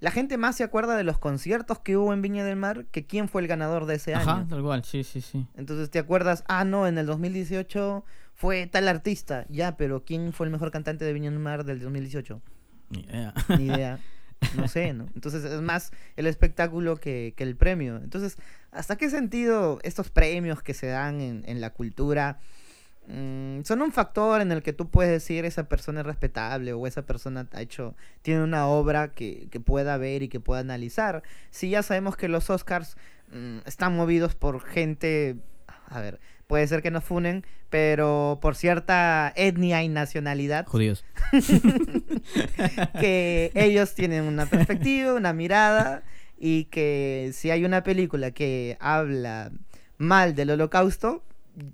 la 0.00 0.10
gente 0.10 0.36
más 0.38 0.56
se 0.56 0.64
acuerda 0.64 0.96
de 0.96 1.04
los 1.04 1.18
conciertos 1.18 1.80
que 1.80 1.96
hubo 1.96 2.12
en 2.12 2.22
Viña 2.22 2.44
del 2.44 2.56
Mar 2.56 2.86
que 2.86 3.06
quién 3.06 3.28
fue 3.28 3.42
el 3.42 3.48
ganador 3.48 3.86
de 3.86 3.96
ese 3.96 4.14
Ajá, 4.14 4.36
año. 4.36 4.46
tal 4.48 4.62
cual, 4.62 4.84
sí, 4.84 5.02
sí, 5.04 5.20
sí. 5.20 5.46
Entonces 5.56 5.90
te 5.90 5.98
acuerdas, 5.98 6.44
ah, 6.46 6.64
no, 6.64 6.86
en 6.86 6.98
el 6.98 7.06
2018 7.06 8.04
fue 8.34 8.66
tal 8.68 8.86
artista. 8.88 9.44
Ya, 9.48 9.76
pero 9.76 10.04
¿quién 10.04 10.32
fue 10.32 10.46
el 10.46 10.52
mejor 10.52 10.70
cantante 10.70 11.04
de 11.04 11.12
Viña 11.12 11.30
del 11.30 11.40
Mar 11.40 11.64
del 11.64 11.80
2018? 11.80 12.40
Ni 12.90 13.00
idea. 13.00 13.34
Ni 13.58 13.66
idea. 13.66 13.98
No 14.54 14.68
sé, 14.68 14.92
¿no? 14.92 15.06
Entonces 15.16 15.42
es 15.42 15.60
más 15.60 15.90
el 16.14 16.28
espectáculo 16.28 16.96
que, 16.96 17.34
que 17.36 17.42
el 17.42 17.56
premio. 17.56 17.96
Entonces, 17.96 18.36
¿hasta 18.70 18.94
qué 18.94 19.10
sentido 19.10 19.80
estos 19.82 20.10
premios 20.10 20.62
que 20.62 20.74
se 20.74 20.86
dan 20.86 21.20
en, 21.20 21.42
en 21.46 21.60
la 21.60 21.70
cultura 21.70 22.38
mm, 23.08 23.62
son 23.64 23.82
un 23.82 23.92
factor 23.92 24.40
en 24.40 24.52
el 24.52 24.62
que 24.62 24.72
tú 24.72 24.88
puedes 24.88 25.10
decir 25.10 25.44
esa 25.44 25.68
persona 25.68 26.00
es 26.00 26.06
respetable 26.06 26.72
o 26.72 26.86
esa 26.86 27.02
persona 27.02 27.48
ha 27.52 27.60
hecho, 27.60 27.96
tiene 28.22 28.42
una 28.42 28.66
obra 28.68 29.14
que, 29.14 29.48
que 29.50 29.60
pueda 29.60 29.96
ver 29.96 30.22
y 30.22 30.28
que 30.28 30.40
pueda 30.40 30.60
analizar? 30.60 31.22
Si 31.50 31.70
ya 31.70 31.82
sabemos 31.82 32.16
que 32.16 32.28
los 32.28 32.50
Oscars 32.50 32.96
mm, 33.32 33.58
están 33.66 33.96
movidos 33.96 34.34
por 34.34 34.60
gente, 34.60 35.36
a 35.88 36.00
ver, 36.00 36.20
puede 36.46 36.66
ser 36.66 36.82
que 36.82 36.90
nos 36.90 37.04
funen, 37.04 37.44
pero 37.70 38.38
por 38.40 38.56
cierta 38.56 39.32
etnia 39.36 39.82
y 39.82 39.88
nacionalidad 39.88 40.66
Judíos. 40.66 41.04
que 43.00 43.52
ellos 43.54 43.94
tienen 43.94 44.24
una 44.24 44.46
perspectiva, 44.46 45.14
una 45.14 45.32
mirada 45.32 46.02
y 46.38 46.64
que 46.64 47.30
si 47.34 47.50
hay 47.50 47.64
una 47.64 47.82
película 47.82 48.30
que 48.30 48.76
habla 48.80 49.52
mal 49.98 50.34
del 50.34 50.50
holocausto, 50.50 51.22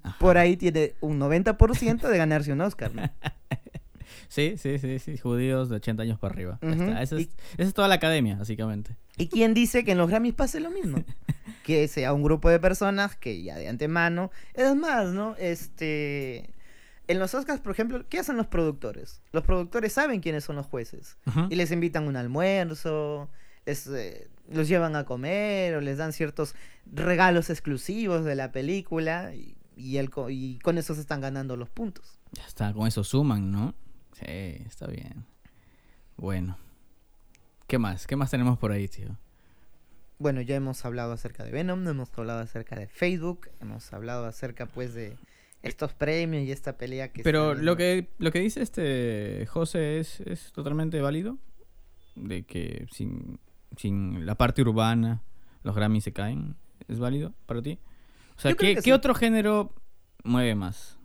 Ajá. 0.03 0.17
por 0.19 0.39
ahí 0.39 0.57
tiene 0.57 0.95
un 1.01 1.19
90% 1.19 2.09
de 2.09 2.19
ganarse 2.19 2.53
un 2.53 2.61
Oscar. 2.61 2.95
¿no? 2.95 3.03
Sí, 4.35 4.57
sí, 4.59 4.81
sí, 4.81 4.99
sí, 4.99 5.17
judíos 5.17 5.69
de 5.69 5.77
80 5.77 6.03
años 6.03 6.19
para 6.19 6.35
arriba. 6.35 6.59
Ujú, 6.61 6.73
está. 6.73 7.03
Esa, 7.03 7.17
es, 7.57 7.73
toda 7.73 7.87
la 7.87 7.95
academia, 7.95 8.37
básicamente. 8.37 8.97
¿Y 9.17 9.29
quién 9.29 9.55
dice 9.55 9.85
que 9.85 9.93
en 9.93 9.99
los 9.99 10.11
Grammys 10.11 10.35
pase 10.35 10.59
lo 10.59 10.71
mismo? 10.71 10.99
Que 11.63 11.89
sea 11.89 12.13
un 12.13 12.23
grupo 12.23 12.51
de 12.51 12.59
personas 12.59 13.17
que 13.17 13.43
ya 13.43 13.57
de 13.57 13.69
antemano... 13.69 14.31
Es 14.53 14.75
más, 14.75 15.13
¿no? 15.13 15.35
Este... 15.39 16.51
En 17.07 17.19
los 17.19 17.35
Oscars, 17.35 17.61
por 17.61 17.73
ejemplo, 17.73 18.05
¿qué 18.09 18.19
hacen 18.19 18.37
los 18.37 18.49
productores? 18.49 19.23
Los 19.33 19.45
productores 19.45 19.93
saben 19.93 20.21
quiénes 20.21 20.45
son 20.45 20.57
los 20.57 20.67
jueces. 20.67 21.17
Y 21.49 21.55
les 21.55 21.71
invitan 21.71 22.09
un 22.09 22.17
almuerzo, 22.17 23.31
les, 23.67 23.87
eh, 23.87 24.29
los 24.51 24.69
llevan 24.69 24.97
a 24.97 25.05
comer 25.05 25.77
o 25.77 25.81
les 25.81 25.99
dan 25.99 26.13
ciertos 26.13 26.55
regalos 26.93 27.51
exclusivos 27.51 28.25
de 28.25 28.35
la 28.35 28.53
película 28.53 29.35
y, 29.35 29.55
y, 29.77 29.97
el 29.97 30.11
y 30.29 30.59
con 30.61 30.79
eso 30.79 30.95
se 30.95 31.01
están 31.01 31.21
ganando 31.21 31.57
los 31.57 31.69
puntos. 31.71 32.19
Ya 32.33 32.45
está, 32.47 32.73
con 32.73 32.87
eso 32.87 33.05
suman, 33.05 33.51
¿no? 33.51 33.75
Sí, 34.13 34.25
está 34.27 34.87
bien. 34.87 35.27
Bueno. 36.17 36.59
¿Qué 37.67 37.79
más? 37.79 38.07
¿Qué 38.07 38.17
más 38.17 38.31
tenemos 38.31 38.59
por 38.59 38.73
ahí, 38.73 38.89
tío? 38.89 39.17
Bueno, 40.19 40.41
ya 40.43 40.55
hemos 40.55 40.85
hablado 40.85 41.13
acerca 41.13 41.45
de 41.45 41.51
Venom, 41.51 41.87
hemos 41.89 42.11
hablado 42.17 42.41
acerca 42.41 42.77
de 42.77 42.87
Facebook, 42.87 43.49
hemos 43.61 43.93
hablado 43.93 44.27
acerca 44.27 44.67
pues 44.67 44.95
de 44.95 45.17
estos 45.63 45.93
premios 45.93 46.45
y 46.45 46.53
esta 46.53 46.77
pelea 46.77 47.13
que 47.13 47.23
Pero 47.23 47.55
lo 47.55 47.77
que, 47.77 48.09
lo 48.19 48.31
que 48.31 48.41
dice 48.41 48.63
este 48.63 49.47
José 49.47 49.99
es, 49.99 50.21
es 50.21 50.53
totalmente 50.53 51.01
válido. 51.01 51.39
De 52.15 52.45
que 52.45 52.87
sin, 52.93 53.41
sin 53.77 54.25
la 54.25 54.37
parte 54.37 54.63
urbana 54.63 55.23
los 55.63 55.75
Grammys 55.75 56.05
se 56.05 56.13
caen. 56.13 56.55
¿Es 56.87 56.99
válido 56.99 57.33
para 57.47 57.63
ti? 57.63 57.79
O 58.37 58.41
sea, 58.41 58.55
¿qué, 58.55 58.69
que 58.69 58.75
qué 58.77 58.83
sí. 58.83 58.93
otro 58.93 59.15
género 59.15 59.73
mueve 60.23 60.55
más? 60.55 60.99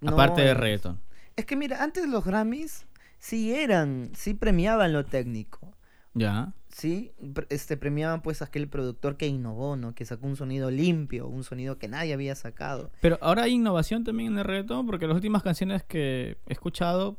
No, 0.00 0.12
Aparte 0.12 0.42
de 0.42 0.54
reggaeton. 0.54 1.00
Es 1.36 1.46
que 1.46 1.56
mira, 1.56 1.82
antes 1.82 2.08
los 2.08 2.24
Grammys 2.24 2.86
sí 3.18 3.54
eran, 3.54 4.10
sí 4.14 4.34
premiaban 4.34 4.92
lo 4.92 5.04
técnico. 5.04 5.74
Ya. 6.14 6.52
Sí, 6.68 7.12
este 7.50 7.76
premiaban 7.76 8.22
pues 8.22 8.42
a 8.42 8.46
aquel 8.46 8.68
productor 8.68 9.16
que 9.16 9.26
innovó, 9.26 9.76
¿no? 9.76 9.94
Que 9.94 10.04
sacó 10.04 10.26
un 10.26 10.36
sonido 10.36 10.70
limpio, 10.70 11.26
un 11.28 11.44
sonido 11.44 11.78
que 11.78 11.88
nadie 11.88 12.12
había 12.12 12.34
sacado. 12.34 12.90
Pero 13.00 13.18
ahora 13.20 13.44
hay 13.44 13.52
innovación 13.52 14.04
también 14.04 14.32
en 14.32 14.38
el 14.38 14.44
reggaetón 14.44 14.86
porque 14.86 15.06
las 15.06 15.14
últimas 15.14 15.42
canciones 15.42 15.82
que 15.84 16.36
he 16.46 16.52
escuchado 16.52 17.18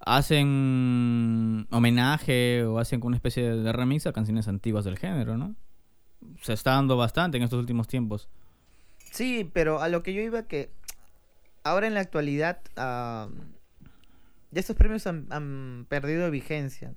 hacen 0.00 1.66
homenaje 1.70 2.64
o 2.64 2.78
hacen 2.78 3.00
una 3.02 3.16
especie 3.16 3.42
de, 3.42 3.62
de 3.62 3.72
remix 3.72 4.06
a 4.06 4.12
canciones 4.12 4.48
antiguas 4.48 4.84
del 4.84 4.96
género, 4.96 5.36
¿no? 5.36 5.56
Se 6.42 6.52
está 6.52 6.72
dando 6.72 6.96
bastante 6.96 7.36
en 7.36 7.42
estos 7.42 7.58
últimos 7.58 7.88
tiempos. 7.88 8.28
Sí, 9.10 9.48
pero 9.52 9.80
a 9.80 9.88
lo 9.88 10.02
que 10.02 10.14
yo 10.14 10.20
iba 10.22 10.46
que 10.46 10.70
ahora 11.64 11.86
en 11.86 11.94
la 11.94 12.00
actualidad 12.00 12.60
ya 12.76 13.28
estos 14.60 14.76
premios 14.76 15.06
han, 15.06 15.86
perdido 15.88 16.30
vigencia. 16.30 16.92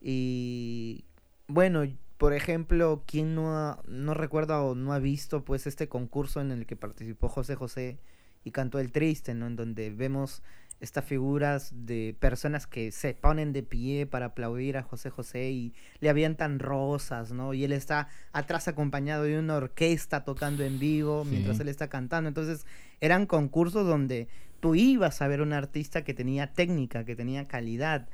Y 0.00 1.04
bueno, 1.48 1.84
por 2.16 2.32
ejemplo, 2.32 3.02
¿quién 3.06 3.34
no, 3.34 3.56
ha- 3.56 3.82
no 3.86 4.14
recuerda 4.14 4.62
o 4.62 4.74
no 4.74 4.92
ha 4.92 4.98
visto 4.98 5.44
pues 5.44 5.66
este 5.66 5.88
concurso 5.88 6.40
en 6.40 6.52
el 6.52 6.66
que 6.66 6.76
participó 6.76 7.28
José 7.28 7.54
José 7.56 7.98
y 8.44 8.52
cantó 8.52 8.78
El 8.78 8.92
Triste, 8.92 9.34
¿no? 9.34 9.46
En 9.46 9.56
donde 9.56 9.90
vemos 9.90 10.42
estas 10.80 11.04
figuras 11.04 11.72
de 11.74 12.16
personas 12.18 12.66
que 12.66 12.90
se 12.90 13.12
ponen 13.14 13.52
de 13.52 13.62
pie 13.62 14.06
para 14.06 14.26
aplaudir 14.26 14.76
a 14.78 14.82
José 14.82 15.10
José 15.10 15.50
y 15.50 15.74
le 16.00 16.08
avientan 16.08 16.58
rosas, 16.58 17.32
¿no? 17.32 17.52
Y 17.52 17.64
él 17.64 17.72
está 17.72 18.08
atrás 18.32 18.66
acompañado 18.66 19.24
de 19.24 19.38
una 19.38 19.56
orquesta 19.56 20.24
tocando 20.24 20.64
en 20.64 20.78
vivo 20.78 21.24
mientras 21.24 21.60
él 21.60 21.68
está 21.68 21.88
cantando. 21.88 22.28
Entonces, 22.28 22.64
eran 23.00 23.26
concursos 23.26 23.86
donde 23.86 24.28
tú 24.60 24.74
ibas 24.74 25.20
a 25.22 25.28
ver 25.28 25.42
un 25.42 25.52
artista 25.52 26.02
que 26.02 26.14
tenía 26.14 26.52
técnica, 26.54 27.04
que 27.04 27.14
tenía 27.14 27.46
calidad. 27.46 28.08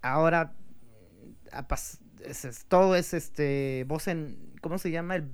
Ahora, 0.00 0.52
es- 2.26 2.64
todo 2.68 2.96
es 2.96 3.12
este 3.14 3.84
voz 3.88 4.08
en, 4.08 4.36
¿cómo 4.60 4.78
se 4.78 4.90
llama? 4.90 5.16
El, 5.16 5.28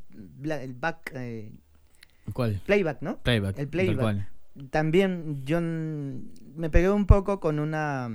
back, 0.75 1.13
eh, 1.15 1.53
¿Cuál? 2.33 2.61
playback, 2.65 3.03
¿no? 3.03 3.19
Playback. 3.23 3.59
El 3.59 3.69
playback. 3.69 4.27
También 4.71 5.45
yo 5.45 5.61
me 5.61 6.71
pegué 6.71 6.91
un 6.91 7.07
poco 7.07 7.41
con 7.41 7.59
una 7.59 8.11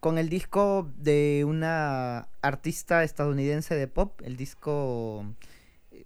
con 0.00 0.18
el 0.18 0.28
disco 0.28 0.92
de 0.98 1.44
una 1.46 2.28
artista 2.42 3.04
estadounidense 3.04 3.74
de 3.74 3.88
pop, 3.88 4.20
el 4.22 4.36
disco 4.36 5.24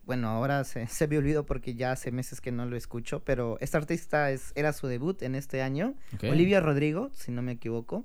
bueno, 0.08 0.28
ahora 0.28 0.64
se, 0.64 0.86
se 0.88 1.06
me 1.06 1.18
olvidó 1.18 1.44
porque 1.44 1.74
ya 1.74 1.92
hace 1.92 2.10
meses 2.10 2.40
que 2.40 2.50
no 2.50 2.64
lo 2.66 2.76
escucho, 2.76 3.22
pero 3.24 3.58
esta 3.60 3.78
artista 3.78 4.30
es, 4.30 4.52
era 4.54 4.72
su 4.72 4.86
debut 4.86 5.22
en 5.22 5.34
este 5.34 5.62
año. 5.62 5.94
Olivia 6.22 6.60
Rodrigo, 6.60 7.10
si 7.12 7.30
no 7.30 7.42
me 7.42 7.52
equivoco. 7.52 8.04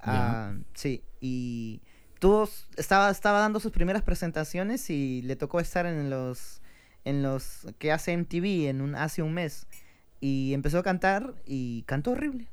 Ah, 0.00 0.54
sí, 0.74 1.02
y 1.20 1.80
tuvo, 2.18 2.48
estaba, 2.76 3.10
estaba 3.10 3.38
dando 3.38 3.60
sus 3.60 3.70
primeras 3.70 4.02
presentaciones 4.02 4.90
y 4.90 5.22
le 5.22 5.36
tocó 5.36 5.60
estar 5.60 5.86
en 5.86 6.10
los, 6.10 6.62
en 7.04 7.22
los 7.22 7.66
que 7.78 7.92
hace 7.92 8.16
MTV 8.16 8.68
en 8.68 8.80
un, 8.80 8.94
hace 8.96 9.22
un 9.22 9.32
mes. 9.32 9.68
Y 10.20 10.54
empezó 10.54 10.78
a 10.78 10.82
cantar 10.82 11.34
y 11.46 11.82
cantó 11.82 12.12
horrible. 12.12 12.48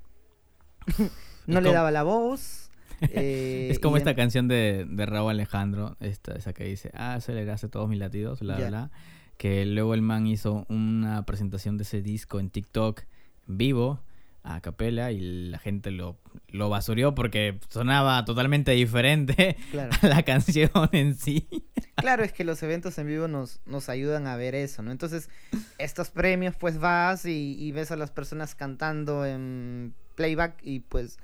no 1.48 1.62
le 1.62 1.72
daba 1.72 1.92
la 1.92 2.04
voz, 2.04 2.70
Eh, 3.10 3.68
Es 3.70 3.80
como 3.80 3.98
esta 3.98 4.12
en- 4.12 4.16
canción 4.16 4.48
de, 4.48 4.86
de 4.90 5.06
Raúl 5.06 5.32
Alejandro, 5.32 5.98
esta, 6.00 6.34
esa 6.36 6.54
que 6.54 6.64
dice, 6.64 6.90
ah, 6.94 7.16
aceleraste 7.16 7.68
todos 7.68 7.90
mis 7.90 8.00
latidos, 8.00 8.40
bla, 8.40 8.56
bla, 8.56 8.64
Ya. 8.64 8.70
bla. 8.70 8.92
Que 9.38 9.66
luego 9.66 9.94
el 9.94 10.02
man 10.02 10.26
hizo 10.26 10.66
una 10.70 11.26
presentación 11.26 11.76
de 11.78 11.84
ese 11.84 12.02
disco 12.02 12.40
en 12.40 12.50
TikTok 12.50 13.02
vivo, 13.46 14.00
a 14.44 14.60
capela, 14.62 15.12
y 15.12 15.50
la 15.50 15.58
gente 15.58 15.90
lo, 15.92 16.18
lo 16.50 16.70
basurió 16.70 17.16
porque 17.16 17.60
sonaba 17.70 18.24
totalmente 18.26 18.72
diferente 18.72 19.56
Claro. 19.72 19.92
a 20.02 20.08
la 20.08 20.24
canción 20.24 20.70
en 20.92 21.16
sí. 21.16 21.48
Claro, 21.96 22.24
es 22.24 22.34
que 22.34 22.44
los 22.44 22.62
eventos 22.64 22.98
en 22.98 23.08
vivo 23.08 23.28
nos, 23.28 23.62
nos 23.66 23.88
ayudan 23.88 24.28
a 24.28 24.36
ver 24.36 24.56
eso, 24.56 24.82
¿no? 24.82 24.92
Entonces, 24.92 25.30
estos 25.78 26.10
premios, 26.10 26.56
pues 26.58 26.78
vas 26.78 27.26
y, 27.26 27.56
y 27.58 27.72
ves 27.72 27.92
a 27.92 27.96
las 27.96 28.12
personas 28.12 28.56
cantando 28.56 29.26
en 29.26 29.94
playback 30.16 30.60
y 30.64 30.82
pues 30.82 31.18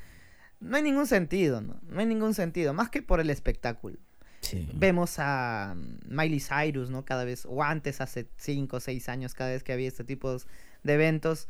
no 0.60 0.78
hay 0.78 0.84
ningún 0.84 1.08
sentido, 1.08 1.62
¿no? 1.62 1.80
No 1.90 2.00
hay 2.00 2.06
ningún 2.06 2.34
sentido, 2.34 2.74
más 2.74 2.90
que 2.90 3.02
por 3.02 3.20
el 3.20 3.30
espectáculo. 3.30 3.98
Sí. 4.42 4.70
Vemos 4.74 5.16
a 5.18 5.76
Miley 6.06 6.40
Cyrus, 6.40 6.90
¿no? 6.90 7.04
Cada 7.04 7.26
vez, 7.26 7.46
o 7.48 7.62
antes, 7.64 8.00
hace 8.00 8.28
5 8.38 8.78
o 8.78 8.80
6 8.80 9.10
años, 9.10 9.34
cada 9.34 9.50
vez 9.52 9.64
que 9.64 9.74
había 9.74 9.88
este 9.88 10.04
tipo 10.06 10.32
de 10.84 10.94
eventos, 10.94 11.48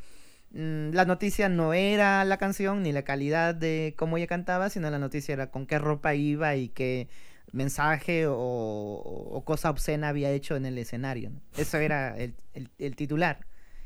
la 0.52 1.06
noticia 1.06 1.47
no 1.50 1.74
era 1.74 2.24
la 2.26 2.38
canción 2.38 2.82
ni 2.84 2.91
la 2.91 3.04
calidad 3.04 3.54
de 3.54 3.93
cómo 3.97 4.18
ella 4.18 4.28
cantaba, 4.28 4.70
sino 4.70 4.89
la 4.89 4.97
noticia 5.00 5.34
era 5.34 5.52
con 5.52 5.66
qué 5.68 5.78
ropa 5.78 6.16
iba 6.16 6.56
y 6.56 6.70
qué 6.70 7.08
mensaje 7.52 8.26
o, 8.28 8.36
o 8.36 9.43
cosa 9.45 9.70
obscena 9.70 10.10
había 10.10 10.32
hecho 10.32 10.56
en 10.56 10.66
el 10.66 10.78
escenario. 10.78 11.30
¿no? 11.32 11.41
Eso 11.58 11.78
era 11.78 12.18
el, 12.18 12.34
el- 12.54 12.70
el 12.80 12.95
titular. 12.95 13.45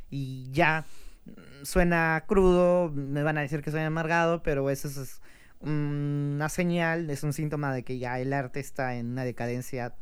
Y 0.09 0.49
ya 0.51 0.86
mm, 1.26 1.64
suena 1.66 2.24
crudo, 2.28 2.89
me 2.91 3.24
van 3.24 3.38
a 3.38 3.41
decir 3.41 3.61
que 3.61 3.72
soy 3.72 3.82
amargado, 3.82 4.41
pero 4.43 4.70
eso 4.70 4.88
es, 4.88 4.97
es 4.97 5.22
una 5.61 6.49
señal, 6.49 7.09
es 7.09 7.24
un 7.24 7.34
síntoma 7.34 7.74
de 7.74 7.84
que 7.84 7.97
ya 7.99 8.20
el 8.20 8.32
arte 8.34 8.59
está 8.59 8.95
en 8.95 9.07
una 9.11 9.24
decadencia 9.24 9.93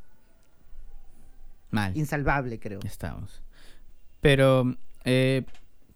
Mal. 1.69 1.95
insalvable, 1.95 2.59
creo. 2.59 2.79
Estamos. 2.83 3.41
Pero 4.19 4.75
eh, 5.05 5.43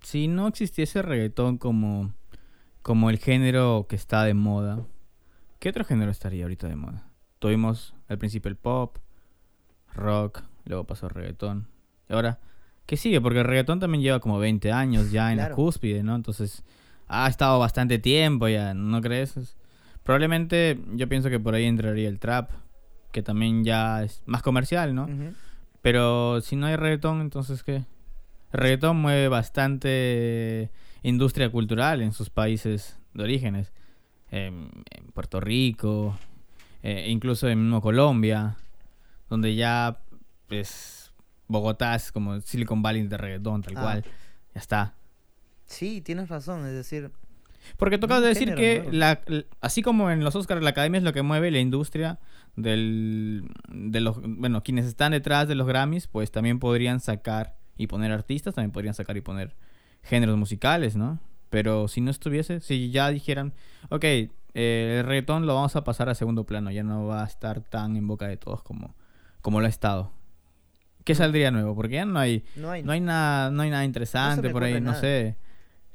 si 0.06 0.28
no 0.28 0.48
existiese 0.48 1.02
reggaetón 1.02 1.58
como, 1.58 2.14
como 2.82 3.10
el 3.10 3.18
género 3.18 3.88
que 3.90 3.96
está 3.96 4.24
de 4.24 4.34
moda, 4.36 4.80
¿qué 5.60 5.70
otro 5.70 5.84
género 5.84 6.12
estaría 6.12 6.44
ahorita 6.44 6.68
de 6.68 6.76
moda? 6.76 7.08
Tuvimos 7.40 7.94
al 8.08 8.18
principio 8.18 8.50
el 8.50 8.56
pop, 8.56 8.98
rock, 9.94 10.44
luego 10.66 10.84
pasó 10.86 11.10
reggaetón. 11.10 11.68
Y 12.10 12.14
ahora, 12.14 12.40
¿qué 12.86 12.98
sigue? 12.98 13.22
Porque 13.22 13.40
el 13.40 13.46
reggaetón 13.46 13.80
también 13.80 14.02
lleva 14.04 14.20
como 14.20 14.40
20 14.40 14.72
años 14.72 15.12
ya 15.12 15.32
en 15.32 15.38
la 15.38 15.46
cúspide, 15.56 16.04
¿no? 16.04 16.16
Entonces, 16.16 16.64
ha 17.08 17.28
estado 17.28 17.60
bastante 17.60 18.00
tiempo 18.00 18.48
ya, 18.48 18.74
¿no 18.74 19.02
crees? 19.02 19.38
Es- 19.38 19.56
Probablemente 20.04 20.80
yo 20.94 21.10
pienso 21.10 21.32
que 21.32 21.40
por 21.40 21.56
ahí 21.56 21.66
entraría 21.66 22.08
el 22.08 22.20
trap, 22.20 22.52
que 23.12 23.24
también 23.24 23.64
ya 23.64 24.04
es 24.04 24.22
más 24.28 24.44
comercial, 24.44 24.94
¿no? 24.94 25.08
Pero 25.82 26.42
si 26.42 26.56
no 26.56 26.68
hay 26.68 26.76
reggaetón, 26.76 27.22
entonces 27.22 27.64
¿qué? 27.64 27.86
Reggaetón 28.56 28.98
mueve 28.98 29.28
bastante 29.28 30.72
industria 31.04 31.50
cultural 31.52 32.02
en 32.02 32.12
sus 32.14 32.30
países 32.30 32.98
de 33.14 33.24
orígenes. 33.24 33.72
En, 34.32 34.70
en 34.92 35.06
Puerto 35.14 35.40
Rico, 35.40 36.18
eh, 36.84 37.06
incluso 37.10 37.48
en 37.48 37.62
mismo 37.64 37.82
Colombia, 37.82 38.58
donde 39.30 39.56
ya, 39.56 40.00
pues, 40.48 41.14
Bogotá 41.48 41.96
es 41.96 42.12
como 42.12 42.40
Silicon 42.42 42.82
Valley 42.82 43.04
de 43.08 43.18
reggaetón, 43.18 43.62
tal 43.62 43.78
Ah. 43.78 43.82
cual. 43.82 44.04
Ya 44.54 44.60
está. 44.62 44.94
Sí, 45.66 46.02
tienes 46.02 46.30
razón, 46.30 46.66
es 46.66 46.74
decir, 46.74 47.12
Porque 47.78 47.98
tocas 47.98 48.20
Un 48.20 48.26
decir 48.26 48.54
que, 48.56 48.78
nuevo. 48.80 48.92
la, 48.92 49.22
l- 49.26 49.48
así 49.62 49.82
como 49.82 50.12
en 50.12 50.24
los 50.24 50.36
Oscars, 50.36 50.62
la 50.62 50.70
academia 50.72 51.00
es 51.00 51.04
lo 51.04 51.14
que 51.14 51.24
mueve 51.24 51.50
la 51.50 51.60
industria 51.60 52.20
del, 52.56 53.48
de 53.70 54.02
los, 54.02 54.20
bueno, 54.22 54.62
quienes 54.64 54.86
están 54.86 55.14
detrás 55.14 55.48
de 55.48 55.56
los 55.56 55.66
Grammys, 55.68 56.08
pues 56.08 56.30
también 56.32 56.60
podrían 56.60 57.00
sacar 57.00 57.56
y 57.78 57.88
poner 57.88 58.12
artistas, 58.12 58.56
también 58.56 58.72
podrían 58.72 58.94
sacar 58.94 59.18
y 59.18 59.22
poner 59.22 59.56
géneros 60.04 60.38
musicales, 60.38 60.96
¿no? 60.96 61.20
Pero 61.50 61.88
si 61.88 62.02
no 62.02 62.12
estuviese, 62.12 62.60
si 62.60 62.92
ya 62.92 63.10
dijeran, 63.10 63.54
ok, 63.90 64.04
eh, 64.04 64.98
el 65.00 65.06
reggaetón 65.06 65.46
lo 65.46 65.56
vamos 65.56 65.76
a 65.76 65.84
pasar 65.84 66.10
a 66.10 66.16
segundo 66.16 66.46
plano, 66.46 66.72
ya 66.72 66.84
no 66.84 67.06
va 67.06 67.24
a 67.24 67.28
estar 67.28 67.62
tan 67.62 67.96
en 67.96 68.08
boca 68.08 68.28
de 68.28 68.38
todos 68.38 68.64
como, 68.64 68.96
como 69.42 69.60
lo 69.60 69.66
ha 69.66 69.70
estado. 69.70 70.12
¿Qué 71.04 71.14
saldría 71.14 71.52
nuevo? 71.52 71.76
Porque 71.76 71.96
ya 71.96 72.06
no 72.06 72.18
hay, 72.20 72.44
no 72.56 72.72
hay... 72.72 72.82
no 72.82 72.92
hay 72.92 73.00
nada, 73.00 73.52
no 73.52 73.62
hay 73.62 73.70
nada 73.70 73.86
interesante 73.86 74.50
por 74.50 74.64
ahí, 74.64 74.82
no 74.82 74.96
sé. 74.96 75.36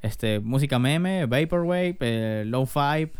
Este, 0.03 0.41
música 0.41 0.79
meme, 0.79 1.27
vaporwave, 1.27 1.97
eh, 2.01 2.45
low-fi, 2.47 3.11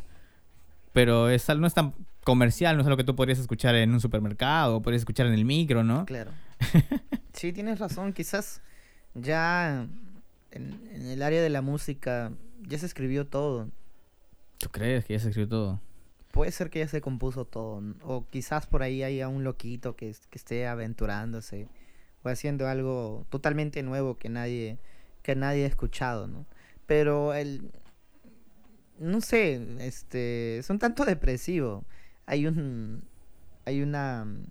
pero 0.93 1.29
es, 1.29 1.49
no 1.49 1.67
es 1.67 1.75
tan 1.75 1.95
comercial, 2.25 2.77
no 2.77 2.83
es 2.83 2.87
algo 2.87 2.97
que 2.97 3.05
tú 3.05 3.17
podrías 3.17 3.39
escuchar 3.39 3.75
en 3.75 3.93
un 3.93 4.01
supermercado, 4.01 4.77
o 4.77 4.83
podrías 4.83 5.03
escuchar 5.03 5.27
en 5.27 5.35
el 5.35 5.45
micro, 5.45 5.85
¿no? 5.85 6.05
Claro. 6.07 6.33
sí, 7.33 7.53
tienes 7.53 7.79
razón. 7.79 8.13
Quizás 8.13 8.63
ya 9.15 9.87
en, 10.51 10.81
en 10.93 11.07
el 11.07 11.23
área 11.23 11.43
de 11.43 11.51
la 11.51 11.63
música 11.63 12.33
ya 12.63 12.79
se 12.79 12.87
escribió 12.87 13.27
todo. 13.27 13.69
¿Tú 14.59 14.69
crees 14.71 15.05
que 15.05 15.15
ya 15.15 15.21
se 15.21 15.29
escribió 15.29 15.49
todo? 15.49 15.81
Puede 16.33 16.53
ser 16.53 16.71
que 16.71 16.81
ya 16.81 16.89
se 16.89 17.01
compuso 17.01 17.45
todo. 17.45 17.83
O 18.03 18.27
quizás 18.29 18.67
por 18.67 18.83
ahí 18.83 19.03
haya 19.03 19.29
un 19.29 19.43
loquito 19.43 19.97
que, 19.97 20.15
que 20.31 20.39
esté 20.39 20.67
aventurándose 20.67 21.69
o 22.23 22.29
haciendo 22.29 22.69
algo 22.69 23.27
totalmente 23.31 23.83
nuevo 23.83 24.19
que 24.19 24.29
nadie, 24.29 24.79
que 25.23 25.35
nadie 25.35 25.65
ha 25.65 25.69
escuchado, 25.69 26.27
¿no? 26.27 26.47
Pero 26.87 27.35
el... 27.35 27.71
No 28.99 29.21
sé, 29.21 29.61
este... 29.81 30.59
Es 30.59 30.69
un 30.69 30.79
tanto 30.79 31.05
depresivo. 31.05 31.85
Hay 32.27 32.47
un... 32.47 33.03
Hay 33.65 33.83
una... 33.83 34.25
mm, 34.25 34.47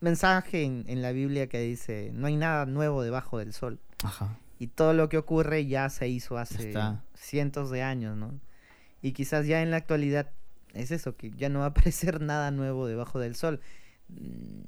mensaje 0.00 0.64
en, 0.64 0.84
en 0.88 1.00
la 1.02 1.12
Biblia 1.12 1.46
que 1.48 1.60
dice, 1.60 2.10
no 2.12 2.26
hay 2.26 2.36
nada 2.36 2.66
nuevo 2.66 3.02
debajo 3.02 3.38
del 3.38 3.52
sol. 3.52 3.78
Ajá. 4.02 4.38
Y 4.58 4.66
todo 4.68 4.92
lo 4.94 5.08
que 5.08 5.18
ocurre 5.18 5.66
ya 5.66 5.88
se 5.90 6.08
hizo 6.08 6.38
hace 6.38 6.68
está. 6.68 7.04
cientos 7.14 7.70
de 7.70 7.82
años, 7.82 8.16
¿no? 8.16 8.40
Y 9.00 9.12
quizás 9.12 9.46
ya 9.46 9.62
en 9.62 9.70
la 9.70 9.76
actualidad 9.78 10.30
es 10.74 10.90
eso, 10.90 11.16
que 11.16 11.30
ya 11.32 11.48
no 11.48 11.60
va 11.60 11.66
a 11.66 11.68
aparecer 11.70 12.20
nada 12.20 12.50
nuevo 12.50 12.86
debajo 12.86 13.18
del 13.18 13.34
sol. 13.36 13.60
Mm, 14.08 14.62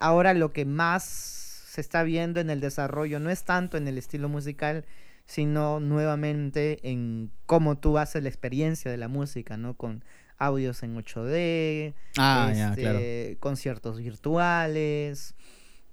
Ahora 0.00 0.34
lo 0.34 0.52
que 0.52 0.64
más 0.64 1.04
se 1.04 1.80
está 1.80 2.02
viendo 2.02 2.40
en 2.40 2.50
el 2.50 2.60
desarrollo 2.60 3.20
no 3.20 3.30
es 3.30 3.44
tanto 3.44 3.76
en 3.76 3.86
el 3.88 3.96
estilo 3.96 4.28
musical, 4.28 4.84
sino 5.26 5.80
nuevamente 5.80 6.80
en 6.90 7.30
cómo 7.46 7.78
tú 7.78 7.96
haces 7.98 8.22
la 8.22 8.28
experiencia 8.28 8.90
de 8.90 8.96
la 8.96 9.08
música, 9.08 9.56
¿no? 9.56 9.74
Con 9.74 10.04
audios 10.38 10.82
en 10.82 10.96
8D, 10.96 11.94
Ah, 12.16 12.52
ya, 12.54 12.70
este, 12.70 12.80
claro. 12.82 13.00
conciertos 13.40 13.98
virtuales 13.98 15.34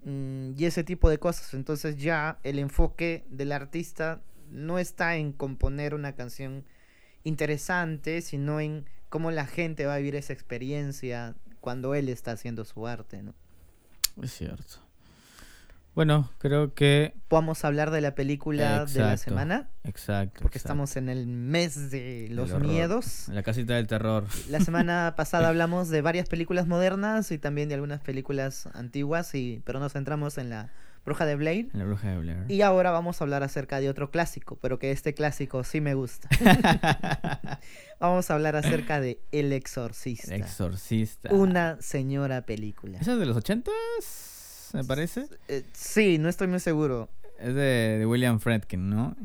mm, 0.04 0.52
y 0.58 0.66
ese 0.66 0.84
tipo 0.84 1.10
de 1.10 1.18
cosas. 1.20 1.54
Entonces 1.54 1.98
ya 1.98 2.40
el 2.44 2.60
enfoque 2.60 3.26
del 3.30 3.52
artista 3.52 4.22
no 4.50 4.80
está 4.80 5.16
en 5.16 5.32
componer 5.32 5.94
una 5.94 6.16
canción 6.16 6.66
interesante, 7.24 8.22
sino 8.22 8.60
en 8.60 8.86
cómo 9.10 9.32
la 9.32 9.46
gente 9.46 9.86
va 9.86 9.96
a 9.96 9.98
vivir 9.98 10.16
esa 10.16 10.34
experiencia 10.34 11.36
cuando 11.60 11.94
él 11.96 12.10
está 12.10 12.32
haciendo 12.32 12.66
su 12.66 12.88
arte. 12.88 13.22
¿no? 13.24 13.34
Es 14.22 14.34
cierto. 14.34 14.78
Bueno, 15.94 16.32
creo 16.38 16.74
que... 16.74 17.14
Podamos 17.28 17.66
hablar 17.66 17.92
de 17.92 18.00
la 18.00 18.16
película 18.16 18.86
de 18.86 19.00
la 19.02 19.18
semana, 19.18 19.70
Exacto. 19.84 20.40
porque 20.42 20.58
exacto. 20.58 20.74
estamos 20.74 20.96
en 20.96 21.10
el 21.10 21.28
mes 21.28 21.92
de 21.92 22.28
los 22.32 22.52
horror. 22.52 22.68
miedos. 22.68 23.28
En 23.28 23.36
la 23.36 23.44
casita 23.44 23.76
del 23.76 23.88
terror. 23.88 24.26
La 24.50 24.62
semana 24.62 25.14
pasada 25.18 25.50
hablamos 25.50 25.90
de 25.90 26.02
varias 26.02 26.30
películas 26.30 26.66
modernas 26.66 27.32
y 27.32 27.38
también 27.38 27.68
de 27.68 27.76
algunas 27.76 28.00
películas 28.00 28.68
antiguas, 28.74 29.36
y, 29.36 29.62
pero 29.66 29.80
nos 29.80 29.92
centramos 29.92 30.38
en 30.38 30.50
la 30.50 30.72
Bruja 31.04 31.26
de 31.26 31.36
Blair. 31.36 31.70
En 31.74 31.80
la 31.80 31.86
bruja 31.86 32.10
de 32.12 32.18
Blair. 32.20 32.46
Y 32.48 32.62
ahora 32.62 32.92
vamos 32.92 33.20
a 33.20 33.24
hablar 33.24 33.44
acerca 33.44 33.80
de 33.80 33.90
otro 33.90 34.12
clásico, 34.12 34.58
pero 34.62 34.78
que 34.78 34.92
este 34.92 35.14
clásico 35.14 35.64
sí 35.64 35.82
me 35.82 35.96
gusta. 35.96 36.30
vamos 38.00 38.30
a 38.30 38.36
hablar 38.36 38.56
acerca 38.56 39.02
de 39.02 39.20
El 39.32 39.52
Exorcista. 39.52 40.36
El 40.36 40.42
exorcista. 40.44 41.34
Una 41.34 41.82
señora 41.82 42.44
película. 42.46 43.00
¿Esa 43.00 43.14
es 43.14 43.20
de 43.20 43.26
los 43.26 43.36
ochentas? 43.36 43.74
Me 44.74 44.84
parece. 44.84 45.28
Eh, 45.48 45.64
sí, 45.74 46.18
no 46.18 46.30
estoy 46.30 46.48
muy 46.48 46.60
seguro. 46.60 47.10
Es 47.40 47.54
de, 47.54 47.98
de 48.00 48.06
William 48.06 48.40
Friedkin, 48.40 48.90
¿no? 48.90 49.16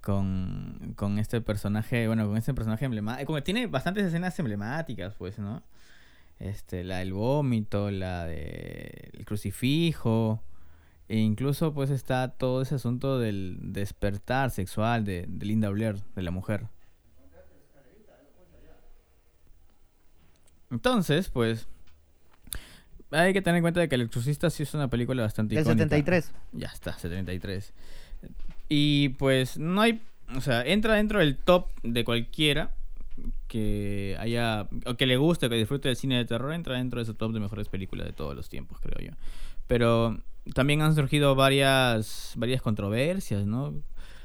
Con, 0.00 0.94
con 0.96 1.18
este 1.18 1.40
personaje, 1.40 2.06
bueno, 2.06 2.26
con 2.26 2.36
este 2.36 2.52
personaje 2.52 2.84
emblemático. 2.84 3.42
Tiene 3.42 3.66
bastantes 3.66 4.04
escenas 4.04 4.38
emblemáticas, 4.38 5.14
pues, 5.14 5.38
¿no? 5.38 5.62
Este, 6.38 6.84
la 6.84 6.98
del 6.98 7.12
vómito, 7.12 7.90
la 7.90 8.26
del 8.26 9.24
crucifijo. 9.24 10.42
E 11.08 11.18
incluso, 11.18 11.74
pues, 11.74 11.90
está 11.90 12.28
todo 12.28 12.62
ese 12.62 12.74
asunto 12.74 13.18
del 13.18 13.58
despertar 13.60 14.50
sexual 14.50 15.04
de, 15.04 15.26
de 15.28 15.46
Linda 15.46 15.68
Blair, 15.70 15.96
de 16.14 16.22
la 16.22 16.30
mujer. 16.30 16.66
Entonces, 20.70 21.28
pues, 21.28 21.68
hay 23.12 23.32
que 23.32 23.42
tener 23.42 23.58
en 23.58 23.62
cuenta 23.62 23.80
de 23.80 23.88
que 23.88 23.94
El 23.94 24.02
Exorcista 24.02 24.50
sí 24.50 24.62
es 24.62 24.74
una 24.74 24.88
película 24.88 25.22
bastante 25.22 25.54
Del 25.54 25.62
icónica. 25.62 25.84
73. 25.84 26.32
Ya 26.52 26.68
está, 26.68 26.98
73. 26.98 27.72
Y 28.68 29.10
pues 29.10 29.58
no 29.58 29.80
hay, 29.80 30.00
o 30.34 30.40
sea, 30.40 30.62
entra 30.64 30.94
dentro 30.94 31.18
del 31.18 31.36
top 31.36 31.68
de 31.82 32.04
cualquiera 32.04 32.72
que 33.48 34.16
haya, 34.18 34.66
o 34.86 34.94
que 34.94 35.06
le 35.06 35.16
guste, 35.16 35.48
que 35.48 35.56
disfrute 35.56 35.88
del 35.88 35.96
cine 35.96 36.16
de 36.16 36.24
terror, 36.24 36.52
entra 36.54 36.76
dentro 36.76 36.98
de 36.98 37.04
ese 37.04 37.14
top 37.14 37.32
de 37.32 37.40
mejores 37.40 37.68
películas 37.68 38.06
de 38.06 38.12
todos 38.12 38.34
los 38.34 38.48
tiempos, 38.48 38.78
creo 38.80 39.10
yo. 39.10 39.14
Pero 39.66 40.18
también 40.54 40.80
han 40.80 40.94
surgido 40.94 41.34
varias, 41.34 42.32
varias 42.36 42.62
controversias, 42.62 43.46
¿no? 43.46 43.74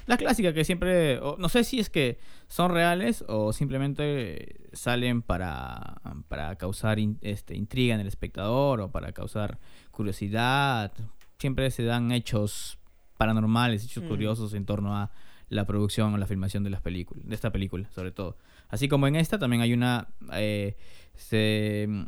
La 0.07 0.15
clásica 0.15 0.53
que 0.53 0.63
siempre, 0.63 1.19
no 1.37 1.49
sé 1.49 1.65
si 1.65 1.79
es 1.79 1.89
que 1.89 2.17
son 2.47 2.71
reales 2.71 3.25
o 3.27 3.51
simplemente 3.51 4.55
salen 4.71 5.21
para, 5.21 6.01
para 6.29 6.55
causar 6.55 6.97
este, 7.21 7.57
intriga 7.57 7.93
en 7.93 7.99
el 7.99 8.07
espectador 8.07 8.79
o 8.79 8.89
para 8.89 9.11
causar 9.11 9.59
curiosidad. 9.91 10.93
Siempre 11.39 11.69
se 11.71 11.83
dan 11.83 12.13
hechos 12.13 12.79
paranormales, 13.17 13.83
hechos 13.83 14.05
mm. 14.05 14.07
curiosos 14.07 14.53
en 14.53 14.65
torno 14.65 14.95
a 14.95 15.11
la 15.49 15.65
producción 15.65 16.13
o 16.13 16.17
la 16.17 16.25
filmación 16.25 16.63
de 16.63 16.69
las 16.69 16.81
películas, 16.81 17.27
de 17.27 17.35
esta 17.35 17.51
película, 17.51 17.89
sobre 17.91 18.11
todo. 18.11 18.37
Así 18.69 18.87
como 18.87 19.07
en 19.07 19.17
esta 19.17 19.37
también 19.37 19.61
hay 19.61 19.73
una 19.73 20.07
eh, 20.33 20.77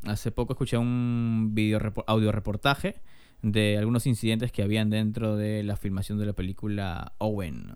hace 0.05 0.31
poco 0.31 0.53
escuché 0.53 0.77
un 0.77 1.49
video 1.51 1.79
audio 2.07 2.31
reportaje 2.31 3.01
de 3.41 3.77
algunos 3.77 4.05
incidentes 4.05 4.51
que 4.51 4.63
habían 4.63 4.89
dentro 4.89 5.35
de 5.35 5.63
la 5.63 5.75
filmación 5.75 6.19
de 6.19 6.25
la 6.25 6.33
película 6.33 7.13
Owen. 7.17 7.73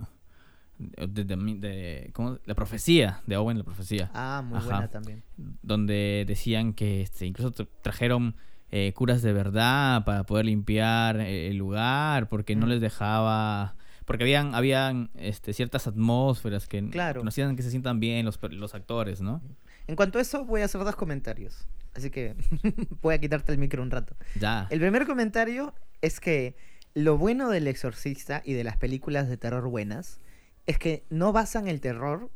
De, 0.78 2.12
la 2.46 2.56
profecía 2.56 3.22
de 3.26 3.38
Owen, 3.38 3.58
la 3.58 3.64
profecía. 3.64 4.12
Ah, 4.14 4.44
muy 4.46 4.60
buena 4.60 4.88
también. 4.90 5.24
Donde 5.62 6.26
decían 6.28 6.74
que 6.74 7.02
este, 7.02 7.26
incluso 7.26 7.52
trajeron 7.82 8.36
eh, 8.72 8.92
curas 8.94 9.22
de 9.22 9.34
verdad 9.34 10.04
para 10.04 10.26
poder 10.26 10.46
limpiar 10.46 11.20
eh, 11.20 11.50
el 11.50 11.58
lugar, 11.58 12.28
porque 12.28 12.56
no 12.56 12.66
les 12.66 12.82
dejaba 12.82 13.76
porque 14.06 14.24
habían 14.24 14.54
habían 14.56 15.10
este, 15.16 15.54
ciertas 15.54 15.88
atmósferas 15.88 16.68
que, 16.68 16.90
claro. 16.90 17.22
que, 17.22 17.28
hacían 17.28 17.56
que 17.56 17.64
se 17.64 17.70
sientan 17.70 18.00
bien 18.00 18.26
los, 18.26 18.40
los 18.52 18.76
actores, 18.76 19.22
¿no? 19.22 19.42
En 19.88 19.96
cuanto 19.96 20.18
a 20.18 20.22
eso, 20.22 20.46
voy 20.46 20.62
a 20.62 20.66
hacer 20.66 20.84
dos 20.84 20.96
comentarios. 20.96 21.68
Así 21.94 22.10
que 22.10 22.36
voy 23.02 23.16
a 23.16 23.20
quitarte 23.20 23.52
el 23.52 23.58
micro 23.58 23.82
un 23.84 23.92
rato. 23.92 24.16
Ya. 24.40 24.68
El 24.70 24.80
primer 24.80 25.06
comentario 25.06 25.74
es 26.02 26.20
que 26.20 26.56
lo 26.94 27.18
bueno 27.18 27.50
del 27.50 27.68
exorcista 27.68 28.42
y 28.46 28.54
de 28.54 28.64
las 28.64 28.78
películas 28.78 29.30
de 29.30 29.38
terror 29.38 29.68
buenas 29.68 30.20
es 30.66 30.78
que 30.78 31.04
no 31.10 31.34
basan 31.34 31.68
el 31.68 31.82
terror 31.82 32.30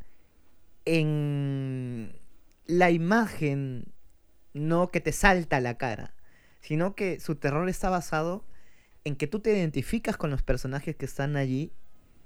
en 0.85 2.13
la 2.65 2.91
imagen 2.91 3.85
no 4.53 4.89
que 4.89 4.99
te 4.99 5.11
salta 5.11 5.57
a 5.57 5.61
la 5.61 5.77
cara 5.77 6.15
sino 6.61 6.95
que 6.95 7.19
su 7.19 7.35
terror 7.35 7.69
está 7.69 7.89
basado 7.89 8.43
en 9.03 9.15
que 9.15 9.27
tú 9.27 9.39
te 9.39 9.55
identificas 9.55 10.17
con 10.17 10.31
los 10.31 10.41
personajes 10.43 10.95
que 10.95 11.05
están 11.05 11.37
allí 11.37 11.71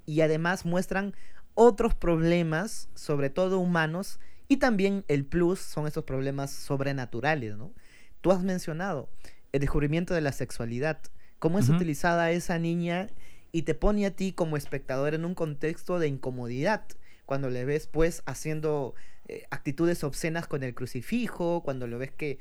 y 0.08 0.22
además 0.22 0.66
muestran 0.66 1.16
otros 1.54 1.94
problemas, 1.94 2.90
sobre 2.96 3.30
todo 3.30 3.60
humanos, 3.60 4.20
y 4.52 4.58
también 4.58 5.06
el 5.08 5.24
plus 5.24 5.60
son 5.60 5.88
esos 5.88 6.04
problemas 6.04 6.52
sobrenaturales, 6.52 7.56
¿no? 7.56 7.72
Tú 8.20 8.34
has 8.34 8.44
mencionado 8.44 9.08
el 9.54 9.62
descubrimiento 9.62 10.14
de 10.14 10.20
la 10.20 10.34
sexualidad, 10.34 11.00
cómo 11.40 11.58
es 11.58 11.70
utilizada 11.70 12.32
esa 12.32 12.60
niña 12.60 13.08
y 13.54 13.62
te 13.62 13.76
pone 13.76 14.06
a 14.06 14.12
ti 14.12 14.34
como 14.34 14.58
espectador 14.58 15.14
en 15.14 15.24
un 15.24 15.36
contexto 15.36 16.00
de 16.00 16.10
incomodidad 16.10 16.84
cuando 17.26 17.50
le 17.50 17.64
ves 17.64 17.88
pues 17.88 18.24
haciendo 18.26 18.94
eh, 19.30 19.46
actitudes 19.52 20.04
obscenas 20.04 20.48
con 20.48 20.64
el 20.64 20.76
crucifijo, 20.76 21.64
cuando 21.64 21.88
lo 21.88 21.98
ves 21.98 22.12
que 22.12 22.38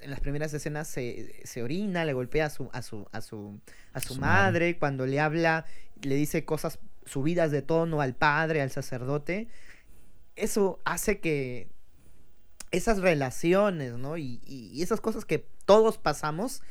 en 0.00 0.10
las 0.10 0.20
primeras 0.20 0.54
escenas 0.54 0.88
se, 0.88 1.62
orina, 1.62 2.06
le 2.06 2.14
golpea 2.14 2.46
a 2.46 2.50
su, 2.50 2.70
a 2.72 2.80
su, 2.80 3.06
a 3.12 3.20
su, 3.20 3.60
a 3.92 4.00
su, 4.00 4.14
madre, 4.14 4.78
cuando 4.78 5.04
le 5.04 5.20
habla, 5.20 5.66
le 6.00 6.14
dice 6.14 6.46
cosas 6.46 6.78
subidas 7.04 7.50
de 7.50 7.60
tono 7.60 8.00
al 8.00 8.14
padre, 8.14 8.62
al 8.62 8.70
sacerdote, 8.70 9.48
eso 10.40 10.80
hace 10.84 11.20
que 11.20 11.68
esas 12.70 12.98
relaciones, 12.98 13.94
¿no? 13.94 14.16
Y, 14.16 14.40
y 14.44 14.82
esas 14.82 15.00
cosas 15.00 15.24
que 15.24 15.46
todos 15.64 15.98
pasamos 15.98 16.62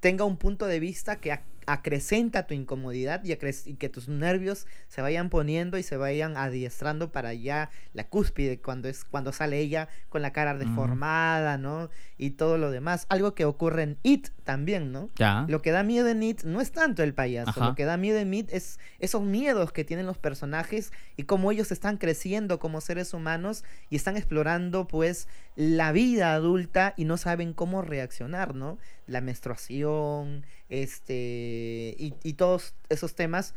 tenga 0.00 0.24
un 0.24 0.36
punto 0.36 0.66
de 0.66 0.80
vista 0.80 1.16
que 1.16 1.32
acrecenta 1.66 2.46
tu 2.46 2.54
incomodidad 2.54 3.22
y, 3.24 3.32
y, 3.32 3.74
que 3.74 3.88
tus 3.88 4.08
nervios 4.08 4.66
se 4.88 5.02
vayan 5.02 5.30
poniendo 5.30 5.78
y 5.78 5.82
se 5.82 5.96
vayan 5.96 6.36
adiestrando 6.36 7.12
para 7.12 7.34
ya 7.34 7.70
la 7.92 8.08
cúspide 8.08 8.60
cuando 8.60 8.88
es 8.88 9.04
cuando 9.04 9.32
sale 9.32 9.58
ella 9.58 9.88
con 10.08 10.22
la 10.22 10.32
cara 10.32 10.54
deformada, 10.54 11.58
¿no? 11.58 11.90
Y 12.18 12.30
todo 12.30 12.58
lo 12.58 12.70
demás. 12.70 13.06
Algo 13.08 13.34
que 13.34 13.44
ocurre 13.44 13.82
en 13.82 13.98
It 14.02 14.28
también, 14.44 14.92
¿no? 14.92 15.10
Lo 15.48 15.62
que 15.62 15.70
da 15.70 15.82
miedo 15.82 16.08
en 16.08 16.22
It 16.22 16.44
no 16.44 16.60
es 16.60 16.72
tanto 16.72 17.02
el 17.02 17.14
payaso, 17.14 17.64
lo 17.64 17.74
que 17.74 17.84
da 17.84 17.96
miedo 17.96 18.18
en 18.18 18.32
It 18.34 18.52
es 18.52 18.78
esos 18.98 19.22
miedos 19.22 19.72
que 19.72 19.84
tienen 19.84 20.06
los 20.06 20.18
personajes 20.18 20.92
y 21.16 21.24
cómo 21.24 21.50
ellos 21.52 21.72
están 21.72 21.96
creciendo 21.96 22.58
como 22.58 22.80
seres 22.80 23.14
humanos 23.14 23.64
y 23.90 23.96
están 23.96 24.16
explorando 24.16 24.86
pues 24.86 25.28
la 25.56 25.92
vida 25.92 26.34
adulta 26.34 26.94
y 26.96 27.04
no 27.04 27.16
saben 27.16 27.52
cómo 27.52 27.82
reaccionar, 27.82 28.54
¿no? 28.54 28.78
La 29.06 29.20
menstruación, 29.20 30.44
este, 30.82 31.96
y, 31.98 32.32
todos 32.34 32.74
esos 32.88 33.14
temas, 33.14 33.54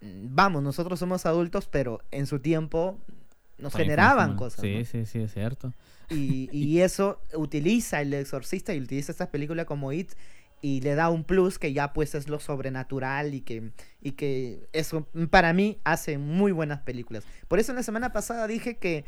vamos, 0.00 0.62
nosotros 0.62 0.98
somos 0.98 1.26
adultos, 1.26 1.68
pero 1.70 2.00
en 2.10 2.26
su 2.26 2.38
tiempo 2.38 2.98
nos 3.58 3.74
generaban 3.74 4.36
cosas. 4.36 4.60
Sí, 4.60 4.84
sí, 4.84 5.06
sí, 5.06 5.20
es 5.20 5.32
cierto. 5.32 5.72
Y, 6.10 6.48
y 6.56 6.80
eso 6.80 7.20
utiliza 7.34 8.00
el 8.00 8.14
exorcista 8.14 8.74
y 8.74 8.80
utiliza 8.80 9.12
esta 9.12 9.30
película 9.30 9.64
como 9.64 9.92
It 9.92 10.12
y 10.64 10.80
le 10.80 10.94
da 10.94 11.10
un 11.10 11.24
plus 11.24 11.58
que 11.58 11.74
ya 11.74 11.92
pues 11.92 12.14
es 12.14 12.26
lo 12.30 12.40
sobrenatural 12.40 13.34
y 13.34 13.42
que, 13.42 13.70
y 14.00 14.12
que 14.12 14.66
eso 14.72 15.06
para 15.28 15.52
mí 15.52 15.78
hace 15.84 16.16
muy 16.16 16.52
buenas 16.52 16.80
películas. 16.80 17.24
Por 17.48 17.58
eso 17.58 17.72
en 17.72 17.76
la 17.76 17.82
semana 17.82 18.14
pasada 18.14 18.46
dije 18.46 18.78
que 18.78 19.04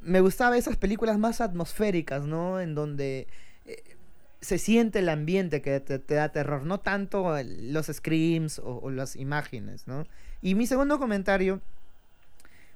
me 0.00 0.20
gustaba 0.20 0.58
esas 0.58 0.76
películas 0.76 1.16
más 1.16 1.40
atmosféricas, 1.40 2.24
¿no? 2.24 2.58
En 2.60 2.74
donde 2.74 3.28
eh, 3.66 3.95
se 4.40 4.58
siente 4.58 5.00
el 5.00 5.08
ambiente 5.08 5.62
que 5.62 5.80
te, 5.80 6.14
da 6.14 6.28
terror, 6.30 6.62
no 6.64 6.80
tanto 6.80 7.34
los 7.42 7.86
screams 7.86 8.60
o, 8.62 8.90
las 8.90 9.16
imágenes, 9.16 9.86
¿no? 9.86 10.06
Y 10.42 10.54
mi 10.54 10.66
segundo 10.66 10.98
comentario, 10.98 11.60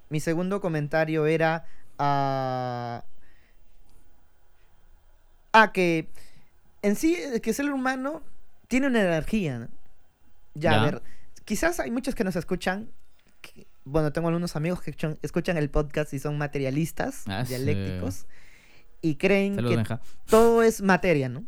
mi 0.09 0.21
segundo 0.21 0.61
comentario 0.61 1.27
era 1.27 1.67
a... 1.99 3.05
a 5.53 5.73
que 5.73 6.09
en 6.83 6.97
sí, 6.97 7.17
que 7.43 7.51
el 7.51 7.57
ser 7.57 7.71
humano 7.71 8.23
tiene 8.69 8.87
una 8.87 9.01
energía, 9.01 9.59
¿no? 9.59 9.69
Ya, 10.55 10.81
a 10.81 10.85
ver, 10.85 11.03
quizás 11.45 11.79
hay 11.79 11.91
muchos 11.91 12.15
que 12.15 12.25
nos 12.25 12.37
escuchan, 12.37 12.91
bueno, 13.85 14.13
tengo 14.13 14.29
algunos 14.29 14.57
amigos 14.57 14.81
que 14.83 14.91
escuchan, 15.23 15.57
el 15.57 15.71
podcast 15.71 16.13
y 16.13 16.19
son 16.19 16.39
materialistas, 16.39 17.25
ah, 17.29 17.45
dialécticos, 17.45 18.27
y 19.03 19.17
creen 19.17 19.57
que 19.57 19.85
todo 20.27 20.63
es 20.63 20.83
materia, 20.83 21.29
¿no? 21.29 21.45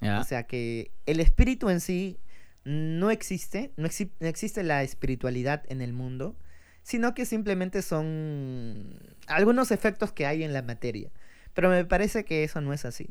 O 0.00 0.24
sea 0.24 0.44
que 0.44 0.90
el 1.06 1.20
espíritu 1.20 1.70
en 1.70 1.80
sí 1.80 2.18
no 2.64 3.10
existe, 3.10 3.72
no, 3.76 3.86
existe 3.86 4.62
la 4.62 4.82
espiritualidad 4.82 5.62
en 5.68 5.80
el 5.80 5.92
mundo, 5.92 6.36
sino 6.82 7.14
que 7.14 7.24
simplemente 7.24 7.82
son 7.82 8.98
algunos 9.26 9.70
efectos 9.70 10.12
que 10.12 10.26
hay 10.26 10.42
en 10.42 10.52
la 10.52 10.62
materia. 10.62 11.10
Pero 11.54 11.68
me 11.68 11.84
parece 11.84 12.24
que 12.24 12.44
eso 12.44 12.60
no 12.60 12.72
es 12.72 12.84
así. 12.84 13.10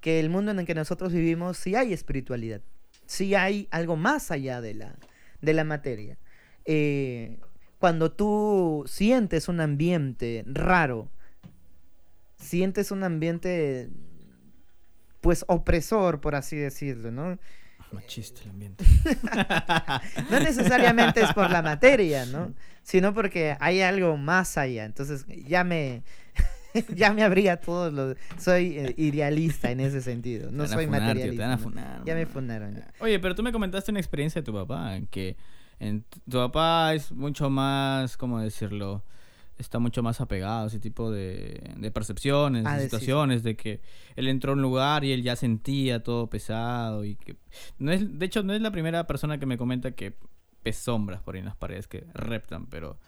Que 0.00 0.20
el 0.20 0.30
mundo 0.30 0.50
en 0.50 0.58
el 0.58 0.66
que 0.66 0.74
nosotros 0.74 1.12
vivimos 1.12 1.58
sí 1.58 1.74
hay 1.74 1.92
espiritualidad, 1.92 2.60
sí 3.06 3.34
hay 3.34 3.68
algo 3.70 3.96
más 3.96 4.30
allá 4.30 4.60
de 4.60 4.74
la, 4.74 4.96
de 5.40 5.52
la 5.52 5.64
materia. 5.64 6.18
Eh, 6.64 7.38
cuando 7.78 8.12
tú 8.12 8.84
sientes 8.86 9.48
un 9.48 9.60
ambiente 9.60 10.44
raro, 10.46 11.10
sientes 12.42 12.90
un 12.90 13.04
ambiente 13.04 13.88
pues 15.20 15.44
opresor, 15.48 16.20
por 16.20 16.34
así 16.34 16.56
decirlo, 16.56 17.10
¿no? 17.10 17.38
Machista 17.92 18.42
el 18.42 18.50
ambiente. 18.50 18.84
no 20.30 20.40
necesariamente 20.40 21.22
es 21.22 21.32
por 21.32 21.50
la 21.50 21.62
materia, 21.62 22.24
¿no? 22.26 22.54
Sino 22.82 23.12
porque 23.14 23.56
hay 23.60 23.82
algo 23.82 24.16
más 24.16 24.56
allá. 24.56 24.84
Entonces 24.84 25.26
ya 25.46 25.62
me 25.62 26.02
ya 26.94 27.12
me 27.12 27.22
habría 27.22 27.58
todo 27.58 27.90
lo 27.90 28.14
soy 28.38 28.78
eh, 28.78 28.94
idealista 28.96 29.70
en 29.70 29.80
ese 29.80 30.00
sentido, 30.00 30.50
no 30.50 30.66
soy 30.66 30.86
materialista. 30.86 31.58
Ya 32.04 32.14
me 32.14 32.26
funaron. 32.26 32.82
Oye, 33.00 33.18
pero 33.20 33.34
tú 33.34 33.42
me 33.42 33.52
comentaste 33.52 33.90
una 33.90 34.00
experiencia 34.00 34.40
de 34.40 34.46
tu 34.46 34.52
papá 34.52 34.96
en 34.96 35.06
que 35.06 35.36
en, 35.78 36.04
tu 36.30 36.38
papá 36.38 36.94
es 36.94 37.12
mucho 37.12 37.50
más, 37.50 38.16
¿cómo 38.16 38.40
decirlo? 38.40 39.04
Está 39.62 39.78
mucho 39.78 40.02
más 40.02 40.20
apegado 40.20 40.64
a 40.64 40.66
ese 40.66 40.78
tipo 40.78 41.10
de, 41.10 41.74
de 41.76 41.90
percepciones, 41.90 42.64
ah, 42.66 42.76
de 42.76 42.84
situaciones, 42.84 43.42
de 43.42 43.56
que 43.56 43.80
él 44.16 44.28
entró 44.28 44.52
a 44.52 44.54
un 44.54 44.62
lugar 44.62 45.04
y 45.04 45.12
él 45.12 45.22
ya 45.22 45.36
sentía 45.36 46.02
todo 46.02 46.28
pesado 46.28 47.04
y 47.04 47.14
que 47.16 47.36
no 47.78 47.92
es, 47.92 48.18
de 48.18 48.26
hecho 48.26 48.42
no 48.42 48.52
es 48.52 48.60
la 48.60 48.70
primera 48.70 49.06
persona 49.06 49.38
que 49.38 49.46
me 49.46 49.56
comenta 49.56 49.92
que 49.92 50.14
ves 50.64 50.76
sombras 50.76 51.22
por 51.22 51.34
ahí 51.34 51.40
en 51.40 51.46
las 51.46 51.56
paredes 51.56 51.88
que 51.88 52.04
reptan, 52.14 52.66
pero 52.66 52.98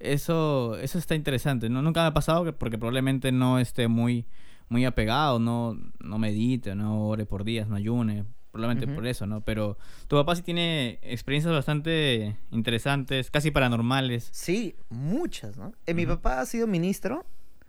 eso 0.00 0.76
eso 0.78 0.98
está 0.98 1.14
interesante, 1.14 1.68
no 1.68 1.80
nunca 1.82 2.02
me 2.02 2.08
ha 2.08 2.14
pasado 2.14 2.44
porque 2.56 2.78
probablemente 2.78 3.30
no 3.30 3.58
esté 3.58 3.88
muy 3.88 4.26
muy 4.68 4.84
apegado, 4.84 5.38
no 5.38 5.78
no 6.00 6.18
medite, 6.18 6.74
no 6.74 7.06
ore 7.06 7.26
por 7.26 7.44
días, 7.44 7.68
no 7.68 7.76
ayune, 7.76 8.24
probablemente 8.52 8.92
por 8.92 9.06
eso, 9.06 9.26
¿no? 9.26 9.40
Pero 9.40 9.78
tu 10.06 10.16
papá 10.16 10.36
sí 10.36 10.42
tiene 10.42 10.98
experiencias 11.02 11.52
bastante 11.52 12.36
interesantes, 12.50 13.30
casi 13.30 13.50
paranormales. 13.50 14.28
Sí, 14.30 14.76
muchas, 14.90 15.56
¿no? 15.56 15.72
Eh, 15.86 15.94
mi 15.94 16.06
papá 16.06 16.40
ha 16.40 16.46
sido 16.46 16.66
ministro 16.66 17.26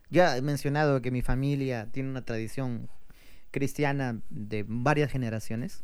Ya 0.09 0.37
he 0.37 0.41
mencionado 0.41 1.01
que 1.01 1.09
mi 1.09 1.21
familia 1.21 1.87
tiene 1.91 2.09
una 2.09 2.23
tradición 2.23 2.89
cristiana 3.51 4.21
de 4.29 4.65
varias 4.67 5.11
generaciones. 5.11 5.83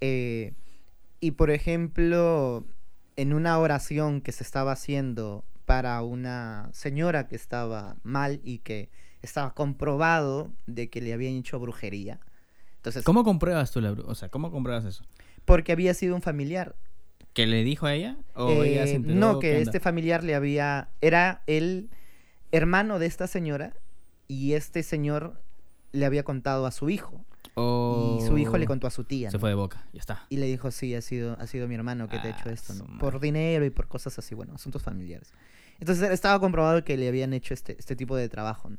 Eh, 0.00 0.52
y 1.20 1.30
por 1.32 1.50
ejemplo, 1.50 2.66
en 3.16 3.32
una 3.32 3.58
oración 3.58 4.20
que 4.20 4.32
se 4.32 4.44
estaba 4.44 4.72
haciendo 4.72 5.44
para 5.64 6.02
una 6.02 6.68
señora 6.72 7.28
que 7.28 7.36
estaba 7.36 7.96
mal 8.02 8.40
y 8.44 8.58
que 8.58 8.90
estaba 9.22 9.54
comprobado 9.54 10.52
de 10.66 10.90
que 10.90 11.00
le 11.00 11.12
habían 11.12 11.34
hecho 11.34 11.58
brujería. 11.58 12.20
Entonces, 12.86 13.04
¿Cómo 13.04 13.24
compruebas 13.24 13.72
tú 13.72 13.80
la 13.80 13.90
O 13.92 14.14
sea, 14.14 14.28
¿cómo 14.28 14.52
compruebas 14.52 14.84
eso? 14.84 15.04
porque 15.44 15.72
había 15.72 15.92
sido 15.94 16.14
un 16.14 16.22
familiar. 16.22 16.76
¿Que 17.32 17.46
le 17.46 17.62
dijo 17.64 17.86
a 17.86 17.94
ella? 17.94 18.16
¿O 18.34 18.62
ella 18.62 18.86
se 18.86 18.92
Eh, 18.92 18.96
enteró? 18.96 19.18
no, 19.18 19.38
¿Qué 19.40 19.50
que 19.50 19.62
este 19.62 19.80
familiar 19.80 20.22
le 20.24 20.34
había... 20.34 20.88
Era 21.00 21.42
el 21.46 21.90
hermano 22.52 22.98
de 22.98 23.06
esta 23.06 23.26
señora 23.26 23.74
y 24.28 24.52
este 24.54 24.82
señor 24.82 25.40
le 25.92 26.06
había 26.06 26.22
contado 26.22 26.64
a 26.66 26.70
su 26.70 26.90
hijo. 26.90 27.24
O- 27.54 28.18
Y 28.20 28.26
su 28.26 28.38
hijo 28.38 28.56
le 28.58 28.66
contó 28.66 28.86
a 28.86 28.90
su 28.90 29.04
tía. 29.04 29.30
Se 29.30 29.36
¿no? 29.36 29.40
fue 29.40 29.50
de 29.50 29.54
boca, 29.56 29.84
ya 29.92 30.00
está. 30.00 30.24
Y 30.28 30.36
le 30.36 30.46
dijo, 30.46 30.70
sí, 30.70 30.94
ha 30.94 31.02
sido, 31.02 31.36
ha 31.40 31.46
sido 31.46 31.66
mi 31.68 31.74
hermano 31.74 32.08
que 32.08 32.18
te 32.18 32.28
ha 32.28 32.30
hecho 32.30 32.48
Ah, 32.48 32.52
esto, 32.52 32.74
¿no? 32.74 32.98
Por 32.98 33.18
dinero 33.20 33.64
y 33.64 33.70
por 33.70 33.88
cosas 33.88 34.18
así, 34.18 34.34
bueno, 34.34 34.54
asuntos 34.54 34.82
familiares. 34.82 35.32
Entonces 35.80 36.10
estaba 36.10 36.38
comprobado 36.40 36.84
que 36.84 36.96
le 36.96 37.08
habían 37.08 37.32
hecho 37.34 37.52
este, 37.54 37.76
este 37.78 37.96
tipo 37.96 38.16
de 38.16 38.28
trabajo. 38.28 38.70
¿no? 38.70 38.78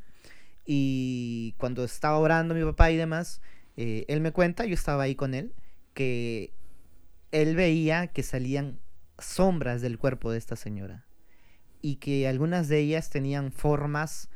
Y 0.66 1.54
cuando 1.58 1.84
estaba 1.84 2.18
orando 2.18 2.54
mi 2.56 2.64
papá 2.64 2.92
y 2.92 2.98
demás, 2.98 3.42
eh, 3.78 4.06
él 4.08 4.22
me 4.22 4.32
cuenta, 4.32 4.66
yo 4.66 4.74
estaba 4.74 5.04
ahí 5.04 5.16
con 5.16 5.34
él, 5.34 5.54
que 5.94 6.52
él 7.32 7.56
veía 7.56 8.08
que 8.08 8.24
salían 8.24 8.80
sombras 9.20 9.82
del 9.82 9.98
cuerpo 9.98 10.32
de 10.32 10.40
esta 10.40 10.56
señora. 10.56 11.06
Y 11.82 11.98
que 11.98 12.28
algunas 12.28 12.68
de 12.68 12.80
ellas 12.80 13.10
tenían 13.10 13.52
formas 13.52 14.30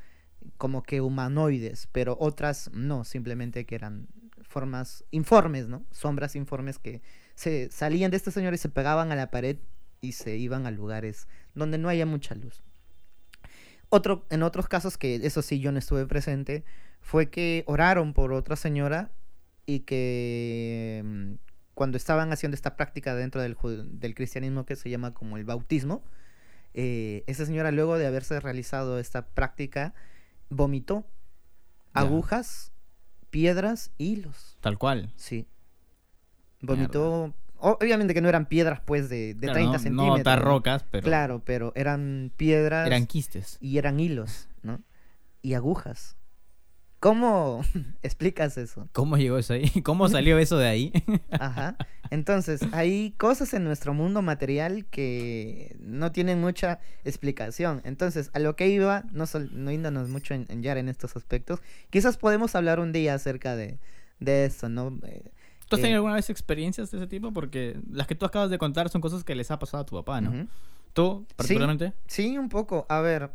como 0.57 0.83
que 0.83 1.01
humanoides, 1.01 1.87
pero 1.91 2.17
otras 2.19 2.71
no, 2.73 3.03
simplemente 3.03 3.65
que 3.65 3.75
eran 3.75 4.07
formas 4.41 5.03
informes, 5.11 5.67
¿no? 5.67 5.85
Sombras 5.91 6.35
informes 6.35 6.77
que 6.77 7.01
se 7.35 7.69
salían 7.71 8.11
de 8.11 8.17
este 8.17 8.31
señor 8.31 8.53
y 8.53 8.57
se 8.57 8.69
pegaban 8.69 9.11
a 9.11 9.15
la 9.15 9.31
pared 9.31 9.57
y 10.01 10.13
se 10.13 10.37
iban 10.37 10.65
a 10.65 10.71
lugares 10.71 11.27
donde 11.55 11.77
no 11.77 11.89
haya 11.89 12.05
mucha 12.05 12.35
luz. 12.35 12.63
Otro, 13.89 14.25
en 14.29 14.43
otros 14.43 14.67
casos 14.67 14.97
que 14.97 15.15
eso 15.15 15.41
sí 15.41 15.59
yo 15.59 15.71
no 15.71 15.79
estuve 15.79 16.05
presente, 16.05 16.63
fue 17.01 17.29
que 17.29 17.63
oraron 17.67 18.13
por 18.13 18.33
otra 18.33 18.55
señora 18.55 19.11
y 19.66 19.82
que 19.82 21.01
mm, 21.03 21.34
cuando 21.74 21.97
estaban 21.97 22.32
haciendo 22.32 22.55
esta 22.55 22.76
práctica 22.78 23.16
dentro 23.16 23.41
del, 23.41 23.57
del 23.99 24.16
cristianismo 24.16 24.66
que 24.66 24.76
se 24.76 24.89
llama 24.89 25.14
como 25.14 25.38
el 25.38 25.45
bautismo, 25.45 26.03
eh, 26.74 27.24
esa 27.28 27.45
señora 27.45 27.72
luego 27.72 27.97
de 27.97 28.07
haberse 28.07 28.39
realizado 28.39 28.99
esta 28.99 29.28
práctica 29.28 29.93
vomitó 30.49 31.05
agujas, 31.93 32.72
piedras, 33.30 33.91
hilos. 33.97 34.57
Tal 34.62 34.78
cual. 34.78 35.12
Sí. 35.16 35.47
Vomitó. 36.62 37.34
Obviamente 37.57 38.14
que 38.14 38.22
no 38.22 38.30
eran 38.30 38.47
piedras, 38.47 38.82
pues, 38.86 39.07
de, 39.09 39.36
de 39.36 39.41
Claro, 39.41 39.53
30 39.53 39.72
no, 39.72 39.80
centímetros. 39.80 40.18
No 40.20 40.24
tan 40.24 40.39
rocas, 40.41 40.86
pero 40.89 41.03
Claro, 41.03 41.41
pero 41.45 41.74
eran 41.76 42.32
piedras 42.36 42.88
eran 42.88 43.05
quistes. 43.05 43.57
y 43.62 43.78
eran 43.78 43.99
hilos, 43.99 44.47
¿no? 44.64 44.82
Y 45.43 45.53
agujas. 45.53 46.16
¿Cómo 47.01 47.63
explicas 48.03 48.57
eso? 48.57 48.87
¿Cómo 48.93 49.17
llegó 49.17 49.37
eso 49.37 49.53
ahí? 49.53 49.69
¿Cómo 49.83 50.07
salió 50.07 50.37
eso 50.37 50.57
de 50.57 50.67
ahí? 50.67 50.93
Ajá. 51.37 51.75
Entonces, 52.11 52.67
hay 52.71 53.11
cosas 53.17 53.53
en 53.53 53.63
nuestro 53.63 53.93
mundo 53.93 54.21
material 54.21 54.85
que 54.85 55.75
no 55.79 56.11
tienen 56.11 56.41
mucha 56.41 56.79
explicación. 57.05 57.81
Entonces, 57.85 58.29
a 58.33 58.39
lo 58.39 58.55
que 58.55 58.67
iba, 58.67 59.05
no, 59.13 59.25
sol- 59.25 59.49
no 59.53 59.71
yéndonos 59.71 60.09
mucho 60.09 60.33
en, 60.33 60.45
en 60.49 60.63
en 60.65 60.89
estos 60.89 61.15
aspectos, 61.15 61.61
quizás 61.89 62.17
podemos 62.17 62.55
hablar 62.55 62.79
un 62.79 62.91
día 62.91 63.15
acerca 63.15 63.55
de, 63.55 63.79
de 64.19 64.45
esto, 64.45 64.69
¿no? 64.69 64.99
Eh, 65.05 65.23
¿Tú 65.69 65.75
has 65.75 65.79
Eh, 65.79 65.83
tenido 65.83 65.97
alguna 65.99 66.15
vez 66.15 66.29
experiencias 66.29 66.91
de 66.91 66.97
ese 66.97 67.07
tipo? 67.07 67.31
Porque 67.33 67.79
las 67.91 68.07
que 68.07 68.15
tú 68.15 68.25
acabas 68.25 68.49
de 68.49 68.57
contar 68.57 68.89
son 68.89 69.01
cosas 69.01 69.23
que 69.23 69.35
les 69.35 69.49
ha 69.51 69.57
pasado 69.59 69.83
a 69.83 69.85
tu 69.85 69.95
papá, 69.95 70.21
¿no? 70.21 70.47
¿Tú, 70.93 71.25
particularmente? 71.37 71.93
Sí, 72.07 72.37
un 72.37 72.49
poco. 72.49 72.85
A 72.89 72.99
ver, 73.01 73.31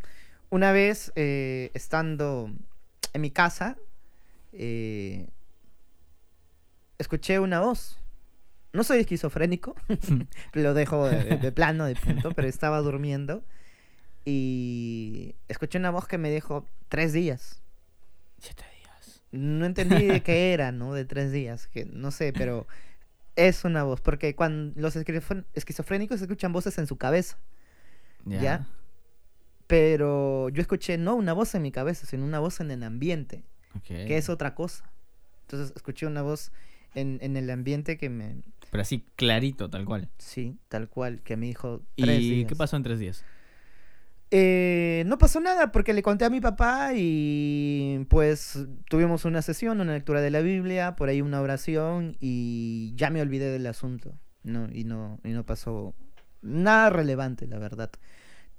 una 0.51 0.73
vez 0.73 1.13
eh, 1.17 1.71
estando 1.75 2.51
en 3.17 3.23
mi 3.23 3.31
casa, 3.31 3.77
eh, 4.53 5.29
escuché 6.99 7.41
una 7.41 7.61
voz. 7.61 7.99
No 8.73 8.85
soy 8.85 9.01
esquizofrénico, 9.01 9.75
lo 10.53 10.75
dejo 10.75 11.09
de, 11.09 11.39
de 11.39 11.53
plano, 11.53 11.87
de 11.87 11.97
punto, 11.97 12.33
pero 12.33 12.47
estaba 12.47 12.81
durmiendo 12.81 13.43
y 14.27 15.35
escuché 15.49 15.79
una 15.79 15.91
voz 15.91 16.07
que 16.07 16.19
me 16.19 16.31
dijo 16.31 16.67
tres 16.89 17.15
días. 17.15 17.63
Siete 18.39 18.65
días. 18.83 19.23
No 19.31 19.65
entendí 19.65 20.05
de 20.07 20.23
qué 20.23 20.53
era, 20.53 20.73
¿no? 20.73 20.93
De 20.93 21.07
tres 21.07 21.33
días, 21.33 21.69
que 21.69 21.87
no 21.87 22.11
sé, 22.11 22.35
pero 22.35 22.67
es 23.37 23.65
una 23.65 23.85
voz, 23.85 24.03
porque 24.03 24.35
cuando 24.35 24.79
los 24.79 24.95
esquizofrénicos 24.97 26.21
escuchan 26.21 26.53
voces 26.53 26.77
en 26.77 26.87
su 26.87 26.99
cabeza. 26.99 27.39
Ya. 28.25 28.43
¿Ya? 28.43 28.67
Pero 29.67 30.49
yo 30.51 30.61
escuché 30.61 30.97
no 30.99 31.15
una 31.17 31.33
voz 31.33 31.55
en 31.55 31.63
mi 31.63 31.73
cabeza, 31.73 32.07
sino 32.07 32.25
una 32.25 32.39
voz 32.39 32.61
en 32.61 32.71
el 32.71 32.83
ambiente, 32.83 33.43
que 33.85 34.17
es 34.17 34.29
otra 34.29 34.55
cosa. 34.55 34.91
Entonces 35.43 35.73
escuché 35.77 36.07
una 36.07 36.23
voz 36.23 36.53
en, 36.95 37.19
en 37.21 37.37
el 37.37 37.51
ambiente 37.51 37.97
que 37.97 38.09
me... 38.09 38.37
Pero 38.71 38.83
así 38.83 39.05
clarito, 39.17 39.69
tal 39.71 39.85
cual. 39.85 40.09
Sí, 40.19 40.57
tal 40.69 40.89
cual, 40.89 41.21
que 41.23 41.37
me 41.37 41.47
dijo 41.47 41.83
tres 41.97 42.21
¿Y 42.21 42.31
días. 42.31 42.49
qué 42.49 42.57
pasó 42.57 42.77
en 42.77 42.83
tres 42.83 42.99
días? 42.99 43.25
Eh, 44.33 45.05
no 45.07 45.19
pasó 45.19 45.41
nada 45.41 45.71
porque 45.71 45.95
le 45.95 46.03
conté 46.03 46.25
a 46.25 46.31
mi 46.31 46.41
papá 46.41 46.91
y 46.97 48.05
pues 48.11 48.59
tuvimos 48.89 49.25
una 49.25 49.41
sesión, 49.41 49.81
una 49.81 49.93
lectura 49.93 50.21
de 50.21 50.31
la 50.31 50.41
Biblia, 50.41 50.97
por 50.97 51.09
ahí 51.09 51.23
una 51.23 51.41
oración 51.41 52.17
y 52.21 52.93
ya 52.97 53.11
me 53.11 53.23
olvidé 53.23 53.51
del 53.51 53.67
asunto. 53.67 54.15
No, 54.43 54.69
y 54.73 54.85
no, 54.85 55.21
y 55.23 55.31
no 55.31 55.45
pasó 55.47 55.95
nada 56.43 56.91
relevante, 56.91 57.47
la 57.47 57.59
verdad. 57.59 57.91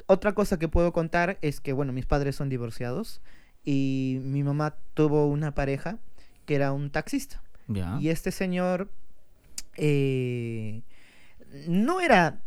Otra 0.08 0.34
cosa 0.34 0.58
que 0.58 0.68
puedo 0.68 0.92
contar 0.94 1.38
es 1.42 1.60
que, 1.60 1.74
bueno, 1.74 1.94
mis 1.94 2.06
padres 2.06 2.36
son 2.36 2.50
divorciados 2.50 3.22
y 3.64 4.20
mi 4.24 4.42
mamá 4.44 4.76
tuvo 4.94 5.28
una 5.28 5.54
pareja 5.54 6.00
que 6.46 6.56
era 6.56 6.72
un 6.72 6.90
taxista. 6.90 7.42
Y 8.00 8.08
este 8.10 8.32
señor 8.32 8.90
eh, 9.76 10.82
no 11.68 12.00
era, 12.00 12.40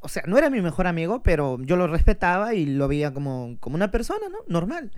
o 0.00 0.08
sea, 0.08 0.24
no 0.26 0.36
era 0.36 0.50
mi 0.50 0.60
mejor 0.60 0.88
amigo, 0.88 1.22
pero 1.22 1.58
yo 1.62 1.76
lo 1.76 1.86
respetaba 1.86 2.54
y 2.54 2.66
lo 2.66 2.88
veía 2.88 3.14
como, 3.14 3.56
como 3.60 3.76
una 3.76 3.92
persona, 3.92 4.28
¿no? 4.28 4.38
Normal. 4.48 4.90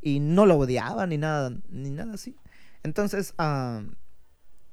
Y 0.00 0.20
no 0.20 0.46
lo 0.46 0.56
odiaba 0.56 1.06
ni 1.08 1.18
nada, 1.18 1.52
ni 1.68 1.90
nada 1.90 2.14
así. 2.14 2.36
Entonces, 2.84 3.34
ah, 3.38 3.82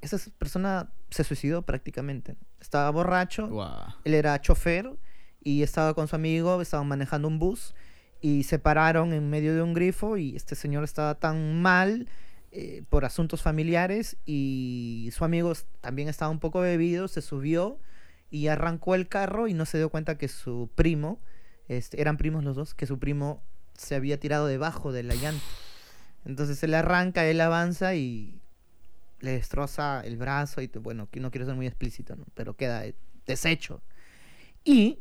esa 0.02 0.18
persona 0.38 0.92
se 1.10 1.24
suicidó 1.24 1.64
prácticamente. 1.64 2.36
Estaba 2.62 2.92
borracho, 2.92 3.48
Guau. 3.48 3.88
él 4.04 4.14
era 4.14 4.40
chofer 4.40 4.92
y 5.46 5.62
estaba 5.62 5.94
con 5.94 6.10
su 6.10 6.16
amigo, 6.16 6.60
estaban 6.60 6.88
manejando 6.88 7.30
un 7.30 7.38
bus 7.40 7.76
y 8.20 8.44
se 8.44 8.58
pararon 8.58 9.14
en 9.14 9.30
medio 9.30 9.54
de 9.54 9.62
un 9.62 9.76
grifo 9.76 10.18
y 10.18 10.36
este 10.36 10.56
señor 10.56 10.84
estaba 10.84 11.16
tan 11.16 11.62
mal 11.62 12.08
eh, 12.52 12.84
por 12.90 13.06
asuntos 13.06 13.44
familiares 13.44 14.18
y 14.26 15.12
su 15.14 15.24
amigo 15.24 15.54
también 15.82 16.10
estaba 16.10 16.32
un 16.32 16.40
poco 16.40 16.62
bebido, 16.62 17.08
se 17.08 17.22
subió 17.22 17.78
y 18.32 18.48
arrancó 18.48 18.96
el 18.96 19.08
carro 19.08 19.48
y 19.48 19.54
no 19.54 19.68
se 19.68 19.78
dio 19.78 19.90
cuenta 19.90 20.18
que 20.18 20.28
su 20.30 20.68
primo, 20.74 21.20
este, 21.68 22.02
eran 22.02 22.18
primos 22.18 22.44
los 22.44 22.56
dos, 22.56 22.74
que 22.74 22.88
su 22.88 22.98
primo 22.98 23.44
se 23.76 23.94
había 23.94 24.20
tirado 24.20 24.48
debajo 24.48 24.92
de 24.92 25.04
la 25.04 25.14
llanta. 25.14 25.46
Entonces 26.26 26.64
él 26.64 26.74
arranca, 26.74 27.28
él 27.28 27.40
avanza 27.40 27.94
y 27.94 28.42
le 29.20 29.34
destroza 29.34 30.02
el 30.02 30.18
brazo 30.18 30.64
y 30.64 30.68
bueno, 30.80 31.08
no 31.14 31.30
quiero 31.30 31.46
ser 31.46 31.56
muy 31.56 31.68
explícito, 31.68 32.18
pero 32.34 32.56
queda 32.56 32.84
deshecho. 33.28 33.84
Y 34.64 35.00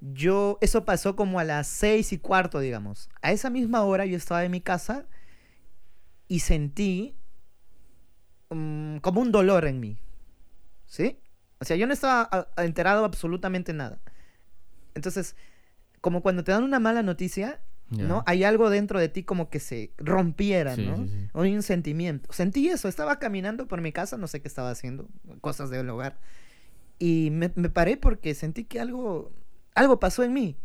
yo, 0.00 0.58
eso 0.60 0.84
pasó 0.84 1.14
como 1.16 1.38
a 1.40 1.44
las 1.44 1.66
seis 1.66 2.12
y 2.12 2.18
cuarto, 2.18 2.60
digamos. 2.60 3.08
A 3.22 3.32
esa 3.32 3.50
misma 3.50 3.82
hora 3.82 4.06
yo 4.06 4.16
estaba 4.16 4.44
en 4.44 4.50
mi 4.50 4.60
casa 4.60 5.06
y 6.28 6.40
sentí 6.40 7.14
mm, 8.50 8.98
como 8.98 9.20
un 9.20 9.32
dolor 9.32 9.66
en 9.66 9.80
mí. 9.80 9.98
¿Sí? 10.86 11.18
O 11.60 11.64
sea, 11.64 11.76
yo 11.76 11.86
no 11.86 11.92
estaba 11.92 12.22
a- 12.30 12.48
a- 12.56 12.64
enterado 12.64 13.04
absolutamente 13.04 13.72
nada. 13.72 14.00
Entonces, 14.94 15.36
como 16.00 16.22
cuando 16.22 16.42
te 16.44 16.52
dan 16.52 16.64
una 16.64 16.80
mala 16.80 17.02
noticia. 17.02 17.60
¿no? 17.92 18.22
Hay 18.26 18.44
algo 18.44 18.70
dentro 18.70 19.00
de 19.00 19.08
ti 19.08 19.24
como 19.24 19.50
que 19.50 19.58
se 19.58 19.92
rompiera, 19.98 20.76
Sí, 20.76 20.86
¿no? 20.86 20.96
sí, 20.98 21.08
sí. 21.08 21.28
Hay 21.34 21.52
un 21.56 21.62
sentimiento. 21.64 22.32
Sentí 22.32 22.68
eso, 22.68 22.86
estaba 22.86 23.18
caminando 23.18 23.66
por 23.66 23.80
mi 23.80 23.90
casa, 23.90 24.16
no 24.16 24.28
sé 24.28 24.40
qué 24.40 24.46
estaba 24.46 24.70
haciendo, 24.70 25.08
cosas 25.40 25.70
del 25.70 25.90
hogar. 25.90 26.16
Y 27.00 27.30
me, 27.32 27.50
me 27.56 27.68
paré 27.68 27.96
porque 27.96 28.34
sentí 28.36 28.62
que 28.62 28.78
algo, 28.78 29.32
algo 29.74 30.00
pasó 30.00 30.22
en 30.22 30.32
mí. 30.32 30.56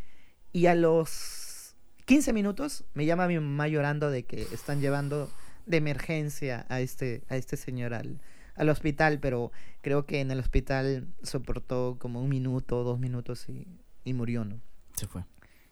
Y 0.51 0.68
a 0.68 0.76
los 0.76 1.76
15 2.06 2.34
minutos 2.34 2.86
me 2.93 3.06
llama 3.06 3.28
mi 3.28 3.36
mamá 3.36 3.68
llorando 3.68 4.10
de 4.10 4.24
que 4.24 4.41
están 4.53 4.82
llevando 4.82 5.32
de 5.66 5.78
emergencia 5.78 6.66
a 6.70 6.80
este, 6.80 7.24
a 7.30 7.36
este 7.36 7.58
señor 7.58 7.93
al, 7.93 8.22
al 8.56 8.70
hospital, 8.70 9.20
pero 9.20 9.51
creo 9.82 10.06
que 10.06 10.22
en 10.22 10.32
el 10.32 10.39
hospital 10.39 11.08
soportó 11.24 11.97
como 11.99 12.22
un 12.22 12.30
minuto, 12.30 12.84
dos 12.84 12.99
minutos 12.99 13.49
y, 13.49 13.68
y 14.03 14.14
murió, 14.14 14.45
¿no? 14.45 14.62
Se 14.95 15.08
fue. 15.08 15.26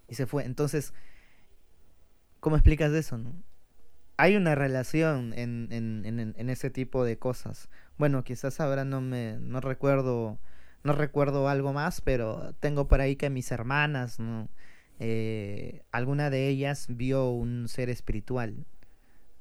y 0.09 0.15
se 0.15 0.25
fue. 0.25 0.43
Entonces, 0.45 0.93
¿Cómo 2.43 2.57
explicas 2.57 2.91
eso, 2.91 3.17
no? 3.17 3.33
Hay 4.17 4.35
una 4.35 4.53
relación 4.53 5.31
en, 5.33 5.69
en, 5.71 6.05
en, 6.05 6.35
en 6.37 6.49
ese 6.49 6.69
tipo 6.69 7.05
de 7.05 7.17
cosas. 7.17 7.69
Bueno, 7.97 8.25
quizás 8.25 8.59
ahora 8.59 8.83
no 8.83 8.99
me 8.99 9.37
no 9.39 9.61
recuerdo 9.61 10.37
no 10.83 10.93
recuerdo 10.93 11.47
algo 11.47 11.73
más, 11.73 12.01
pero 12.01 12.53
tengo 12.59 12.87
por 12.87 13.01
ahí 13.01 13.15
que 13.15 13.29
mis 13.29 13.51
hermanas, 13.51 14.19
¿no? 14.19 14.49
Eh, 14.99 15.81
alguna 15.91 16.29
de 16.29 16.47
ellas 16.47 16.85
vio 16.89 17.29
un 17.29 17.67
ser 17.67 17.89
espiritual. 17.89 18.65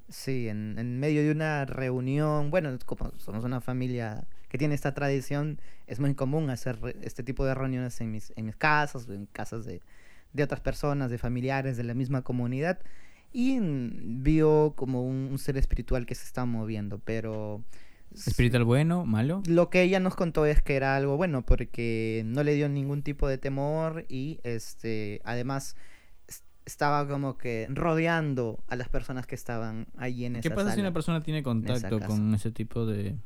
Sí, 0.09 0.49
en, 0.49 0.79
en 0.79 1.01
medio 1.01 1.23
de 1.23 1.31
una 1.31 1.65
reunión, 1.65 2.51
bueno, 2.51 2.77
como 2.85 3.13
somos 3.19 3.45
una 3.45 3.61
familia 3.61 4.27
que 4.49 4.59
tiene 4.59 4.75
esta 4.75 4.95
tradición, 4.95 5.59
es 5.87 6.01
muy 6.01 6.15
común 6.15 6.51
hacer 6.51 6.79
este 7.03 7.23
tipo 7.23 7.45
de 7.45 7.55
reuniones 7.55 8.01
en 8.01 8.11
mis, 8.11 8.33
en 8.37 8.47
mis 8.47 8.57
casas, 8.57 9.09
en 9.09 9.27
casas 9.27 9.65
de, 9.65 9.81
de 10.33 10.43
otras 10.43 10.61
personas, 10.61 11.11
de 11.11 11.19
familiares 11.19 11.77
de 11.77 11.85
la 11.85 11.95
misma 11.95 12.23
comunidad, 12.23 12.79
y 13.33 13.59
vio 13.61 14.75
como 14.77 15.07
un, 15.07 15.29
un 15.31 15.39
ser 15.39 15.57
espiritual 15.57 16.07
que 16.07 16.15
se 16.15 16.25
está 16.25 16.45
moviendo, 16.45 16.99
pero... 16.99 17.65
¿Espiritual 18.15 18.65
bueno, 18.65 19.05
malo? 19.05 19.43
Lo 19.47 19.71
que 19.71 19.83
ella 19.83 20.01
nos 20.01 20.15
contó 20.17 20.47
es 20.47 20.63
que 20.63 20.75
era 20.77 20.97
algo 20.97 21.17
bueno 21.17 21.43
porque 21.45 22.23
no 22.27 22.43
le 22.45 22.55
dio 22.55 22.69
ningún 22.69 23.03
tipo 23.03 23.29
de 23.29 23.39
temor 23.39 24.05
y 24.09 24.39
este 24.45 25.21
además 25.25 25.77
es- 26.29 26.45
estaba 26.65 27.07
como 27.09 27.39
que 27.39 27.67
rodeando 27.71 28.63
a 28.69 28.77
las 28.77 28.89
personas 28.89 29.27
que 29.27 29.35
estaban 29.35 29.87
ahí 29.97 30.25
en 30.25 30.37
esa 30.37 30.43
¿Qué 30.49 30.55
pasa 30.55 30.75
si 30.75 30.81
una 30.81 30.93
persona 30.93 31.23
tiene 31.23 31.43
contacto 31.43 32.01
con 32.01 32.35
ese 32.35 32.51
tipo 32.51 32.87
de, 32.87 33.17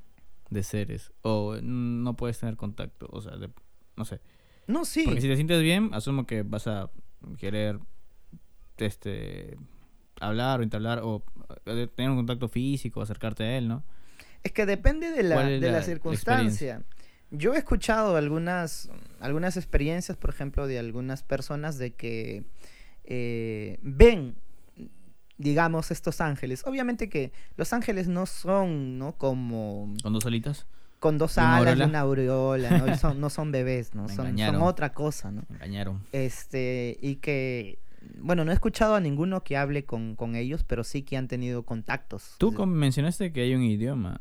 de 0.50 0.62
seres? 0.62 1.12
O 1.22 1.56
no 1.62 2.16
puedes 2.16 2.38
tener 2.38 2.56
contacto, 2.56 3.08
o 3.10 3.20
sea, 3.20 3.36
de- 3.36 3.50
no 3.96 4.04
sé. 4.04 4.20
No, 4.66 4.84
sí. 4.84 5.04
Porque 5.04 5.20
si 5.20 5.28
te 5.28 5.36
sientes 5.36 5.62
bien, 5.62 5.90
asumo 5.92 6.26
que 6.26 6.42
vas 6.42 6.66
a 6.66 6.90
querer 7.38 7.78
este 8.78 9.56
hablar 10.20 10.60
o 10.60 10.62
entablar 10.62 11.00
o 11.02 11.22
eh, 11.66 11.88
tener 11.94 12.10
un 12.10 12.16
contacto 12.16 12.48
físico, 12.48 13.00
acercarte 13.02 13.44
a 13.44 13.58
él, 13.58 13.68
¿no? 13.68 13.84
Es 14.46 14.52
que 14.52 14.64
depende 14.66 15.10
de 15.10 15.22
la, 15.22 15.34
¿Cuál 15.34 15.52
es 15.54 15.60
de 15.60 15.66
la 15.66 15.72
la- 15.74 15.78
la 15.80 15.84
circunstancia. 15.84 16.82
Yo 17.30 17.54
he 17.54 17.58
escuchado 17.58 18.16
algunas, 18.16 18.88
algunas 19.20 19.56
experiencias, 19.56 20.16
por 20.16 20.30
ejemplo, 20.30 20.66
de 20.68 20.78
algunas 20.78 21.22
personas 21.24 21.78
de 21.78 21.94
que 21.94 22.44
eh, 23.04 23.78
ven, 23.82 24.36
digamos, 25.38 25.90
estos 25.90 26.20
ángeles. 26.20 26.62
Obviamente 26.66 27.08
que 27.08 27.32
los 27.56 27.72
ángeles 27.72 28.08
no 28.08 28.26
son, 28.26 28.98
¿no? 28.98 29.12
Como 29.18 29.92
Con 30.02 30.12
dos 30.12 30.22
solitas. 30.22 30.66
con 31.00 31.18
dos 31.18 31.36
¿Y 31.36 31.40
una 31.40 31.56
alas 31.56 31.66
y 31.66 31.70
aureola? 31.70 31.86
una 31.88 32.00
aureola, 32.00 32.78
¿no? 32.78 32.86
Y 32.92 32.96
son- 32.98 33.20
no 33.20 33.30
son 33.30 33.52
bebés, 33.52 33.94
¿no? 33.94 34.08
Son, 34.08 34.38
son 34.38 34.56
otra 34.62 34.92
cosa, 34.92 35.30
¿no? 35.32 35.42
Me 35.48 35.56
engañaron. 35.56 36.02
Este, 36.12 36.96
y 37.02 37.16
que, 37.16 37.80
bueno, 38.18 38.44
no 38.44 38.50
he 38.52 38.54
escuchado 38.54 38.94
a 38.94 39.00
ninguno 39.00 39.42
que 39.42 39.56
hable 39.56 39.84
con, 39.84 40.14
con 40.16 40.36
ellos, 40.36 40.62
pero 40.64 40.84
sí 40.84 41.02
que 41.02 41.16
han 41.16 41.26
tenido 41.28 41.64
contactos. 41.64 42.36
Tú 42.38 42.52
mencionaste 42.66 43.32
que 43.32 43.42
hay 43.42 43.54
un 43.54 43.62
idioma 43.64 44.20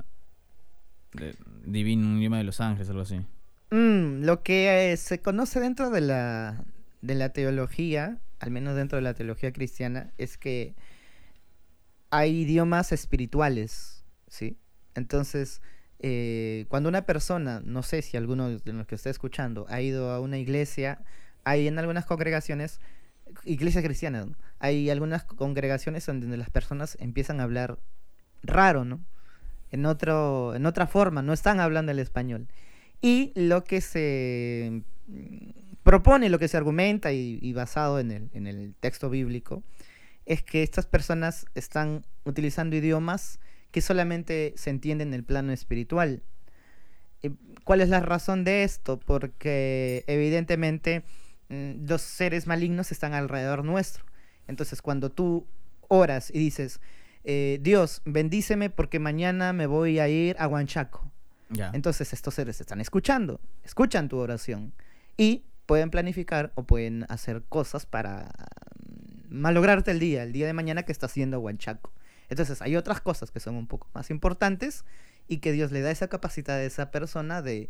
divino, 1.65 2.07
un 2.07 2.17
idioma 2.17 2.37
de 2.37 2.43
los 2.43 2.61
ángeles, 2.61 2.89
algo 2.89 3.01
así. 3.01 3.19
Mm, 3.71 4.23
lo 4.23 4.43
que 4.43 4.91
eh, 4.91 4.97
se 4.97 5.19
conoce 5.19 5.59
dentro 5.59 5.89
de 5.89 6.01
la, 6.01 6.63
de 7.01 7.15
la 7.15 7.29
teología, 7.29 8.19
al 8.39 8.51
menos 8.51 8.75
dentro 8.75 8.97
de 8.97 9.01
la 9.01 9.13
teología 9.13 9.51
cristiana, 9.51 10.11
es 10.17 10.37
que 10.37 10.75
hay 12.09 12.41
idiomas 12.41 12.91
espirituales, 12.91 14.05
¿sí? 14.27 14.57
Entonces, 14.93 15.61
eh, 15.99 16.65
cuando 16.69 16.89
una 16.89 17.05
persona, 17.05 17.61
no 17.65 17.83
sé 17.83 18.01
si 18.01 18.17
alguno 18.17 18.49
de 18.49 18.73
los 18.73 18.87
que 18.87 18.95
está 18.95 19.09
escuchando, 19.09 19.65
ha 19.69 19.81
ido 19.81 20.11
a 20.11 20.19
una 20.19 20.37
iglesia, 20.37 21.03
hay 21.43 21.67
en 21.67 21.79
algunas 21.79 22.05
congregaciones, 22.05 22.79
iglesias 23.43 23.83
cristianas, 23.83 24.27
hay 24.59 24.89
algunas 24.89 25.23
congregaciones 25.23 26.05
donde 26.05 26.37
las 26.37 26.49
personas 26.49 26.97
empiezan 26.99 27.39
a 27.39 27.43
hablar 27.43 27.79
raro, 28.43 28.85
¿no? 28.85 29.03
En, 29.71 29.85
otro, 29.85 30.55
en 30.55 30.65
otra 30.65 30.87
forma, 30.87 31.21
no 31.21 31.33
están 31.33 31.59
hablando 31.59 31.91
el 31.91 31.99
español. 31.99 32.47
Y 33.01 33.31
lo 33.35 33.63
que 33.63 33.81
se 33.81 34.81
mm, 35.07 35.49
propone, 35.83 36.29
lo 36.29 36.39
que 36.39 36.47
se 36.47 36.57
argumenta 36.57 37.11
y, 37.11 37.53
basado 37.53 37.99
en 37.99 38.11
el, 38.11 38.29
en 38.33 38.47
el 38.47 38.73
texto 38.79 39.09
bíblico, 39.09 39.63
es 40.25 40.41
que 40.41 40.63
estas 40.63 40.85
personas 40.85 41.45
están 41.55 42.05
utilizando 42.23 42.75
idiomas 42.75 43.39
que 43.71 43.81
solamente 43.81 44.53
se 44.57 44.69
entienden 44.69 45.09
en 45.09 45.13
el 45.15 45.23
plano 45.23 45.51
espiritual. 45.51 46.23
Eh, 47.21 47.31
¿Cuál 47.63 47.81
es 47.81 47.89
la 47.89 47.99
razón 47.99 48.43
de 48.43 48.63
esto? 48.63 48.99
Porque 48.99 50.03
evidentemente 50.07 51.03
mm, 51.49 51.85
los 51.87 52.01
seres 52.01 52.47
malignos 52.47 52.91
están 52.91 53.13
alrededor 53.13 53.63
nuestro. 53.63 54.05
Entonces 54.47 54.81
cuando 54.81 55.11
tú 55.11 55.45
oras 55.87 56.31
y 56.33 56.39
dices, 56.39 56.79
eh, 57.27 57.59
Dios, 57.61 58.03
bendíceme 58.05 58.69
porque 58.69 58.99
mañana 58.99 59.51
me 59.51 59.65
voy 59.65 59.97
a 59.97 60.07
ir 60.07 60.35
a 60.39 60.47
Huanchaco. 60.47 61.11
Entonces 61.73 62.11
estos 62.13 62.33
seres 62.33 62.59
están 62.59 62.81
escuchando, 62.81 63.39
escuchan 63.63 64.09
tu 64.09 64.17
oración 64.17 64.73
y 65.15 65.45
pueden 65.65 65.89
planificar 65.89 66.51
o 66.55 66.63
pueden 66.63 67.05
hacer 67.07 67.43
cosas 67.43 67.85
para 67.85 68.31
mm, 68.77 69.33
malograrte 69.33 69.91
el 69.91 69.99
día, 69.99 70.23
el 70.23 70.33
día 70.33 70.47
de 70.47 70.53
mañana 70.53 70.83
que 70.83 70.91
estás 70.91 71.13
yendo 71.15 71.37
a 71.37 71.39
Huanchaco. 71.39 71.91
Entonces 72.29 72.61
hay 72.61 72.75
otras 72.75 73.01
cosas 73.01 73.31
que 73.31 73.39
son 73.39 73.55
un 73.55 73.67
poco 73.67 73.87
más 73.93 74.09
importantes 74.09 74.85
y 75.27 75.37
que 75.37 75.51
Dios 75.51 75.71
le 75.71 75.81
da 75.81 75.91
esa 75.91 76.07
capacidad 76.07 76.57
a 76.57 76.63
esa 76.63 76.91
persona 76.91 77.41
de 77.41 77.69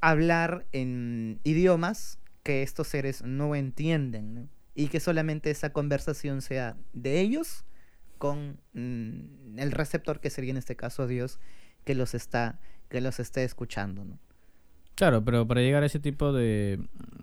hablar 0.00 0.66
en 0.72 1.40
idiomas 1.44 2.18
que 2.42 2.62
estos 2.62 2.88
seres 2.88 3.22
no 3.22 3.54
entienden 3.54 4.34
¿no? 4.34 4.48
y 4.74 4.88
que 4.88 5.00
solamente 5.00 5.50
esa 5.50 5.72
conversación 5.72 6.42
sea 6.42 6.76
de 6.92 7.20
ellos 7.20 7.64
con 8.20 8.60
mm, 8.74 9.58
el 9.58 9.72
receptor 9.72 10.20
que 10.20 10.30
sería 10.30 10.50
en 10.50 10.58
este 10.58 10.76
caso 10.76 11.08
Dios 11.08 11.40
que 11.84 11.96
los 11.96 12.14
está 12.14 12.60
que 12.90 13.00
los 13.00 13.18
esté 13.18 13.42
escuchando 13.42 14.04
¿no? 14.04 14.20
Claro, 14.94 15.24
pero 15.24 15.48
para 15.48 15.62
llegar 15.62 15.82
a 15.82 15.86
ese 15.86 15.98
tipo 15.98 16.30
de, 16.30 16.78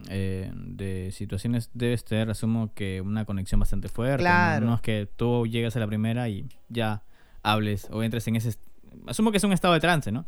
eh, 0.09 0.51
de 0.51 1.11
situaciones 1.11 1.69
debes 1.75 2.03
tener, 2.03 2.27
asumo 2.27 2.73
que 2.73 3.01
una 3.01 3.23
conexión 3.23 3.59
bastante 3.59 3.87
fuerte. 3.87 4.23
Claro. 4.23 4.65
No 4.65 4.73
es 4.73 4.81
que 4.81 5.07
tú 5.15 5.45
llegas 5.45 5.75
a 5.75 5.79
la 5.79 5.85
primera 5.85 6.27
y 6.27 6.49
ya 6.69 7.03
hables 7.43 7.87
o 7.91 8.01
entres 8.01 8.27
en 8.29 8.35
ese... 8.37 8.57
Asumo 9.05 9.29
que 9.29 9.37
es 9.37 9.43
un 9.43 9.53
estado 9.53 9.75
de 9.75 9.79
trance, 9.79 10.11
¿no? 10.11 10.25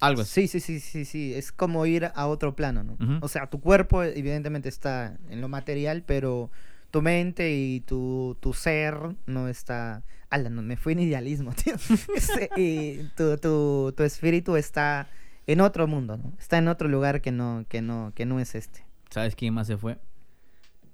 Algo 0.00 0.22
así. 0.22 0.48
Sí, 0.48 0.58
sí, 0.58 0.80
sí, 0.80 0.80
sí, 0.80 1.04
sí, 1.04 1.32
es 1.32 1.52
como 1.52 1.86
ir 1.86 2.10
a 2.12 2.26
otro 2.26 2.56
plano, 2.56 2.82
¿no? 2.82 2.96
O 3.20 3.28
sea, 3.28 3.46
tu 3.48 3.60
cuerpo 3.60 4.02
evidentemente 4.02 4.68
está 4.68 5.16
en 5.28 5.40
lo 5.40 5.48
material, 5.48 6.02
pero 6.04 6.50
tu 6.90 7.02
mente 7.02 7.52
y 7.52 7.80
tu, 7.80 8.36
tu 8.40 8.52
ser 8.52 8.96
no 9.26 9.48
está... 9.48 10.02
Ala, 10.28 10.48
no 10.48 10.62
me 10.62 10.76
fui 10.76 10.92
en 10.92 11.00
idealismo, 11.00 11.52
tío. 11.64 11.74
Este, 12.14 12.50
y 12.56 13.08
tu, 13.16 13.36
tu, 13.38 13.92
tu 13.96 14.02
espíritu 14.04 14.56
está 14.56 15.08
en 15.46 15.60
otro 15.60 15.86
mundo, 15.86 16.16
¿no? 16.16 16.32
Está 16.38 16.58
en 16.58 16.68
otro 16.68 16.88
lugar 16.88 17.20
que 17.20 17.32
no, 17.32 17.64
que 17.68 17.82
no, 17.82 18.12
que 18.14 18.26
no 18.26 18.38
es 18.38 18.54
este. 18.54 18.84
¿Sabes 19.10 19.34
quién 19.34 19.54
más 19.54 19.66
se 19.66 19.76
fue? 19.76 19.98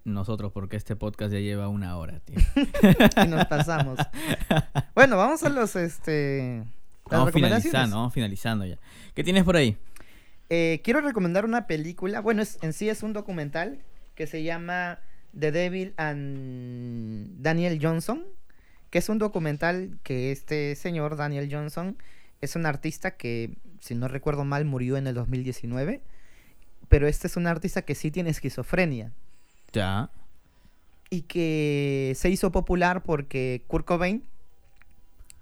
Nosotros, 0.04 0.52
porque 0.52 0.76
este 0.76 0.96
podcast 0.96 1.32
ya 1.32 1.40
lleva 1.40 1.68
una 1.68 1.96
hora, 1.96 2.20
tío. 2.20 2.36
Y 3.24 3.28
nos 3.28 3.44
pasamos. 3.46 3.98
Bueno, 4.94 5.16
vamos 5.16 5.42
a 5.42 5.50
los, 5.50 5.76
este... 5.76 6.64
las 7.10 7.18
Vamos 7.18 7.32
finalizando, 7.32 7.96
vamos 7.96 8.14
finalizando 8.14 8.64
ya. 8.64 8.78
¿Qué 9.14 9.22
tienes 9.22 9.44
por 9.44 9.56
ahí? 9.56 9.76
Eh, 10.48 10.80
quiero 10.84 11.00
recomendar 11.00 11.44
una 11.44 11.66
película, 11.66 12.20
bueno, 12.20 12.40
es, 12.40 12.58
en 12.62 12.72
sí 12.72 12.88
es 12.88 13.02
un 13.02 13.12
documental 13.12 13.80
que 14.14 14.26
se 14.26 14.44
llama 14.44 15.00
The 15.38 15.52
Devil 15.52 15.94
and 15.96 17.42
Daniel 17.42 17.78
Johnson, 17.80 18.24
que 18.90 18.98
es 18.98 19.08
un 19.08 19.18
documental 19.18 19.98
que 20.02 20.32
este 20.32 20.74
señor, 20.76 21.16
Daniel 21.16 21.48
Johnson, 21.50 21.96
es 22.40 22.56
un 22.56 22.66
artista 22.66 23.12
que, 23.16 23.56
si 23.80 23.94
no 23.94 24.08
recuerdo 24.08 24.44
mal, 24.44 24.64
murió 24.64 24.96
en 24.96 25.06
el 25.06 25.14
2019, 25.14 26.00
pero 26.88 27.08
este 27.08 27.26
es 27.26 27.36
un 27.36 27.46
artista 27.46 27.82
que 27.82 27.94
sí 27.94 28.10
tiene 28.10 28.30
esquizofrenia 28.30 29.12
Ya. 29.72 30.10
y 31.10 31.22
que 31.22 32.12
se 32.16 32.30
hizo 32.30 32.52
popular 32.52 33.02
porque 33.02 33.62
Kurt 33.66 33.86
Cobain 33.86 34.22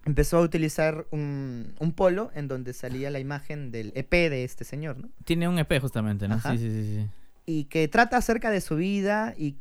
empezó 0.06 0.38
a 0.38 0.40
utilizar 0.40 1.06
un, 1.10 1.74
un 1.78 1.92
polo 1.92 2.30
en 2.34 2.48
donde 2.48 2.72
salía 2.74 3.10
la 3.10 3.18
imagen 3.20 3.70
del 3.70 3.92
EP 3.94 4.10
de 4.10 4.44
este 4.44 4.64
señor, 4.64 4.98
¿no? 4.98 5.08
Tiene 5.24 5.48
un 5.48 5.58
EP 5.58 5.80
justamente, 5.80 6.28
¿no? 6.28 6.34
Ajá. 6.36 6.52
Sí, 6.52 6.58
sí, 6.58 6.70
sí, 6.70 6.94
sí. 6.96 7.06
y 7.46 7.64
que 7.64 7.88
trata 7.88 8.16
acerca 8.18 8.50
de 8.50 8.60
su 8.60 8.76
vida 8.76 9.34
y 9.36 9.56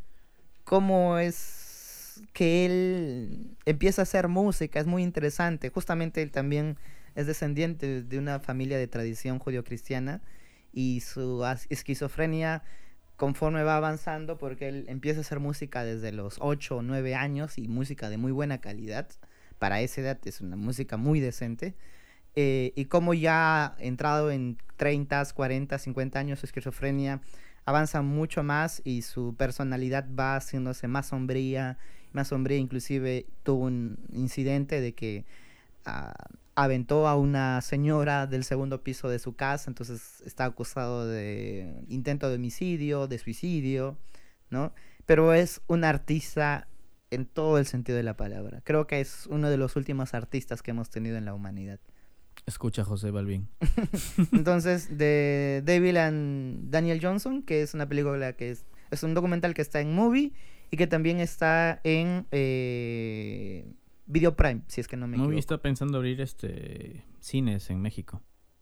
cómo 0.64 1.18
es 1.18 2.22
que 2.34 2.66
él 2.66 3.58
empieza 3.66 4.02
a 4.02 4.04
hacer 4.04 4.28
música, 4.28 4.80
es 4.80 4.86
muy 4.86 5.04
interesante. 5.04 5.70
Justamente 5.70 6.22
él 6.22 6.32
también 6.32 6.78
es 7.16 7.28
descendiente 7.28 8.04
de 8.04 8.18
una 8.18 8.40
familia 8.40 8.78
de 8.78 8.88
tradición 8.88 9.40
judio-cristiana 9.40 10.22
y 10.72 11.02
su 11.02 11.46
esquizofrenia 11.70 12.64
conforme 13.16 13.64
va 13.64 13.78
avanzando 13.78 14.38
porque 14.38 14.68
él 14.68 14.86
empieza 14.88 15.20
a 15.20 15.22
hacer 15.22 15.40
música 15.40 15.84
desde 15.84 16.12
los 16.12 16.38
8 16.40 16.78
o 16.78 16.82
9 16.82 17.16
años 17.16 17.58
y 17.58 17.68
música 17.68 18.10
de 18.10 18.18
muy 18.18 18.32
buena 18.32 18.60
calidad. 18.60 19.08
Para 19.60 19.82
esa 19.82 20.02
edad 20.02 20.20
es 20.26 20.42
una 20.42 20.56
música 20.56 20.98
muy 20.98 21.20
decente. 21.20 21.76
Eh, 22.36 22.74
y 22.76 22.86
como 22.86 23.14
ya 23.14 23.76
entrado 23.78 24.32
en 24.32 24.58
30, 24.78 25.24
40, 25.36 25.78
50 25.78 26.20
años 26.20 26.40
su 26.40 26.48
esquizofrenia 26.48 27.22
avanza 27.66 28.02
mucho 28.02 28.44
más 28.44 28.82
y 28.84 29.02
su 29.02 29.36
personalidad 29.36 30.06
va 30.18 30.36
haciéndose 30.36 30.88
más 30.88 31.08
sombría, 31.08 31.78
más 32.12 32.30
sombría, 32.30 32.58
inclusive 32.58 33.26
tuvo 33.44 33.66
un 33.66 33.98
incidente 34.12 34.82
de 34.82 34.94
que 34.94 35.26
ah, 35.86 36.14
aventó 36.56 37.08
a 37.08 37.18
una 37.18 37.62
señora 37.62 38.28
del 38.28 38.44
segundo 38.44 38.84
piso 38.84 39.10
de 39.10 39.20
su 39.20 39.36
casa, 39.36 39.70
entonces 39.70 40.22
está 40.26 40.46
acusado 40.46 41.08
de 41.08 41.84
intento 41.88 42.30
de 42.30 42.36
homicidio, 42.36 43.08
de 43.08 43.18
suicidio, 43.18 43.98
¿no? 44.50 44.74
Pero 45.06 45.34
es 45.34 45.62
un 45.68 45.84
artista 45.84 46.68
en 47.10 47.26
todo 47.26 47.58
el 47.58 47.66
sentido 47.66 47.98
de 47.98 48.04
la 48.04 48.18
palabra. 48.18 48.62
Creo 48.64 48.88
que 48.88 49.00
es 49.02 49.28
uno 49.28 49.50
de 49.50 49.58
los 49.58 49.76
últimos 49.76 50.14
artistas 50.14 50.62
que 50.62 50.72
hemos 50.72 50.90
tenido 50.90 51.18
en 51.18 51.26
la 51.26 51.34
humanidad. 51.34 51.80
Escucha 52.46 52.84
José 52.84 53.12
Balvin. 53.12 53.48
Entonces, 54.32 54.98
de 54.98 55.62
David 55.66 55.98
and 55.98 56.70
Daniel 56.70 57.00
Johnson, 57.02 57.42
que 57.42 57.62
es 57.62 57.74
una 57.74 57.88
película 57.88 58.34
que 58.34 58.52
es, 58.52 58.66
es 58.92 59.04
un 59.04 59.14
documental 59.14 59.54
que 59.54 59.62
está 59.62 59.80
en 59.80 59.96
Movie 59.96 60.34
y 60.70 60.78
que 60.78 60.88
también 60.88 61.20
está 61.20 61.80
en 61.84 62.26
eh, 62.32 63.66
Video 64.06 64.36
Prime, 64.36 64.62
si 64.68 64.82
es 64.82 64.88
que 64.88 64.98
no 64.98 65.08
me 65.08 65.14
equivoco. 65.14 65.30
Movie 65.30 65.40
está 65.40 65.58
pensando 65.60 65.98
abrir 65.98 66.20
este 66.20 67.06
cines 67.20 67.70
en 67.70 67.82
México. 67.82 68.22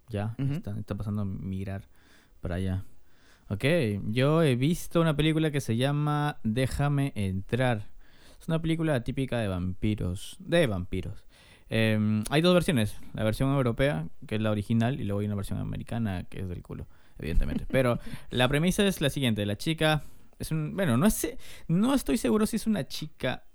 Ya, 0.10 0.36
está, 0.38 0.78
está 0.78 0.96
pasando 0.96 1.22
a 1.22 1.26
mirar 1.26 1.88
para 2.42 2.56
allá. 2.56 2.84
Ok, 3.48 3.66
yo 4.10 4.44
he 4.44 4.56
visto 4.56 5.02
una 5.02 5.16
película 5.16 5.52
que 5.52 5.62
se 5.62 5.78
llama 5.78 6.40
Déjame 6.44 7.14
entrar. 7.16 7.90
Es 8.40 8.48
una 8.48 8.62
película 8.62 9.04
típica 9.04 9.40
de 9.40 9.48
vampiros. 9.48 10.38
De 10.40 10.68
vampiros. 10.68 11.26
Em, 11.74 12.26
hay 12.30 12.42
dos 12.42 12.54
versiones. 12.54 12.98
La 13.14 13.24
versión 13.24 13.50
europea, 13.54 14.06
que 14.28 14.36
es 14.36 14.42
la 14.42 14.52
original, 14.52 15.00
y 15.00 15.06
luego 15.06 15.22
hay 15.22 15.28
una 15.28 15.36
versión 15.36 15.58
americana, 15.58 16.26
que 16.26 16.42
es 16.42 16.50
del 16.50 16.62
culo, 16.62 16.86
evidentemente. 17.18 17.66
Pero 17.70 17.98
la 18.30 18.50
premisa 18.50 18.86
es 18.86 19.00
la 19.00 19.10
siguiente. 19.10 19.46
La 19.46 19.58
chica 19.58 20.04
es 20.38 20.52
un... 20.52 20.76
Bueno, 20.76 20.98
no, 20.98 21.06
es, 21.06 21.30
no 21.70 21.94
estoy 21.94 22.18
seguro 22.18 22.46
si 22.46 22.58
es 22.58 22.68
una 22.68 22.86
chica 22.88 23.46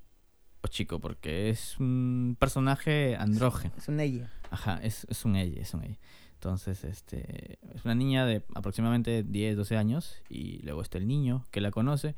o 0.63 0.69
chico, 0.69 0.99
porque 0.99 1.51
es 1.51 1.79
un 1.79 2.39
personaje 2.41 3.17
andrógeno. 3.17 3.75
Es 3.77 3.87
una 3.89 4.05
ella. 4.05 4.33
Ajá, 4.51 4.81
es, 4.83 5.07
es 5.11 5.27
un 5.27 5.37
ella, 5.37 5.61
es 5.61 5.75
un 5.75 5.85
ella. 5.85 5.99
Entonces, 6.33 6.85
este, 6.85 7.59
es 7.75 7.85
una 7.85 7.95
niña 7.95 8.25
de 8.25 8.43
aproximadamente 8.55 9.25
10, 9.25 9.59
12 9.59 9.77
años 9.77 10.17
y 10.31 10.63
luego 10.63 10.81
está 10.81 10.97
el 10.97 11.07
niño 11.07 11.45
que 11.51 11.61
la 11.61 11.71
conoce 11.71 12.15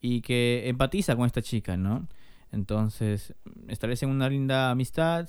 y 0.00 0.20
que 0.20 0.68
empatiza 0.68 1.16
con 1.16 1.26
esta 1.26 1.42
chica, 1.42 1.76
¿no? 1.76 2.06
Entonces, 2.52 3.34
establecen 3.68 4.10
una 4.10 4.28
linda 4.28 4.70
amistad, 4.70 5.28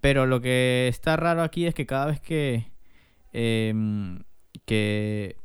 pero 0.00 0.26
lo 0.26 0.40
que 0.40 0.88
está 0.88 1.16
raro 1.16 1.42
aquí 1.42 1.66
es 1.66 1.74
que 1.74 1.86
cada 1.86 2.06
vez 2.06 2.20
que, 2.20 2.70
em, 3.32 4.22
que, 4.64 5.36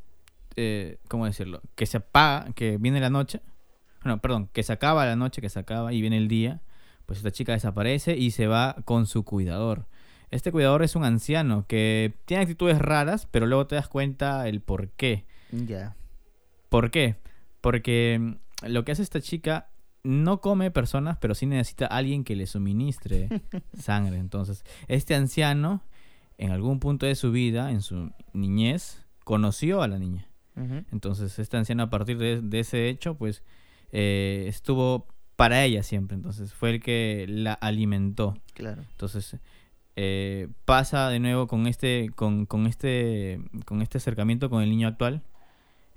eh, 0.55 0.97
¿cómo 1.07 1.25
decirlo? 1.25 1.61
Que 1.75 1.85
se 1.85 1.97
apaga, 1.97 2.51
que 2.53 2.77
viene 2.77 2.99
la 2.99 3.09
noche, 3.09 3.41
bueno, 4.03 4.21
perdón, 4.21 4.49
que 4.53 4.63
se 4.63 4.73
acaba 4.73 5.05
la 5.05 5.15
noche, 5.15 5.41
que 5.41 5.49
se 5.49 5.59
acaba 5.59 5.93
y 5.93 6.01
viene 6.01 6.17
el 6.17 6.27
día, 6.27 6.61
pues 7.05 7.19
esta 7.19 7.31
chica 7.31 7.53
desaparece 7.53 8.15
y 8.17 8.31
se 8.31 8.47
va 8.47 8.75
con 8.85 9.05
su 9.05 9.23
cuidador. 9.23 9.87
Este 10.29 10.51
cuidador 10.51 10.83
es 10.83 10.95
un 10.95 11.05
anciano 11.05 11.65
que 11.67 12.13
tiene 12.25 12.43
actitudes 12.43 12.79
raras, 12.79 13.27
pero 13.31 13.45
luego 13.47 13.65
te 13.65 13.75
das 13.75 13.87
cuenta 13.87 14.47
el 14.47 14.61
por 14.61 14.89
qué. 14.89 15.25
Ya. 15.51 15.95
¿Por 16.69 16.91
qué? 16.91 17.15
Porque 17.61 18.19
mm, 18.19 18.65
lo 18.67 18.83
que 18.83 18.91
hace 18.91 19.03
esta 19.03 19.21
chica 19.21 19.69
no 20.07 20.41
come 20.41 20.71
personas, 20.71 21.17
pero 21.17 21.35
sí 21.35 21.45
necesita 21.45 21.85
a 21.87 21.97
alguien 21.97 22.23
que 22.23 22.35
le 22.35 22.47
suministre 22.47 23.29
sangre. 23.77 24.17
Entonces, 24.17 24.63
este 24.87 25.15
anciano, 25.15 25.83
en 26.37 26.51
algún 26.51 26.79
punto 26.79 27.05
de 27.05 27.15
su 27.15 27.31
vida, 27.31 27.71
en 27.71 27.81
su 27.81 28.11
niñez, 28.33 29.03
conoció 29.23 29.81
a 29.81 29.87
la 29.87 29.99
niña. 29.99 30.27
Entonces, 30.91 31.37
este 31.37 31.55
anciano, 31.55 31.83
a 31.83 31.89
partir 31.91 32.17
de, 32.17 32.41
de 32.41 32.59
ese 32.59 32.89
hecho, 32.89 33.15
pues, 33.15 33.43
eh, 33.91 34.45
estuvo 34.47 35.05
para 35.35 35.63
ella 35.63 35.83
siempre. 35.83 36.15
Entonces, 36.15 36.51
fue 36.51 36.71
el 36.71 36.81
que 36.81 37.25
la 37.29 37.53
alimentó. 37.53 38.35
Claro. 38.55 38.81
Entonces 38.89 39.37
eh, 39.99 40.47
pasa 40.65 41.09
de 41.09 41.19
nuevo 41.19 41.47
con 41.47 41.65
este, 41.65 42.11
con, 42.15 42.45
con 42.45 42.67
este, 42.67 43.41
con 43.65 43.81
este 43.81 43.97
acercamiento 43.97 44.47
con 44.47 44.61
el 44.61 44.69
niño 44.69 44.87
actual, 44.87 45.23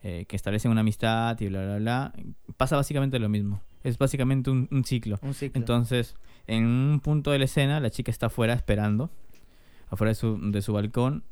eh, 0.02 0.24
que 0.26 0.36
establecen 0.36 0.70
una 0.70 0.80
amistad 0.80 1.38
y 1.38 1.48
bla 1.48 1.62
bla 1.62 1.76
bla. 1.76 2.12
Pasa 2.56 2.76
básicamente 2.76 3.18
lo 3.18 3.28
mismo. 3.28 3.61
Es 3.83 3.99
básicamente 3.99 4.51
un, 4.51 4.68
un 4.70 4.85
ciclo. 4.85 5.18
Un 5.22 5.35
ciclo. 5.35 5.59
Entonces, 5.59 6.16
en 6.47 6.64
un 6.66 7.01
punto 7.01 7.31
de 7.31 7.39
la 7.39 7.45
escena, 7.47 7.81
la 7.81 7.91
chica 7.91 8.11
está 8.11 8.26
afuera 8.26 8.55
esperando, 8.55 9.11
afuera 9.89 10.11
de 10.11 10.14
su, 10.14 10.39
de 10.51 10.62
su 10.62 10.72
balcón. 10.72 11.24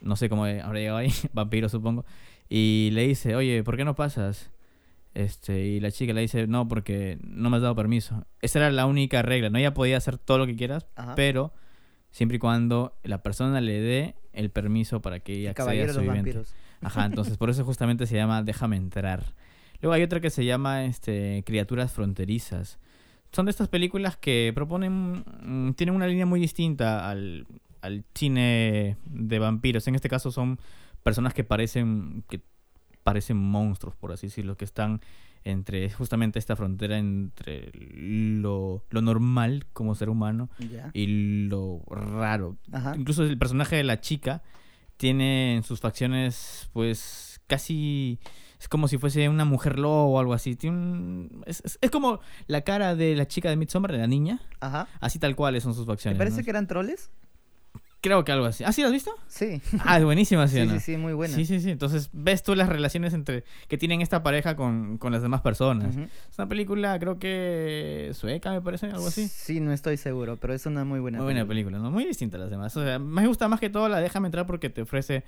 No 0.00 0.16
sé 0.16 0.28
cómo 0.28 0.44
habrá 0.44 0.78
llegado 0.78 0.98
ahí, 0.98 1.12
vampiro 1.32 1.68
supongo. 1.68 2.04
Y 2.48 2.90
le 2.92 3.06
dice, 3.06 3.34
oye, 3.36 3.62
¿por 3.64 3.76
qué 3.76 3.84
no 3.84 3.94
pasas? 3.94 4.50
Este, 5.14 5.66
y 5.66 5.80
la 5.80 5.90
chica 5.90 6.12
le 6.12 6.22
dice, 6.22 6.46
no, 6.46 6.68
porque 6.68 7.18
no 7.22 7.50
me 7.50 7.56
has 7.56 7.62
dado 7.62 7.74
permiso. 7.74 8.24
Esa 8.40 8.60
era 8.60 8.70
la 8.70 8.86
única 8.86 9.22
regla, 9.22 9.50
¿no? 9.50 9.58
Ella 9.58 9.74
podía 9.74 9.96
hacer 9.96 10.18
todo 10.18 10.38
lo 10.38 10.46
que 10.46 10.56
quieras, 10.56 10.86
Ajá. 10.96 11.14
pero 11.14 11.52
siempre 12.10 12.36
y 12.36 12.38
cuando 12.38 12.94
la 13.02 13.22
persona 13.22 13.60
le 13.60 13.80
dé 13.80 14.14
el 14.32 14.50
permiso 14.50 15.00
para 15.02 15.20
que 15.20 15.34
ella 15.34 15.50
acceda 15.50 15.70
a 15.70 15.88
su 15.88 16.00
vivienda. 16.00 16.14
vampiros. 16.14 16.54
Ajá, 16.80 17.04
entonces 17.06 17.36
por 17.36 17.48
eso 17.50 17.64
justamente 17.64 18.06
se 18.06 18.16
llama 18.16 18.42
Déjame 18.42 18.76
entrar. 18.76 19.22
Luego 19.82 19.94
hay 19.94 20.02
otra 20.02 20.20
que 20.20 20.30
se 20.30 20.44
llama 20.44 20.84
este, 20.84 21.42
Criaturas 21.44 21.92
Fronterizas. 21.92 22.78
Son 23.32 23.46
de 23.46 23.50
estas 23.50 23.68
películas 23.68 24.16
que 24.16 24.52
proponen, 24.54 25.24
mm, 25.42 25.72
tienen 25.74 25.96
una 25.96 26.06
línea 26.06 26.24
muy 26.24 26.38
distinta 26.38 27.10
al, 27.10 27.46
al 27.80 28.04
cine 28.14 28.96
de 29.04 29.38
vampiros. 29.40 29.88
En 29.88 29.96
este 29.96 30.08
caso 30.08 30.30
son 30.30 30.58
personas 31.02 31.34
que 31.34 31.42
parecen, 31.42 32.24
que 32.28 32.40
parecen 33.02 33.36
monstruos, 33.36 33.96
por 33.96 34.12
así 34.12 34.28
decirlo, 34.28 34.56
que 34.56 34.64
están 34.64 35.00
entre 35.44 35.90
justamente 35.90 36.38
esta 36.38 36.54
frontera 36.54 36.98
entre 36.98 37.72
lo, 37.74 38.84
lo 38.90 39.02
normal 39.02 39.66
como 39.72 39.96
ser 39.96 40.08
humano 40.08 40.48
y 40.92 41.46
lo 41.48 41.82
raro. 41.88 42.56
Ajá. 42.70 42.94
Incluso 42.96 43.24
el 43.24 43.36
personaje 43.36 43.74
de 43.74 43.82
la 43.82 44.00
chica 44.00 44.44
tiene 44.96 45.56
en 45.56 45.64
sus 45.64 45.80
facciones, 45.80 46.70
pues, 46.72 47.40
casi... 47.48 48.20
Es 48.62 48.68
como 48.68 48.86
si 48.86 48.96
fuese 48.96 49.28
una 49.28 49.44
mujer 49.44 49.76
lobo 49.78 50.12
o 50.14 50.20
algo 50.20 50.34
así. 50.34 50.54
Tiene 50.54 50.76
un- 50.76 51.42
es, 51.46 51.60
es- 51.64 51.78
es 51.80 51.90
como 51.90 52.20
la 52.46 52.60
cara 52.60 52.94
de 52.94 53.16
la 53.16 53.26
chica 53.26 53.50
de 53.50 53.56
Midsommar, 53.56 53.90
de 53.90 53.98
la 53.98 54.06
niña. 54.06 54.40
Ajá. 54.60 54.86
Así 55.00 55.18
tal 55.18 55.34
cual 55.34 55.60
son 55.60 55.74
sus 55.74 55.84
¿Me 55.86 55.92
facciones. 55.94 56.16
parece 56.16 56.38
¿no? 56.38 56.44
que 56.44 56.50
eran 56.50 56.66
troles? 56.68 57.10
Creo 58.00 58.24
que 58.24 58.32
algo 58.32 58.46
así. 58.46 58.64
¿Ah, 58.64 58.72
sí 58.72 58.80
lo 58.80 58.88
has 58.88 58.92
visto? 58.92 59.12
Sí. 59.28 59.60
Ah, 59.84 59.98
es 59.98 60.04
buenísima, 60.04 60.46
¿sí, 60.48 60.60
Sí, 60.60 60.66
no? 60.66 60.72
sí, 60.74 60.80
sí, 60.80 60.96
muy 60.96 61.12
buena. 61.12 61.34
Sí, 61.36 61.44
sí, 61.46 61.60
sí. 61.60 61.70
Entonces 61.70 62.10
ves 62.12 62.42
tú 62.42 62.54
las 62.56 62.68
relaciones 62.68 63.14
entre 63.14 63.44
que 63.68 63.78
tienen 63.78 64.00
esta 64.00 64.22
pareja 64.24 64.56
con, 64.56 64.98
con 64.98 65.12
las 65.12 65.22
demás 65.22 65.40
personas. 65.40 65.96
Es 65.96 66.38
una 66.38 66.48
película, 66.48 66.98
creo 66.98 67.18
que 67.20 68.10
sueca, 68.14 68.50
me 68.52 68.60
parece, 68.60 68.86
algo 68.86 69.06
así. 69.06 69.28
Sí, 69.28 69.60
no 69.60 69.72
estoy 69.72 69.96
seguro, 69.96 70.36
pero 70.36 70.52
es 70.52 70.66
una 70.66 70.84
muy 70.84 70.98
buena 71.00 71.18
Muy 71.18 71.26
buena 71.26 71.46
película, 71.46 71.78
¿no? 71.78 71.90
Muy 71.92 72.04
distinta 72.04 72.36
a 72.38 72.40
las 72.40 72.50
demás. 72.50 72.76
O 72.76 72.82
sea, 72.84 72.98
me 72.98 73.24
gusta 73.26 73.46
más 73.48 73.60
que 73.60 73.70
todo 73.70 73.88
la 73.88 74.00
Déjame 74.00 74.26
entrar 74.28 74.46
porque 74.46 74.68
te 74.70 74.82
ofrece. 74.82 75.22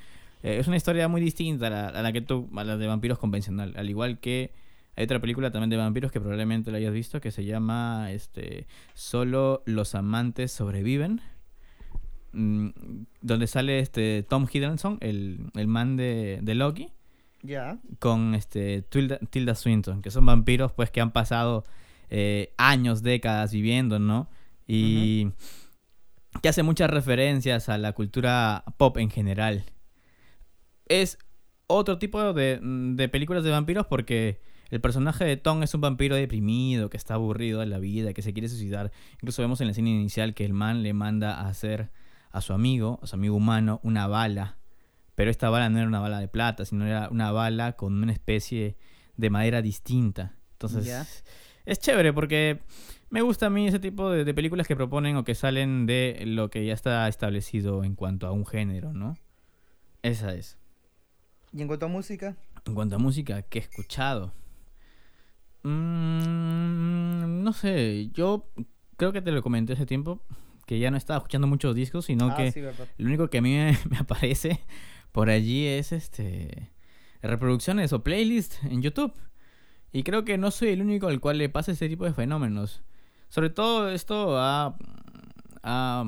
Eh, 0.44 0.58
es 0.60 0.68
una 0.68 0.76
historia 0.76 1.08
muy 1.08 1.20
distinta 1.20 1.66
a 1.66 1.70
la, 1.70 1.88
a 1.88 2.02
la 2.02 2.12
que 2.12 2.20
tú. 2.20 2.48
a 2.56 2.62
la 2.64 2.76
de 2.76 2.86
vampiros 2.86 3.18
convencional. 3.18 3.74
Al 3.76 3.90
igual 3.90 4.20
que 4.20 4.52
hay 4.96 5.04
otra 5.04 5.20
película 5.20 5.50
también 5.50 5.70
de 5.70 5.76
vampiros 5.76 6.12
que 6.12 6.20
probablemente 6.20 6.70
la 6.70 6.78
hayas 6.78 6.92
visto 6.92 7.20
que 7.20 7.32
se 7.32 7.44
llama 7.44 8.12
este 8.12 8.66
Solo 8.94 9.62
los 9.66 9.96
amantes 9.96 10.52
sobreviven. 10.52 11.20
mm, 12.32 12.68
donde 13.20 13.46
sale 13.48 13.78
este 13.80 14.22
Tom 14.28 14.46
Hiddleston, 14.52 14.98
el, 15.00 15.50
el 15.54 15.66
man 15.66 15.96
de, 15.96 16.38
de 16.42 16.54
Loki 16.54 16.92
Ya. 17.42 17.78
con 17.98 18.34
este 18.34 18.82
Tilda, 18.82 19.18
Tilda 19.30 19.54
Swinton, 19.54 20.02
que 20.02 20.10
son 20.10 20.26
vampiros 20.26 20.72
pues 20.72 20.90
que 20.90 21.00
han 21.00 21.10
pasado 21.12 21.64
eh, 22.10 22.52
años, 22.58 23.02
décadas 23.02 23.52
viviendo, 23.52 23.98
¿no? 23.98 24.28
Y 24.66 25.28
que 26.42 26.48
hace 26.48 26.62
muchas 26.62 26.90
referencias 26.90 27.68
a 27.68 27.78
la 27.78 27.92
cultura 27.92 28.64
pop 28.76 28.96
en 28.98 29.10
general. 29.10 29.64
Es 30.86 31.18
otro 31.66 31.98
tipo 31.98 32.32
de, 32.32 32.60
de 32.60 33.08
películas 33.08 33.44
de 33.44 33.50
vampiros 33.50 33.86
porque 33.86 34.40
el 34.70 34.80
personaje 34.80 35.24
de 35.24 35.36
Tom 35.36 35.62
es 35.62 35.74
un 35.74 35.80
vampiro 35.80 36.16
deprimido, 36.16 36.90
que 36.90 36.96
está 36.96 37.14
aburrido 37.14 37.60
de 37.60 37.66
la 37.66 37.78
vida, 37.78 38.12
que 38.12 38.22
se 38.22 38.32
quiere 38.32 38.48
suicidar. 38.48 38.90
Incluso 39.14 39.42
vemos 39.42 39.60
en 39.60 39.68
la 39.68 39.70
escena 39.72 39.90
inicial 39.90 40.34
que 40.34 40.44
el 40.44 40.52
man 40.52 40.82
le 40.82 40.92
manda 40.92 41.34
a 41.34 41.48
hacer 41.48 41.90
a 42.30 42.40
su 42.40 42.52
amigo, 42.52 42.98
a 43.02 43.06
su 43.06 43.14
amigo 43.14 43.36
humano, 43.36 43.80
una 43.82 44.06
bala. 44.06 44.58
Pero 45.14 45.30
esta 45.30 45.48
bala 45.48 45.68
no 45.68 45.78
era 45.78 45.86
una 45.86 46.00
bala 46.00 46.18
de 46.18 46.28
plata, 46.28 46.64
sino 46.64 46.86
era 46.86 47.08
una 47.08 47.30
bala 47.30 47.74
con 47.74 48.02
una 48.02 48.12
especie 48.12 48.76
de 49.16 49.30
madera 49.30 49.62
distinta. 49.62 50.34
Entonces, 50.52 51.22
es 51.64 51.78
chévere 51.78 52.12
porque 52.12 52.60
me 53.10 53.22
gusta 53.22 53.46
a 53.46 53.50
mí 53.50 53.68
ese 53.68 53.78
tipo 53.78 54.10
de, 54.10 54.24
de 54.24 54.34
películas 54.34 54.66
que 54.66 54.74
proponen 54.74 55.16
o 55.16 55.22
que 55.22 55.36
salen 55.36 55.86
de 55.86 56.24
lo 56.26 56.50
que 56.50 56.66
ya 56.66 56.72
está 56.72 57.06
establecido 57.06 57.84
en 57.84 57.94
cuanto 57.94 58.26
a 58.26 58.32
un 58.32 58.44
género, 58.44 58.92
¿no? 58.92 59.16
Esa 60.02 60.34
es. 60.34 60.58
Y 61.54 61.62
en 61.62 61.68
cuanto 61.68 61.86
a 61.86 61.88
música, 61.88 62.36
En 62.66 62.74
cuanto 62.74 62.96
a 62.96 62.98
música, 62.98 63.42
¿qué 63.42 63.60
he 63.60 63.62
escuchado? 63.62 64.32
Mm, 65.62 67.42
no 67.42 67.52
sé, 67.52 68.10
yo 68.12 68.48
creo 68.96 69.12
que 69.12 69.22
te 69.22 69.30
lo 69.32 69.42
comenté 69.42 69.74
hace 69.74 69.86
tiempo, 69.86 70.20
que 70.66 70.78
ya 70.78 70.90
no 70.90 70.96
estaba 70.96 71.18
escuchando 71.18 71.46
muchos 71.46 71.74
discos, 71.74 72.06
sino 72.06 72.30
Ah, 72.30 72.36
que 72.36 72.52
sí, 72.52 72.60
lo 72.60 73.06
único 73.06 73.28
que 73.30 73.38
a 73.38 73.42
mí 73.42 73.54
me, 73.54 73.78
me 73.90 73.98
aparece 73.98 74.60
por 75.12 75.30
allí 75.30 75.66
es 75.66 75.92
este 75.92 76.70
reproducciones 77.22 77.92
o 77.92 78.02
playlists 78.02 78.62
en 78.64 78.82
YouTube. 78.82 79.12
Y 79.92 80.02
creo 80.02 80.24
que 80.24 80.36
no 80.38 80.50
soy 80.50 80.70
el 80.70 80.82
único 80.82 81.06
al 81.06 81.20
cual 81.20 81.38
le 81.38 81.48
pasa 81.48 81.70
este 81.72 81.88
tipo 81.88 82.04
de 82.04 82.12
fenómenos. 82.12 82.82
Sobre 83.28 83.48
todo 83.48 83.88
esto 83.90 84.36
ha, 84.38 84.76
ha, 85.62 86.04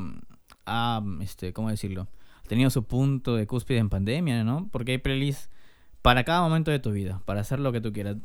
ha, 0.67 1.03
este, 1.21 1.53
¿cómo 1.53 1.71
decirlo? 1.71 2.09
Tenido 2.47 2.71
su 2.71 2.85
punto 2.85 3.37
de 3.37 3.47
cúspide 3.47 3.79
en 3.79 3.89
pandemia, 3.89 4.45
¿no? 4.45 4.69
Porque 4.71 4.93
hay 4.93 4.99
playlists 4.99 5.51
para 6.03 6.25
cada 6.25 6.41
momento 6.41 6.71
de 6.71 6.79
tu 6.79 6.93
vida, 6.93 7.21
para 7.25 7.41
hacer 7.41 7.59
lo 7.59 7.73
que 7.73 7.81
tú 7.81 7.93
quieras. 7.93 8.17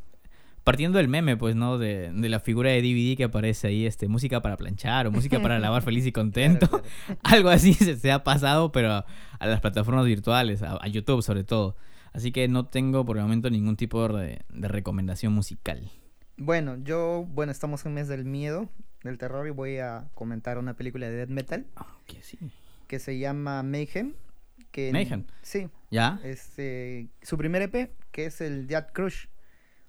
Partiendo 0.63 0.99
del 0.99 1.07
meme, 1.07 1.37
pues, 1.37 1.55
¿no? 1.55 1.79
De, 1.79 2.11
de 2.13 2.29
la 2.29 2.39
figura 2.39 2.69
de 2.69 2.81
DVD 2.81 3.17
que 3.17 3.23
aparece 3.23 3.67
ahí, 3.67 3.87
este, 3.87 4.07
música 4.07 4.41
para 4.41 4.57
planchar 4.57 5.07
o 5.07 5.11
música 5.11 5.39
para 5.41 5.57
lavar 5.59 5.81
feliz 5.81 6.05
y 6.05 6.11
contento. 6.11 6.67
Claro, 6.67 6.83
claro. 7.05 7.19
Algo 7.23 7.49
así 7.49 7.73
se, 7.75 7.97
se 7.97 8.11
ha 8.11 8.23
pasado, 8.23 8.71
pero 8.71 8.91
a, 8.91 9.05
a 9.39 9.47
las 9.47 9.61
plataformas 9.61 10.05
virtuales, 10.05 10.61
a, 10.61 10.77
a 10.79 10.87
YouTube 10.87 11.23
sobre 11.23 11.43
todo. 11.43 11.75
Así 12.13 12.31
que 12.31 12.47
no 12.47 12.67
tengo 12.67 13.05
por 13.05 13.17
el 13.17 13.23
momento 13.23 13.49
ningún 13.49 13.77
tipo 13.77 14.07
de, 14.09 14.41
de 14.49 14.67
recomendación 14.67 15.33
musical. 15.33 15.89
Bueno, 16.37 16.77
yo, 16.83 17.25
bueno, 17.29 17.51
estamos 17.51 17.85
en 17.85 17.93
mes 17.93 18.07
del 18.07 18.25
miedo, 18.25 18.69
del 19.03 19.17
terror, 19.17 19.47
y 19.47 19.51
voy 19.51 19.77
a 19.77 20.09
comentar 20.13 20.57
una 20.57 20.75
película 20.75 21.07
de 21.07 21.15
death 21.15 21.29
metal 21.29 21.65
Aunque 21.75 22.21
sí. 22.21 22.37
Que 22.91 22.99
se 22.99 23.17
llama 23.17 23.63
Mayhem. 23.63 24.13
Que 24.69 24.91
Mayhem. 24.91 25.23
Sí, 25.41 25.69
¿Ya? 25.89 26.19
este, 26.25 27.07
su 27.21 27.37
primer 27.37 27.61
EP, 27.61 27.89
que 28.11 28.25
es 28.25 28.41
el 28.41 28.67
Death 28.67 28.91
Crush, 28.91 29.27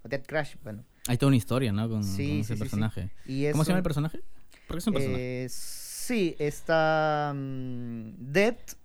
o 0.03 0.07
Death 0.07 0.25
Crash, 0.25 0.55
bueno. 0.63 0.85
Hay 1.09 1.17
toda 1.17 1.27
una 1.27 1.35
historia, 1.35 1.73
¿no? 1.73 1.89
Con, 1.89 2.01
Sí, 2.05 2.09
con 2.09 2.15
sí, 2.15 2.39
ese 2.39 2.47
sí, 2.47 2.53
sí. 2.53 2.59
personaje. 2.59 3.09
Y 3.25 3.51
¿Cómo 3.51 3.65
se 3.65 3.71
llama 3.71 3.79
el 3.79 3.83
personaje? 3.83 4.21
Porque 4.67 4.79
es 4.79 4.87
un 4.87 4.93
personaje. 4.93 5.43
Eh, 5.43 5.49
sí, 5.49 6.35
está 6.39 7.33
mm, 7.35 8.13
Death, 8.19 8.75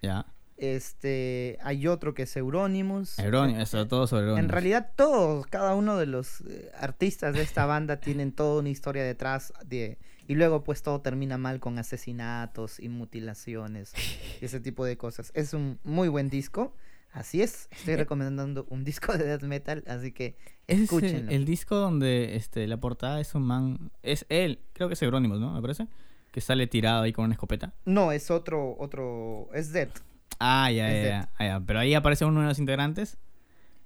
ya. 0.00 0.24
este, 0.56 1.58
hay 1.62 1.86
otro 1.86 2.14
que 2.14 2.22
es 2.22 2.34
Euronymous. 2.38 3.18
Euronymous, 3.18 3.62
eso, 3.62 3.86
todo 3.88 4.06
sobre 4.06 4.22
En 4.22 4.28
Euronymous. 4.30 4.52
realidad 4.52 4.90
todos, 4.96 5.46
cada 5.48 5.74
uno 5.74 5.98
de 5.98 6.06
los 6.06 6.40
eh, 6.48 6.70
artistas 6.78 7.34
de 7.34 7.42
esta 7.42 7.66
banda 7.66 8.00
tienen 8.00 8.32
toda 8.32 8.60
una 8.60 8.70
historia 8.70 9.04
detrás 9.04 9.52
de... 9.66 9.98
Y 10.30 10.36
luego 10.36 10.62
pues 10.62 10.80
todo 10.84 11.00
termina 11.00 11.38
mal 11.38 11.58
con 11.58 11.76
asesinatos 11.80 12.78
y 12.78 12.88
mutilaciones 12.88 13.92
y 14.40 14.44
ese 14.44 14.60
tipo 14.60 14.84
de 14.84 14.96
cosas. 14.96 15.32
Es 15.34 15.54
un 15.54 15.80
muy 15.82 16.06
buen 16.06 16.30
disco. 16.30 16.72
Así 17.10 17.42
es, 17.42 17.68
estoy 17.72 17.96
recomendando 17.96 18.64
un 18.70 18.84
disco 18.84 19.12
de 19.12 19.24
death 19.24 19.42
metal, 19.42 19.82
así 19.88 20.12
que 20.12 20.36
Ese 20.68 20.74
es 20.74 20.78
el, 20.78 20.82
escúchenlo. 20.84 21.30
el 21.32 21.44
disco 21.44 21.74
donde 21.74 22.36
este, 22.36 22.68
la 22.68 22.76
portada 22.76 23.20
es 23.20 23.34
un 23.34 23.42
man. 23.42 23.90
Es 24.04 24.24
él, 24.28 24.60
creo 24.72 24.86
que 24.86 24.94
es 24.94 25.02
Euronymous, 25.02 25.40
¿no? 25.40 25.52
Me 25.52 25.60
parece. 25.60 25.88
Que 26.30 26.40
sale 26.40 26.68
tirado 26.68 27.02
ahí 27.02 27.12
con 27.12 27.24
una 27.24 27.34
escopeta. 27.34 27.74
No, 27.84 28.12
es 28.12 28.30
otro, 28.30 28.76
otro, 28.78 29.48
es 29.52 29.72
Death. 29.72 29.98
Ah, 30.38 30.70
ya, 30.70 30.96
Es 30.96 31.02
ya, 31.02 31.10
ya, 31.10 31.32
ah, 31.38 31.44
ya. 31.44 31.60
Pero 31.66 31.80
ahí 31.80 31.92
aparece 31.94 32.24
uno 32.24 32.40
de 32.40 32.46
los 32.46 32.60
integrantes. 32.60 33.18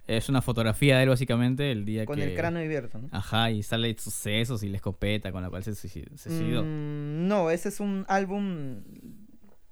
Es 0.07 0.29
una 0.29 0.43
fotografía 0.43 0.99
de 0.99 1.05
él, 1.05 1.09
básicamente, 1.09 1.73
el 1.73 1.85
día 1.87 2.05
Con 2.05 2.17
que. 2.17 2.25
el 2.25 2.35
cráneo 2.37 2.63
abierto, 2.63 2.99
¿no? 2.99 3.09
Ajá, 3.11 3.51
y 3.51 3.63
sale 3.63 3.97
sus 3.99 4.13
sesos 4.13 4.63
y 4.63 4.69
la 4.69 4.77
escopeta 4.77 5.33
con 5.33 5.43
la 5.43 5.49
cual 5.49 5.65
se 5.65 5.73
suici- 5.73 6.07
se 6.17 6.29
suicidó. 6.29 6.63
Mm, 6.63 7.27
no, 7.27 7.51
ese 7.51 7.71
es 7.71 7.81
un 7.81 8.05
álbum. 8.09 8.83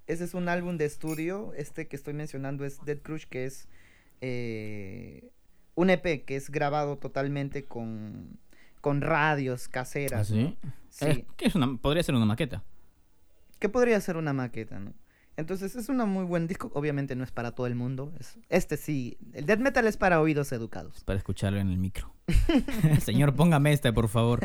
Ese 0.06 0.24
es 0.24 0.32
un 0.34 0.48
álbum 0.48 0.78
de 0.78 0.86
estudio. 0.86 1.52
Este 1.54 1.86
que 1.86 1.96
estoy 1.96 2.14
mencionando 2.14 2.64
es 2.64 2.82
Dead 2.84 2.98
Crush, 2.98 3.24
que 3.26 3.44
es 3.44 3.68
eh, 4.22 5.30
un 5.74 5.90
EP 5.90 6.24
que 6.24 6.36
es 6.36 6.50
grabado 6.50 6.96
totalmente 6.96 7.64
con, 7.64 8.38
con 8.80 9.00
radios 9.02 9.66
¿Ah, 9.66 9.70
caseras. 9.72 10.28
sí? 10.28 10.56
¿no? 10.62 10.72
Sí. 10.88 11.04
Eh, 11.06 11.26
¿qué 11.36 11.46
es 11.46 11.54
una, 11.54 11.76
podría 11.76 12.02
ser 12.02 12.14
una 12.14 12.24
maqueta. 12.26 12.62
Que 13.58 13.68
podría 13.68 14.00
ser 14.00 14.16
una 14.16 14.32
maqueta, 14.32 14.78
¿no? 14.80 14.92
Entonces 15.36 15.74
es 15.76 15.88
un 15.88 15.96
muy 16.08 16.24
buen 16.24 16.46
disco. 16.46 16.70
Obviamente 16.74 17.16
no 17.16 17.24
es 17.24 17.32
para 17.32 17.52
todo 17.52 17.66
el 17.66 17.74
mundo. 17.74 18.12
es- 18.20 18.38
este 18.48 18.76
sí. 18.76 19.16
El 19.32 19.46
death 19.46 19.60
metal 19.60 19.86
es 19.86 19.96
para 19.96 20.20
oídos 20.20 20.52
educados. 20.52 21.04
Para 21.04 21.18
escucharlo 21.18 21.58
en 21.58 21.68
el 21.70 21.78
micro. 21.78 22.14
Señor, 23.00 23.34
póngame 23.34 23.72
esta, 23.72 23.92
por 23.92 24.08
favor. 24.08 24.40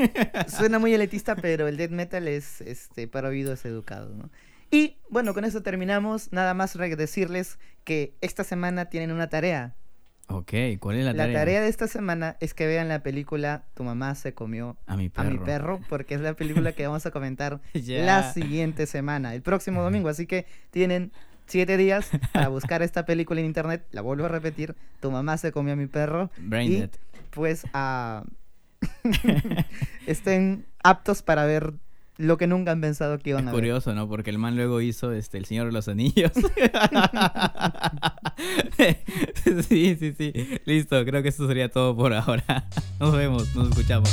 Suena 0.48 0.78
muy 0.78 0.94
elitista, 0.94 1.36
pero 1.36 1.66
el 1.68 1.76
death 1.76 1.90
metal 1.90 2.28
es 2.28 2.60
este, 2.60 3.08
para 3.08 3.28
oídos 3.28 3.64
educados, 3.64 4.14
¿no? 4.16 4.30
Y 4.70 4.98
bueno, 5.08 5.34
con 5.34 5.44
eso 5.44 5.62
terminamos. 5.62 6.30
Nada 6.32 6.54
más 6.54 6.76
decirles 6.76 7.58
que 7.84 8.14
esta 8.20 8.44
semana 8.44 8.86
tienen 8.86 9.12
una 9.12 9.28
tarea. 9.28 9.74
Ok, 10.30 10.52
¿cuál 10.78 10.96
es 10.98 11.04
la, 11.06 11.12
La 11.14 11.22
tarea? 11.24 11.38
tarea 11.38 11.60
de 11.62 11.68
esta 11.68 11.88
semana 11.88 12.36
es 12.40 12.52
que 12.54 12.66
vean 12.66 12.88
la 12.88 13.02
película 13.02 13.64
Tu 13.74 13.82
mamá 13.82 14.14
se 14.14 14.34
comió 14.34 14.76
A 14.86 14.96
mi 14.96 15.06
a 15.06 15.10
perro. 15.10 15.30
mi 15.30 15.38
perro, 15.38 15.80
porque 15.88 16.14
es 16.14 16.20
la 16.20 16.34
película 16.34 16.72
que 16.72 16.86
vamos 16.86 17.06
a 17.06 17.10
comentar 17.10 17.60
la 17.72 18.32
siguiente 18.32 18.86
semana, 18.86 19.34
el 19.34 19.40
próximo 19.42 19.82
domingo. 19.82 20.08
Así 20.10 20.26
que 20.26 20.44
tienen 20.70 21.12
siete 21.46 21.78
días 21.78 22.10
para 22.32 22.48
buscar 22.48 22.82
esta 22.82 23.06
película 23.06 23.40
en 23.40 23.46
internet. 23.46 23.86
La 23.90 24.02
vuelvo 24.02 24.26
a 24.26 24.28
repetir: 24.28 24.76
Tu 25.00 25.10
mamá 25.10 25.38
se 25.38 25.50
comió 25.50 25.72
a 25.72 25.76
mi 25.76 25.86
perro. 25.86 26.30
Brain 26.36 26.72
y 26.72 26.76
dead. 26.80 26.90
pues 27.30 27.64
a 27.72 28.24
estén 30.06 30.66
aptos 30.82 31.22
para 31.22 31.44
ver 31.46 31.72
lo 32.18 32.36
que 32.36 32.46
nunca 32.46 32.72
han 32.72 32.80
pensado 32.80 33.18
que 33.18 33.30
iban 33.30 33.44
Es 33.44 33.48
a 33.48 33.52
ver. 33.52 33.60
curioso, 33.60 33.94
¿no? 33.94 34.08
Porque 34.08 34.30
el 34.30 34.38
man 34.38 34.56
luego 34.56 34.80
hizo 34.80 35.12
este, 35.12 35.38
El 35.38 35.44
Señor 35.46 35.66
de 35.66 35.72
los 35.72 35.88
Anillos. 35.88 36.32
sí, 39.68 39.96
sí, 39.98 40.14
sí. 40.16 40.32
Listo, 40.64 41.04
creo 41.04 41.22
que 41.22 41.28
eso 41.30 41.46
sería 41.46 41.70
todo 41.70 41.96
por 41.96 42.12
ahora. 42.12 42.66
Nos 43.00 43.16
vemos, 43.16 43.54
nos 43.54 43.68
escuchamos. 43.70 44.10